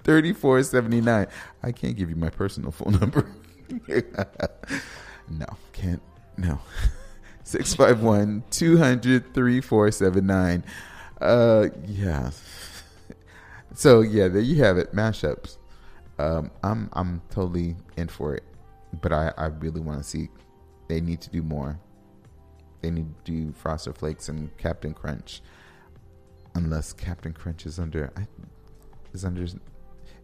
thirty 0.04 0.32
four 0.32 0.62
seventy 0.62 1.00
nine. 1.00 1.26
I 1.62 1.72
can't 1.72 1.96
give 1.96 2.08
you 2.08 2.16
my 2.16 2.30
personal 2.30 2.70
phone 2.70 3.00
number. 3.00 3.26
no, 5.28 5.46
can't. 5.72 6.02
No. 6.36 6.60
651 7.42 8.44
200 8.50 9.34
3479. 9.34 10.64
Uh, 11.20 11.68
yeah. 11.86 12.30
So 13.72 14.00
yeah, 14.00 14.26
there 14.26 14.42
you 14.42 14.62
have 14.64 14.78
it. 14.78 14.92
Mashups. 14.92 15.56
Um, 16.18 16.50
I'm 16.64 16.90
I'm 16.92 17.22
totally 17.30 17.76
in 17.96 18.08
for 18.08 18.34
it, 18.34 18.42
but 19.00 19.12
I 19.12 19.32
I 19.38 19.46
really 19.46 19.80
want 19.80 20.02
to 20.02 20.04
see. 20.04 20.28
They 20.88 21.00
need 21.00 21.20
to 21.22 21.30
do 21.30 21.40
more. 21.40 21.78
They 22.82 22.90
need 22.90 23.06
to 23.24 23.32
do 23.32 23.52
Frosted 23.52 23.96
Flakes 23.96 24.28
and 24.28 24.54
Captain 24.58 24.92
Crunch, 24.92 25.40
unless 26.56 26.92
Captain 26.92 27.32
Crunch 27.32 27.64
is 27.64 27.78
under. 27.78 28.12
I, 28.16 28.26
is 29.14 29.24
under. 29.24 29.46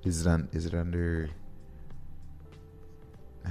Is 0.02 0.20
it 0.22 0.26
on? 0.26 0.48
Is 0.52 0.66
it 0.66 0.74
under? 0.74 1.30
I, 3.44 3.50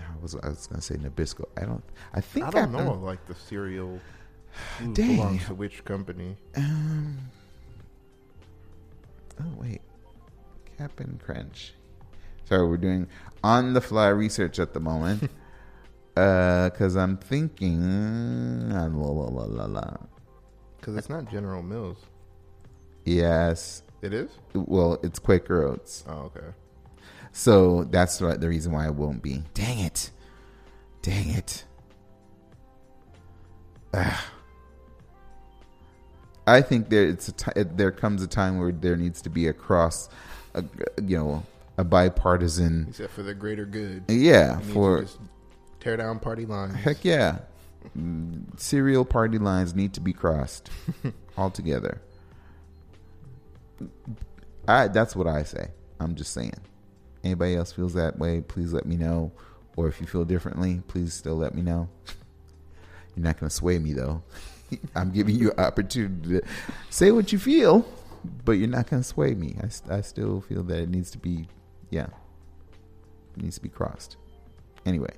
I 0.00 0.04
was 0.20 0.34
I 0.34 0.48
was 0.48 0.66
gonna 0.66 0.82
say 0.82 0.96
Nabisco. 0.96 1.44
I 1.56 1.64
don't. 1.66 1.84
I 2.12 2.20
think 2.20 2.46
I 2.46 2.50
don't 2.50 2.72
Captain- 2.72 2.84
know 2.86 2.94
like 2.94 3.24
the 3.26 3.34
cereal 3.36 4.00
Dang. 4.92 5.16
belongs 5.16 5.46
to 5.46 5.54
which 5.54 5.84
company. 5.84 6.36
Um. 6.56 7.18
Oh 9.40 9.52
wait, 9.58 9.80
Captain 10.78 11.20
Crunch. 11.22 11.74
Sorry, 12.44 12.66
we're 12.66 12.76
doing 12.76 13.08
on 13.44 13.72
the 13.74 13.80
fly 13.80 14.08
research 14.08 14.58
at 14.58 14.72
the 14.72 14.80
moment. 14.80 15.30
uh, 16.16 16.70
because 16.70 16.96
I'm 16.96 17.16
thinking. 17.18 18.70
uh, 18.72 18.88
La, 18.92 19.06
la, 19.08 19.24
la, 19.28 19.44
la, 19.44 19.64
la. 19.66 19.96
Because 20.78 20.96
it's 20.96 21.08
not 21.10 21.30
General 21.30 21.62
Mills. 21.62 21.98
Yes. 23.04 23.82
It 24.02 24.12
is? 24.12 24.30
Well, 24.54 24.98
it's 25.02 25.18
Quaker 25.18 25.64
Oats, 25.64 26.04
Oh, 26.08 26.30
okay. 26.34 26.46
so 27.32 27.84
that's 27.84 28.20
what, 28.20 28.40
the 28.40 28.48
reason 28.48 28.72
why 28.72 28.86
it 28.86 28.94
won't 28.94 29.22
be. 29.22 29.42
Dang 29.54 29.78
it! 29.80 30.10
Dang 31.02 31.30
it! 31.30 31.64
Ugh. 33.94 34.14
I 36.46 36.62
think 36.62 36.88
there 36.90 37.06
it's 37.06 37.28
a 37.28 37.64
there 37.64 37.90
comes 37.90 38.22
a 38.22 38.26
time 38.28 38.58
where 38.58 38.72
there 38.72 38.96
needs 38.96 39.20
to 39.22 39.30
be 39.30 39.48
a 39.48 39.52
cross, 39.52 40.08
a, 40.54 40.64
you 41.02 41.18
know, 41.18 41.42
a 41.76 41.84
bipartisan. 41.84 42.86
Except 42.90 43.12
for 43.12 43.22
the 43.22 43.34
greater 43.34 43.64
good. 43.66 44.04
Yeah, 44.08 44.58
We 44.58 44.62
need 44.62 44.66
to 44.68 44.72
for 44.74 45.02
just 45.02 45.18
tear 45.80 45.96
down 45.96 46.18
party 46.20 46.46
lines. 46.46 46.74
heck 46.76 47.04
yeah, 47.04 47.38
cereal 48.56 49.04
party 49.04 49.38
lines 49.38 49.74
need 49.74 49.92
to 49.94 50.00
be 50.00 50.12
crossed 50.12 50.70
altogether. 51.36 52.00
I 54.68 54.88
that's 54.88 55.14
what 55.14 55.26
I 55.26 55.42
say. 55.42 55.70
I'm 56.00 56.14
just 56.14 56.32
saying. 56.32 56.60
Anybody 57.24 57.56
else 57.56 57.72
feels 57.72 57.94
that 57.94 58.18
way? 58.18 58.40
Please 58.40 58.72
let 58.72 58.86
me 58.86 58.96
know. 58.96 59.32
Or 59.76 59.88
if 59.88 60.00
you 60.00 60.06
feel 60.06 60.24
differently, 60.24 60.80
please 60.88 61.12
still 61.12 61.36
let 61.36 61.54
me 61.54 61.62
know. 61.62 61.88
You're 63.16 63.24
not 63.24 63.38
going 63.38 63.48
to 63.50 63.54
sway 63.54 63.78
me 63.78 63.92
though. 63.92 64.22
I'm 64.94 65.10
giving 65.10 65.36
you 65.36 65.52
opportunity 65.58 66.40
to 66.40 66.42
say 66.90 67.10
what 67.10 67.32
you 67.32 67.38
feel, 67.38 67.86
but 68.44 68.52
you're 68.52 68.68
not 68.68 68.88
going 68.88 69.02
to 69.02 69.08
sway 69.08 69.34
me. 69.34 69.56
I, 69.62 69.96
I 69.96 70.00
still 70.00 70.40
feel 70.40 70.62
that 70.64 70.78
it 70.78 70.88
needs 70.88 71.10
to 71.12 71.18
be, 71.18 71.48
yeah, 71.90 72.08
it 73.36 73.42
needs 73.42 73.56
to 73.56 73.62
be 73.62 73.68
crossed. 73.68 74.16
Anyway, 74.84 75.12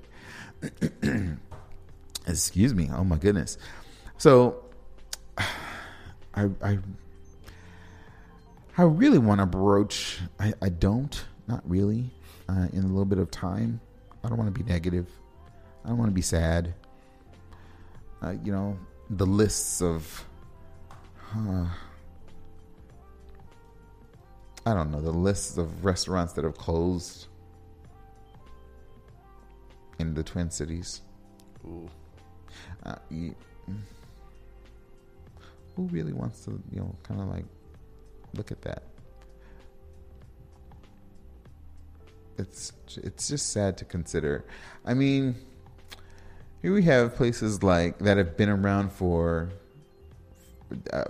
excuse 2.27 2.73
me. 2.73 2.89
Oh 2.93 3.03
my 3.03 3.17
goodness. 3.17 3.57
So, 4.17 4.63
I 5.37 6.49
I 6.61 6.79
I 8.77 8.83
really 8.83 9.17
want 9.17 9.41
to 9.41 9.45
broach. 9.45 10.19
I, 10.39 10.53
I 10.61 10.69
don't, 10.69 11.25
not 11.47 11.69
really. 11.69 12.11
Uh, 12.47 12.67
in 12.71 12.83
a 12.83 12.87
little 12.87 13.05
bit 13.05 13.19
of 13.19 13.29
time, 13.29 13.81
I 14.23 14.29
don't 14.29 14.37
want 14.37 14.53
to 14.53 14.63
be 14.63 14.69
negative. 14.69 15.07
I 15.83 15.89
don't 15.89 15.97
want 15.97 16.09
to 16.09 16.15
be 16.15 16.21
sad. 16.21 16.73
Uh, 18.23 18.35
you 18.43 18.51
know, 18.51 18.77
the 19.09 19.25
lists 19.25 19.81
of. 19.81 20.25
Uh, 21.35 21.67
I 24.65 24.73
don't 24.73 24.91
know 24.91 25.01
the 25.01 25.11
lists 25.11 25.57
of 25.57 25.85
restaurants 25.85 26.33
that 26.33 26.43
have 26.43 26.57
closed 26.57 27.27
in 29.99 30.13
the 30.13 30.23
Twin 30.23 30.49
Cities. 30.49 31.01
Ooh. 31.65 31.89
Uh, 32.83 32.95
you, 33.09 33.35
who 35.75 35.83
really 35.87 36.13
wants 36.13 36.45
to, 36.45 36.61
you 36.71 36.79
know, 36.79 36.95
kind 37.03 37.21
of 37.21 37.27
like 37.27 37.45
look 38.35 38.51
at 38.51 38.61
that? 38.63 38.83
It's 42.37 42.73
it's 42.95 43.27
just 43.27 43.51
sad 43.51 43.77
to 43.79 43.85
consider. 43.85 44.45
I 44.85 44.93
mean, 44.93 45.35
here 46.61 46.73
we 46.73 46.83
have 46.83 47.15
places 47.15 47.63
like 47.63 47.99
that 47.99 48.17
have 48.17 48.35
been 48.35 48.49
around 48.49 48.91
for. 48.91 49.49
Uh, 50.91 51.05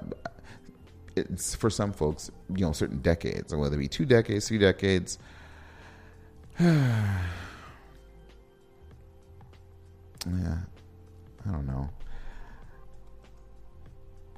it's 1.16 1.56
for 1.56 1.70
some 1.70 1.91
folks, 1.91 2.32
you 2.56 2.66
know, 2.66 2.72
certain 2.72 3.00
decades, 3.00 3.54
whether 3.54 3.76
it 3.76 3.80
be 3.80 3.88
two 3.88 4.06
decades, 4.06 4.47
three 4.47 4.58
decades. 4.58 5.18
yeah, 6.60 7.00
I 10.26 11.52
don't 11.52 11.68
know. 11.68 11.89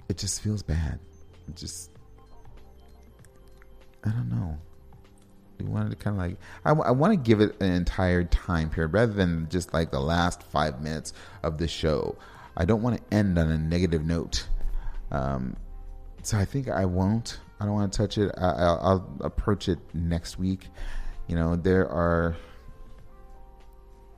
It 0.10 0.18
just 0.18 0.42
feels 0.42 0.64
bad. 0.64 1.00
It 1.48 1.56
just, 1.56 1.92
I 4.04 4.10
don't 4.10 4.30
know. 4.30 4.58
We 5.62 5.70
wanted 5.70 5.92
to 5.92 5.96
kind 5.96 6.16
of 6.16 6.22
like, 6.22 6.38
I, 6.66 6.92
want 6.92 7.14
to 7.14 7.18
give 7.18 7.42
it 7.42 7.60
an 7.62 7.72
entire 7.72 8.24
time 8.24 8.70
period 8.70 8.94
rather 8.94 9.14
than 9.14 9.48
just 9.50 9.74
like 9.74 9.92
the 9.92 10.00
last 10.00 10.44
five 10.44 10.82
minutes 10.82 11.14
of 11.44 11.58
the 11.58 11.68
show. 11.68 12.16
I 12.58 12.66
don't 12.66 12.82
want 12.82 12.98
to 12.98 13.16
end 13.16 13.38
on 13.38 13.50
a 13.50 13.58
negative 13.58 14.06
note. 14.06 14.48
Um, 15.12 15.56
so 16.24 16.38
I 16.38 16.46
think 16.46 16.70
I 16.70 16.86
won't. 16.86 17.40
I 17.60 17.66
don't 17.66 17.74
want 17.74 17.94
to 17.94 17.98
touch 17.98 18.18
it. 18.18 18.32
I, 18.38 18.50
I'll, 18.50 18.80
I'll 18.82 19.18
approach 19.22 19.70
it 19.70 19.80
next 19.94 20.40
week. 20.40 20.68
You 21.28 21.36
know, 21.36 21.56
there 21.56 21.88
are 21.90 22.36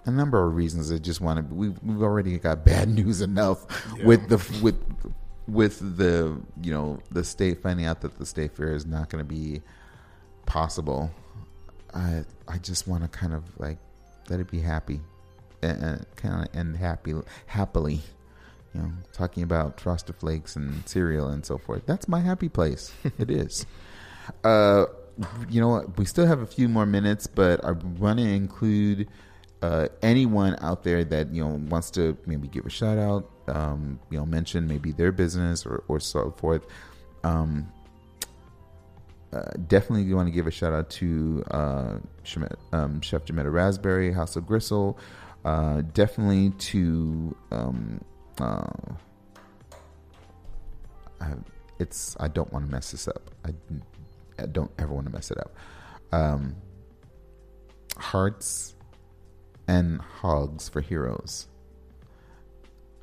a 0.06 0.12
number 0.12 0.46
of 0.46 0.56
reasons 0.56 0.92
I 0.92 0.98
just 0.98 1.22
want 1.22 1.48
to. 1.48 1.54
We've, 1.54 1.78
we've 1.84 2.02
already 2.02 2.38
got 2.38 2.66
bad 2.66 2.90
news 2.90 3.22
enough 3.22 3.66
with 4.04 4.30
the 4.30 4.38
with 4.62 4.80
with 5.48 5.98
the 5.98 6.40
you 6.62 6.74
know 6.74 7.00
the 7.12 7.24
state 7.24 7.62
finding 7.62 7.86
out 7.86 8.02
that 8.02 8.18
the 8.18 8.26
state 8.26 8.56
fair 8.56 8.74
is 8.74 8.86
not 8.86 9.10
going 9.10 9.24
to 9.24 9.28
be 9.28 9.62
possible. 10.46 11.12
I 11.94 12.24
I 12.48 12.58
just 12.58 12.88
want 12.88 13.04
to 13.04 13.10
kind 13.10 13.34
of 13.34 13.44
like 13.60 13.78
let 14.30 14.40
it 14.40 14.50
be 14.50 14.60
happy 14.60 15.02
and 15.62 16.06
kind 16.16 16.48
of 16.48 16.56
end 16.56 16.78
happy 16.78 17.14
happily. 17.46 18.02
You 18.74 18.82
know, 18.82 18.92
talking 19.12 19.44
about 19.44 19.80
frosted 19.80 20.16
flakes 20.16 20.56
and 20.56 20.88
cereal 20.88 21.28
and 21.28 21.46
so 21.46 21.60
forth. 21.60 21.86
That's 21.86 22.08
my 22.08 22.20
happy 22.20 22.50
place. 22.50 22.92
it 23.20 23.30
is. 23.30 23.68
Uh, 24.44 24.86
you 25.50 25.62
know 25.62 25.70
what? 25.70 25.98
We 25.98 26.06
still 26.06 26.26
have 26.26 26.40
a 26.40 26.48
few 26.48 26.68
more 26.68 26.86
minutes, 26.86 27.28
but 27.28 27.64
I 27.64 27.72
want 27.72 28.18
to 28.18 28.26
include 28.26 29.08
uh, 29.62 29.88
anyone 30.02 30.58
out 30.60 30.84
there 30.84 31.04
that 31.04 31.34
you 31.34 31.44
know 31.44 31.62
wants 31.70 31.92
to 31.92 32.18
maybe 32.26 32.48
give 32.48 32.66
a 32.66 32.70
shout 32.70 32.98
out, 32.98 33.30
um, 33.48 34.00
you 34.10 34.18
know, 34.18 34.26
mention 34.26 34.68
maybe 34.68 34.92
their 34.92 35.12
business 35.12 35.66
or, 35.66 35.84
or 35.88 36.00
so 36.00 36.32
forth. 36.32 36.66
Um, 37.24 37.72
uh, 39.34 39.52
definitely 39.68 40.14
want 40.14 40.28
to 40.28 40.32
give 40.32 40.48
a 40.48 40.52
shout 40.52 40.74
out 40.74 40.90
to 40.92 41.44
uh, 41.52 41.98
um, 42.72 43.02
Chef 43.02 43.26
Jametta 43.26 43.52
Raspberry, 43.52 44.12
House 44.14 44.36
of 44.36 44.46
Gristle. 44.46 44.98
Uh, 45.44 45.82
definitely 45.94 46.52
to 46.52 47.36
um, 47.52 48.04
uh, 48.40 48.68
I, 51.20 51.34
it's 51.80 52.16
I 52.20 52.28
don't 52.28 52.52
want 52.54 52.66
to 52.66 52.72
mess 52.72 52.92
this 52.92 53.08
up. 53.08 53.32
I, 53.46 53.50
I 54.42 54.46
don't 54.46 54.72
ever 54.78 54.94
want 54.94 55.08
to 55.08 55.14
mess 55.14 55.32
it 55.32 55.38
up. 55.38 55.56
Um, 56.12 56.56
hearts 57.98 58.76
and 59.68 60.00
hogs 60.02 60.70
for 60.70 60.82
heroes. 60.82 61.48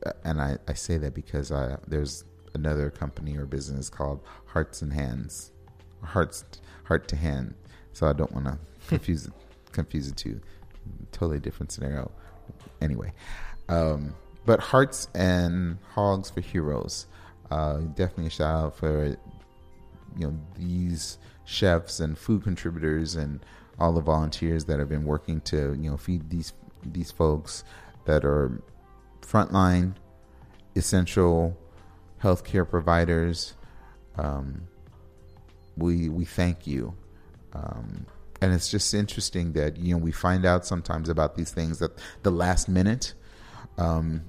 Uh, 0.05 0.13
And 0.25 0.41
I, 0.41 0.59
I 0.69 0.75
say 0.75 0.97
that 0.99 1.15
because 1.15 1.53
I, 1.53 1.77
there's 1.87 2.25
another 2.55 2.91
company 2.91 3.37
or 3.37 3.47
business 3.47 3.89
called 3.89 4.21
Hearts 4.47 4.83
and 4.83 4.93
Hands, 4.93 5.53
Hearts 6.03 6.45
Heart 6.85 7.09
to 7.09 7.17
Hand. 7.17 7.55
So 7.93 8.07
I 8.07 8.13
don't 8.13 8.33
want 8.33 8.47
to 8.47 8.59
confuse 8.89 9.27
it, 9.27 9.33
confuse 9.73 10.09
the 10.09 10.15
two. 10.15 10.41
Totally 11.13 11.39
different 11.39 11.73
scenario. 11.73 12.11
Anyway, 12.81 13.13
um, 13.69 14.15
but 14.47 14.61
Hearts 14.61 15.09
and 15.15 15.79
Hogs 15.95 16.31
for 16.31 16.41
Heroes. 16.41 17.07
Uh, 17.51 17.79
definitely 17.95 18.27
a 18.27 18.31
shout 18.31 18.65
out 18.65 18.77
for 18.77 19.17
you 20.17 20.27
know 20.27 20.39
these 20.57 21.19
chefs 21.45 22.01
and 22.01 22.17
food 22.17 22.43
contributors 22.43 23.17
and 23.17 23.45
all 23.79 23.93
the 23.93 24.01
volunteers 24.01 24.65
that 24.67 24.79
have 24.79 24.89
been 24.89 25.05
working 25.05 25.41
to 25.41 25.75
you 25.81 25.91
know 25.91 25.97
feed 25.97 26.29
these 26.31 26.53
these 26.85 27.11
folks 27.11 27.65
that 28.05 28.25
are 28.25 28.63
frontline 29.23 29.95
essential 30.77 31.57
healthcare 32.23 32.69
providers 32.69 33.55
um, 34.17 34.63
we 35.81 36.09
we 36.09 36.25
thank 36.25 36.67
you 36.67 36.95
um, 37.53 38.07
and 38.41 38.55
it's 38.55 38.71
just 38.71 38.95
interesting 38.95 39.53
that 39.53 39.77
you 39.77 39.95
know 39.95 39.99
we 39.99 40.13
find 40.13 40.45
out 40.47 40.65
sometimes 40.65 41.09
about 41.09 41.35
these 41.35 41.51
things 41.51 41.83
at 41.83 41.91
the 42.23 42.31
last 42.31 42.69
minute 42.69 43.15
um, 43.79 44.23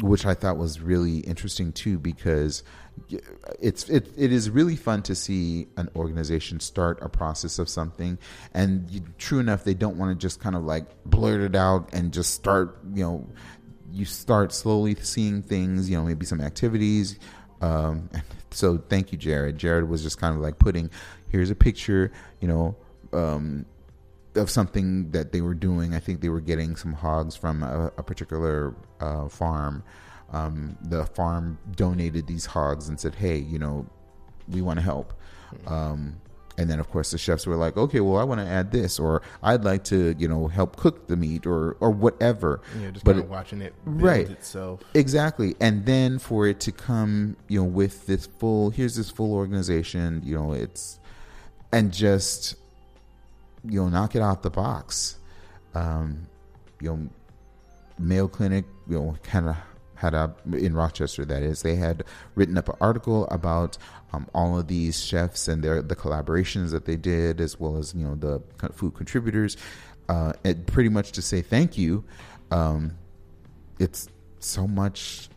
which 0.00 0.26
I 0.26 0.34
thought 0.34 0.56
was 0.56 0.80
really 0.80 1.18
interesting 1.18 1.72
too, 1.72 1.98
because 1.98 2.62
it's 3.60 3.88
it, 3.88 4.12
it 4.16 4.32
is 4.32 4.48
really 4.48 4.76
fun 4.76 5.02
to 5.02 5.14
see 5.14 5.66
an 5.76 5.88
organization 5.96 6.60
start 6.60 6.98
a 7.02 7.08
process 7.08 7.58
of 7.58 7.68
something, 7.68 8.18
and 8.54 8.88
you, 8.90 9.02
true 9.18 9.40
enough, 9.40 9.64
they 9.64 9.74
don't 9.74 9.98
want 9.98 10.18
to 10.18 10.26
just 10.26 10.40
kind 10.40 10.54
of 10.54 10.62
like 10.64 10.86
blurt 11.04 11.40
it 11.40 11.56
out 11.56 11.92
and 11.92 12.12
just 12.12 12.34
start, 12.34 12.78
you 12.94 13.02
know, 13.02 13.28
you 13.92 14.04
start 14.04 14.52
slowly 14.52 14.94
seeing 14.96 15.42
things, 15.42 15.90
you 15.90 15.96
know, 15.96 16.04
maybe 16.04 16.26
some 16.26 16.40
activities. 16.40 17.18
Um, 17.60 18.08
so 18.50 18.78
thank 18.88 19.12
you, 19.12 19.18
Jared. 19.18 19.58
Jared 19.58 19.88
was 19.88 20.02
just 20.02 20.18
kind 20.18 20.34
of 20.34 20.40
like 20.40 20.58
putting, 20.58 20.90
here's 21.28 21.50
a 21.50 21.54
picture, 21.54 22.12
you 22.40 22.48
know. 22.48 22.76
Um, 23.12 23.64
of 24.38 24.50
something 24.50 25.10
that 25.10 25.32
they 25.32 25.40
were 25.40 25.54
doing. 25.54 25.94
I 25.94 25.98
think 25.98 26.20
they 26.20 26.28
were 26.28 26.40
getting 26.40 26.76
some 26.76 26.92
hogs 26.92 27.36
from 27.36 27.62
a, 27.62 27.92
a 27.98 28.02
particular 28.02 28.74
uh, 29.00 29.28
farm. 29.28 29.82
Um, 30.32 30.76
the 30.82 31.06
farm 31.06 31.58
donated 31.74 32.26
these 32.26 32.46
hogs 32.46 32.88
and 32.88 32.98
said, 32.98 33.14
"Hey, 33.14 33.38
you 33.38 33.58
know, 33.58 33.86
we 34.48 34.62
want 34.62 34.78
to 34.78 34.84
help." 34.84 35.14
Um, 35.66 36.20
and 36.58 36.68
then, 36.68 36.80
of 36.80 36.90
course, 36.90 37.12
the 37.12 37.18
chefs 37.18 37.46
were 37.46 37.56
like, 37.56 37.76
"Okay, 37.76 38.00
well, 38.00 38.16
I 38.20 38.24
want 38.24 38.40
to 38.40 38.46
add 38.46 38.72
this, 38.72 38.98
or 38.98 39.22
I'd 39.42 39.64
like 39.64 39.84
to, 39.84 40.14
you 40.18 40.28
know, 40.28 40.48
help 40.48 40.76
cook 40.76 41.06
the 41.06 41.16
meat, 41.16 41.46
or 41.46 41.76
or 41.80 41.90
whatever." 41.90 42.60
Yeah, 42.82 42.90
just 42.90 43.04
but 43.04 43.12
kind 43.12 43.24
of 43.24 43.30
watching 43.30 43.62
it 43.62 43.72
right 43.84 44.28
itself. 44.28 44.80
exactly 44.94 45.54
and 45.60 45.86
then 45.86 46.18
for 46.18 46.46
it 46.46 46.60
to 46.60 46.72
come 46.72 47.36
you 47.48 47.60
know 47.60 47.64
with 47.66 48.06
this 48.06 48.26
full 48.26 48.70
here's 48.70 48.96
this 48.96 49.10
full 49.10 49.32
organization 49.34 50.20
you 50.24 50.34
know 50.34 50.52
it's 50.52 50.98
and 51.72 51.92
just 51.92 52.56
you 53.64 53.80
know 53.80 53.88
knock 53.88 54.14
it 54.14 54.22
out 54.22 54.42
the 54.42 54.50
box 54.50 55.18
um 55.74 56.26
you 56.80 56.88
know 56.90 57.08
mayo 57.98 58.28
clinic 58.28 58.64
you 58.88 58.98
know 58.98 59.16
kind 59.22 59.48
of 59.48 59.56
had 59.98 60.14
a 60.14 60.34
in 60.52 60.74
rochester 60.74 61.24
that 61.24 61.42
is 61.42 61.62
they 61.62 61.76
had 61.76 62.04
written 62.34 62.56
up 62.56 62.68
an 62.68 62.76
article 62.80 63.26
about 63.28 63.76
um, 64.12 64.26
all 64.34 64.58
of 64.58 64.68
these 64.68 65.04
chefs 65.04 65.48
and 65.48 65.62
their 65.62 65.82
the 65.82 65.96
collaborations 65.96 66.70
that 66.70 66.84
they 66.84 66.96
did 66.96 67.40
as 67.40 67.58
well 67.60 67.76
as 67.76 67.94
you 67.94 68.04
know 68.04 68.14
the 68.14 68.40
food 68.72 68.94
contributors 68.94 69.56
uh 70.08 70.32
and 70.44 70.66
pretty 70.66 70.88
much 70.88 71.12
to 71.12 71.22
say 71.22 71.42
thank 71.42 71.76
you 71.76 72.04
um 72.50 72.96
it's 73.78 74.08
so 74.40 74.66
much 74.66 75.28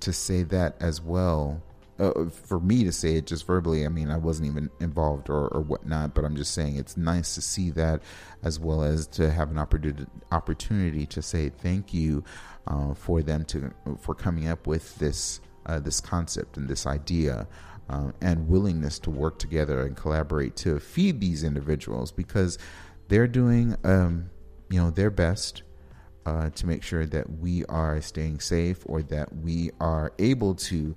to 0.00 0.12
say 0.12 0.42
that 0.42 0.76
as 0.80 1.00
well. 1.00 1.62
Uh, 1.98 2.28
for 2.30 2.58
me 2.58 2.84
to 2.84 2.92
say 2.92 3.16
it 3.16 3.26
just 3.26 3.46
verbally, 3.46 3.84
I 3.84 3.88
mean, 3.88 4.10
I 4.10 4.16
wasn't 4.16 4.48
even 4.48 4.70
involved 4.80 5.28
or, 5.28 5.48
or 5.48 5.60
whatnot, 5.60 6.14
but 6.14 6.24
I'm 6.24 6.36
just 6.36 6.54
saying 6.54 6.76
it's 6.76 6.96
nice 6.96 7.34
to 7.34 7.42
see 7.42 7.70
that 7.70 8.02
as 8.42 8.58
well 8.58 8.82
as 8.82 9.06
to 9.08 9.30
have 9.30 9.50
an 9.50 9.58
opportunity 9.58 11.06
to 11.06 11.22
say 11.22 11.50
thank 11.50 11.92
you 11.92 12.24
uh, 12.66 12.94
for 12.94 13.22
them 13.22 13.44
to 13.46 13.72
for 13.98 14.14
coming 14.14 14.48
up 14.48 14.66
with 14.66 14.98
this 14.98 15.40
uh, 15.66 15.78
this 15.78 16.00
concept 16.00 16.56
and 16.56 16.68
this 16.68 16.86
idea 16.86 17.46
uh, 17.90 18.10
and 18.20 18.48
willingness 18.48 18.98
to 19.00 19.10
work 19.10 19.38
together 19.38 19.82
and 19.82 19.96
collaborate 19.96 20.56
to 20.56 20.80
feed 20.80 21.20
these 21.20 21.44
individuals 21.44 22.10
because 22.10 22.58
they're 23.08 23.28
doing 23.28 23.76
um, 23.84 24.30
you 24.70 24.80
know 24.80 24.90
their 24.90 25.10
best 25.10 25.62
uh, 26.24 26.50
to 26.50 26.66
make 26.66 26.82
sure 26.82 27.06
that 27.06 27.38
we 27.38 27.64
are 27.66 28.00
staying 28.00 28.40
safe 28.40 28.78
or 28.86 29.02
that 29.02 29.34
we 29.34 29.70
are 29.80 30.12
able 30.18 30.54
to, 30.54 30.94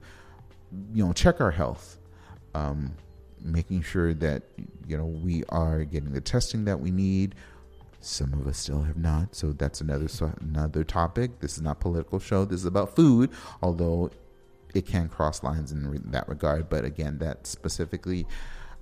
you 0.94 1.06
know, 1.06 1.14
check 1.14 1.42
our 1.42 1.52
health, 1.52 1.98
um, 2.54 2.94
making 3.42 3.82
sure 3.82 4.14
that 4.14 4.44
you 4.88 4.98
know 4.98 5.06
we 5.06 5.44
are 5.50 5.84
getting 5.84 6.14
the 6.14 6.22
testing 6.22 6.66
that 6.66 6.80
we 6.80 6.92
need. 6.92 7.36
Some 8.02 8.34
of 8.34 8.46
us 8.48 8.58
still 8.58 8.84
have 8.84 8.98
not, 8.98 9.36
so 9.36 9.52
that's 9.52 9.82
another 9.82 10.08
another 10.42 10.84
topic. 10.84 11.40
This 11.40 11.56
is 11.56 11.62
not 11.62 11.80
political 11.80 12.20
show. 12.20 12.46
This 12.46 12.60
is 12.60 12.66
about 12.66 12.96
food, 12.96 13.32
although 13.62 14.12
it 14.76 14.86
can 14.86 15.10
cross 15.10 15.42
lines 15.42 15.72
in 15.72 16.12
that 16.12 16.28
regard. 16.28 16.70
But 16.70 16.86
again, 16.86 17.18
that 17.20 17.48
specifically 17.48 18.28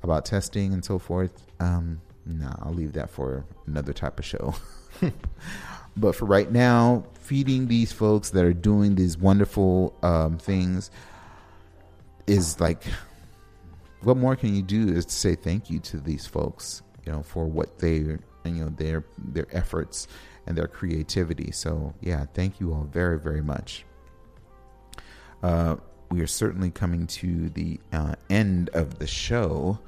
about 0.02 0.26
testing 0.26 0.74
and 0.74 0.84
so 0.84 1.00
forth. 1.00 1.46
Um, 1.60 2.02
no, 2.26 2.54
I'll 2.62 2.74
leave 2.74 2.94
that 2.94 3.10
for 3.10 3.46
another 3.68 3.94
type 3.94 4.20
of 4.20 4.26
show. 4.26 4.56
but 5.98 6.16
for 6.16 6.26
right 6.26 6.52
now, 6.52 7.06
feeding 7.14 7.68
these 7.68 7.92
folks 7.92 8.30
that 8.32 8.44
are 8.44 8.54
doing 8.54 8.96
these 8.96 9.18
wonderful 9.18 9.98
um, 10.04 10.38
things 10.38 10.92
is 12.28 12.60
like, 12.60 12.84
what 14.02 14.18
more 14.18 14.36
can 14.36 14.56
you 14.56 14.62
do 14.62 14.90
is 14.90 15.06
to 15.06 15.14
say 15.14 15.36
thank 15.36 15.70
you 15.70 15.80
to 15.80 16.00
these 16.00 16.26
folks, 16.26 16.82
you 17.06 17.12
know, 17.12 17.24
for 17.24 17.46
what 17.46 17.80
they, 17.80 17.98
and 18.46 18.58
you 18.58 18.64
know, 18.64 18.70
their 18.70 19.06
their 19.18 19.48
efforts 19.52 20.08
and 20.46 20.58
their 20.58 20.68
creativity. 20.68 21.52
So 21.52 21.94
yeah, 22.02 22.26
thank 22.34 22.60
you 22.60 22.74
all 22.74 22.84
very 22.92 23.20
very 23.20 23.42
much. 23.42 23.86
Uh, 25.42 25.78
we 26.10 26.22
are 26.22 26.28
certainly 26.28 26.70
coming 26.70 27.08
to 27.08 27.50
the 27.50 27.80
uh, 27.92 28.16
end 28.30 28.70
of 28.74 29.00
the 29.00 29.08
show. 29.08 29.80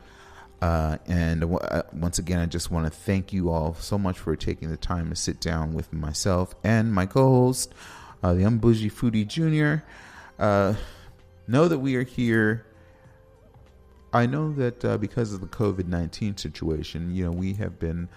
Uh, 0.62 0.98
and 1.06 1.42
w- 1.42 1.60
uh, 1.60 1.84
once 1.94 2.18
again, 2.18 2.40
I 2.40 2.46
just 2.46 2.72
want 2.72 2.86
to 2.86 2.90
thank 2.90 3.32
you 3.32 3.52
all 3.52 3.76
so 3.76 3.98
much 3.98 4.18
for 4.18 4.36
taking 4.36 4.70
the 4.70 4.78
time 4.78 5.10
to 5.10 5.16
sit 5.16 5.40
down 5.40 5.74
with 5.74 5.94
myself 5.94 6.56
and 6.64 6.92
my 6.92 7.06
co-host, 7.06 7.74
uh, 8.24 8.34
the 8.34 8.42
Unbougie 8.42 8.92
Foodie 8.92 9.28
Junior. 9.28 9.84
Know 11.48 11.68
that 11.68 11.80
we 11.80 11.96
are 11.96 12.04
here. 12.04 12.66
I 14.12 14.26
know 14.26 14.54
that 14.54 14.84
uh, 14.84 14.98
because 14.98 15.34
of 15.34 15.42
the 15.42 15.48
COVID 15.48 15.88
nineteen 15.88 16.38
situation, 16.38 17.14
you 17.14 17.26
know, 17.26 17.32
we 17.32 17.54
have 17.54 17.80
been 17.80 18.10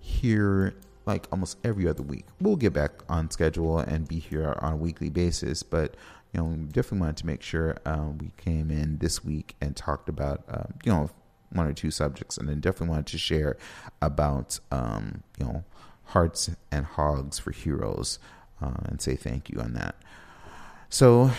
here 0.00 0.74
like 1.06 1.26
almost 1.30 1.56
every 1.64 1.88
other 1.88 2.02
week. 2.02 2.24
We'll 2.40 2.56
get 2.56 2.72
back 2.72 2.90
on 3.08 3.30
schedule 3.30 3.78
and 3.78 4.06
be 4.06 4.18
here 4.18 4.58
on 4.60 4.72
a 4.72 4.76
weekly 4.76 5.08
basis, 5.08 5.62
but 5.62 5.96
you 6.32 6.40
know, 6.40 6.46
we 6.46 6.56
definitely 6.66 7.00
wanted 7.00 7.16
to 7.18 7.26
make 7.26 7.42
sure 7.42 7.76
uh, 7.86 8.08
we 8.18 8.32
came 8.36 8.70
in 8.70 8.98
this 8.98 9.24
week 9.24 9.54
and 9.60 9.74
talked 9.74 10.08
about 10.08 10.42
um, 10.48 10.74
you 10.84 10.92
know 10.92 11.10
one 11.50 11.66
or 11.66 11.72
two 11.72 11.90
subjects, 11.90 12.36
and 12.36 12.48
then 12.48 12.60
definitely 12.60 12.88
wanted 12.88 13.06
to 13.06 13.18
share 13.18 13.56
about 14.02 14.58
um, 14.70 15.22
you 15.38 15.46
know 15.46 15.64
hearts 16.06 16.50
and 16.70 16.84
hogs 16.84 17.38
for 17.38 17.52
heroes 17.52 18.18
uh, 18.60 18.74
and 18.84 19.00
say 19.00 19.16
thank 19.16 19.48
you 19.48 19.60
on 19.60 19.72
that. 19.74 19.96
So 20.88 21.30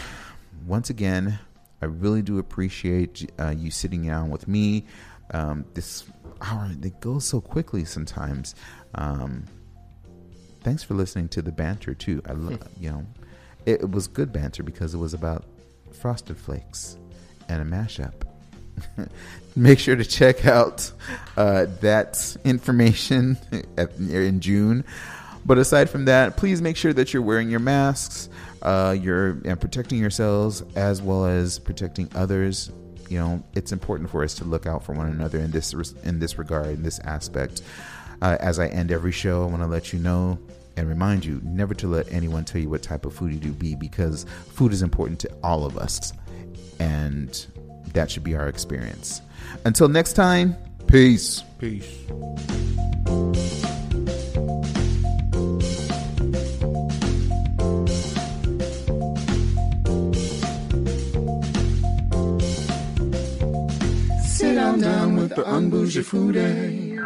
once 0.66 0.90
again, 0.90 1.40
I 1.82 1.86
really 1.86 2.22
do 2.22 2.40
appreciate 2.40 3.32
uh, 3.40 3.50
you 3.50 3.72
sitting 3.72 4.06
down 4.08 4.30
with 4.30 4.48
me. 4.48 4.86
Um, 5.32 5.66
this 5.74 6.06
hour 6.42 6.70
it 6.82 7.00
goes 7.00 7.26
so 7.26 7.42
quickly 7.42 7.86
sometimes. 7.86 8.56
Um, 8.96 9.46
thanks 10.62 10.84
for 10.84 10.94
listening 10.94 11.30
to 11.30 11.42
the 11.42 11.52
banter 11.52 11.94
too. 11.94 12.22
I 12.28 12.34
love 12.34 12.60
you 12.80 12.92
know, 12.92 13.06
it, 13.66 13.82
it 13.82 13.92
was 13.92 14.08
good 14.08 14.32
banter 14.32 14.64
because 14.64 14.94
it 14.94 14.98
was 14.98 15.14
about 15.14 15.46
frosted 15.92 16.38
flakes 16.38 16.98
and 17.50 17.62
a 17.62 17.66
mashup. 17.66 18.14
Make 19.56 19.80
sure 19.80 19.96
to 19.96 20.06
check 20.06 20.46
out 20.46 20.92
uh, 21.36 21.66
that 21.82 22.38
information 22.44 23.38
at, 23.78 23.96
in 23.98 24.40
June. 24.40 24.84
But 25.46 25.58
aside 25.58 25.90
from 25.90 26.06
that, 26.06 26.36
please 26.36 26.62
make 26.62 26.76
sure 26.76 26.92
that 26.92 27.14
you're 27.14 27.22
wearing 27.22 27.50
your 27.50 27.62
masks, 27.62 28.28
uh, 28.62 28.96
you're 29.00 29.42
and 29.46 29.60
protecting 29.60 30.00
yourselves 30.00 30.64
as 30.76 31.02
well 31.02 31.26
as 31.26 31.60
protecting 31.60 32.10
others. 32.16 32.72
You 33.10 33.20
know, 33.20 33.44
it's 33.54 33.72
important 33.72 34.10
for 34.10 34.24
us 34.24 34.34
to 34.36 34.44
look 34.44 34.66
out 34.66 34.84
for 34.84 34.94
one 34.94 35.08
another 35.08 35.40
in 35.40 35.52
this 35.52 35.74
in 36.04 36.20
this 36.20 36.38
regard, 36.38 36.68
in 36.68 36.84
this 36.84 37.00
aspect. 37.00 37.62
Uh, 38.22 38.38
as 38.40 38.60
I 38.60 38.68
end 38.68 38.92
every 38.92 39.12
show, 39.12 39.44
I 39.44 39.46
want 39.46 39.62
to 39.62 39.68
let 39.68 39.94
you 39.94 40.00
know 40.00 40.40
and 40.76 40.88
remind 40.88 41.26
you 41.26 41.42
never 41.44 41.74
to 41.76 41.88
let 41.88 42.12
anyone 42.12 42.46
tell 42.46 42.62
you 42.62 42.70
what 42.70 42.82
type 42.84 43.06
of 43.06 43.14
food 43.14 43.34
you 43.34 43.40
do 43.40 43.52
be 43.52 43.76
because 43.76 44.26
food 44.54 44.72
is 44.72 44.82
important 44.82 45.20
to 45.20 45.30
all 45.44 45.66
of 45.66 45.78
us, 45.78 46.14
and 46.80 47.48
that 47.94 48.12
should 48.12 48.24
be 48.24 48.36
our 48.36 48.48
experience. 48.48 49.22
Until 49.66 49.88
next 49.88 50.14
time, 50.14 50.56
peace. 50.88 51.44
Peace. 51.60 51.88
Super 65.38 65.52
Unbougie 65.54 66.02
Foodie. 66.02 66.98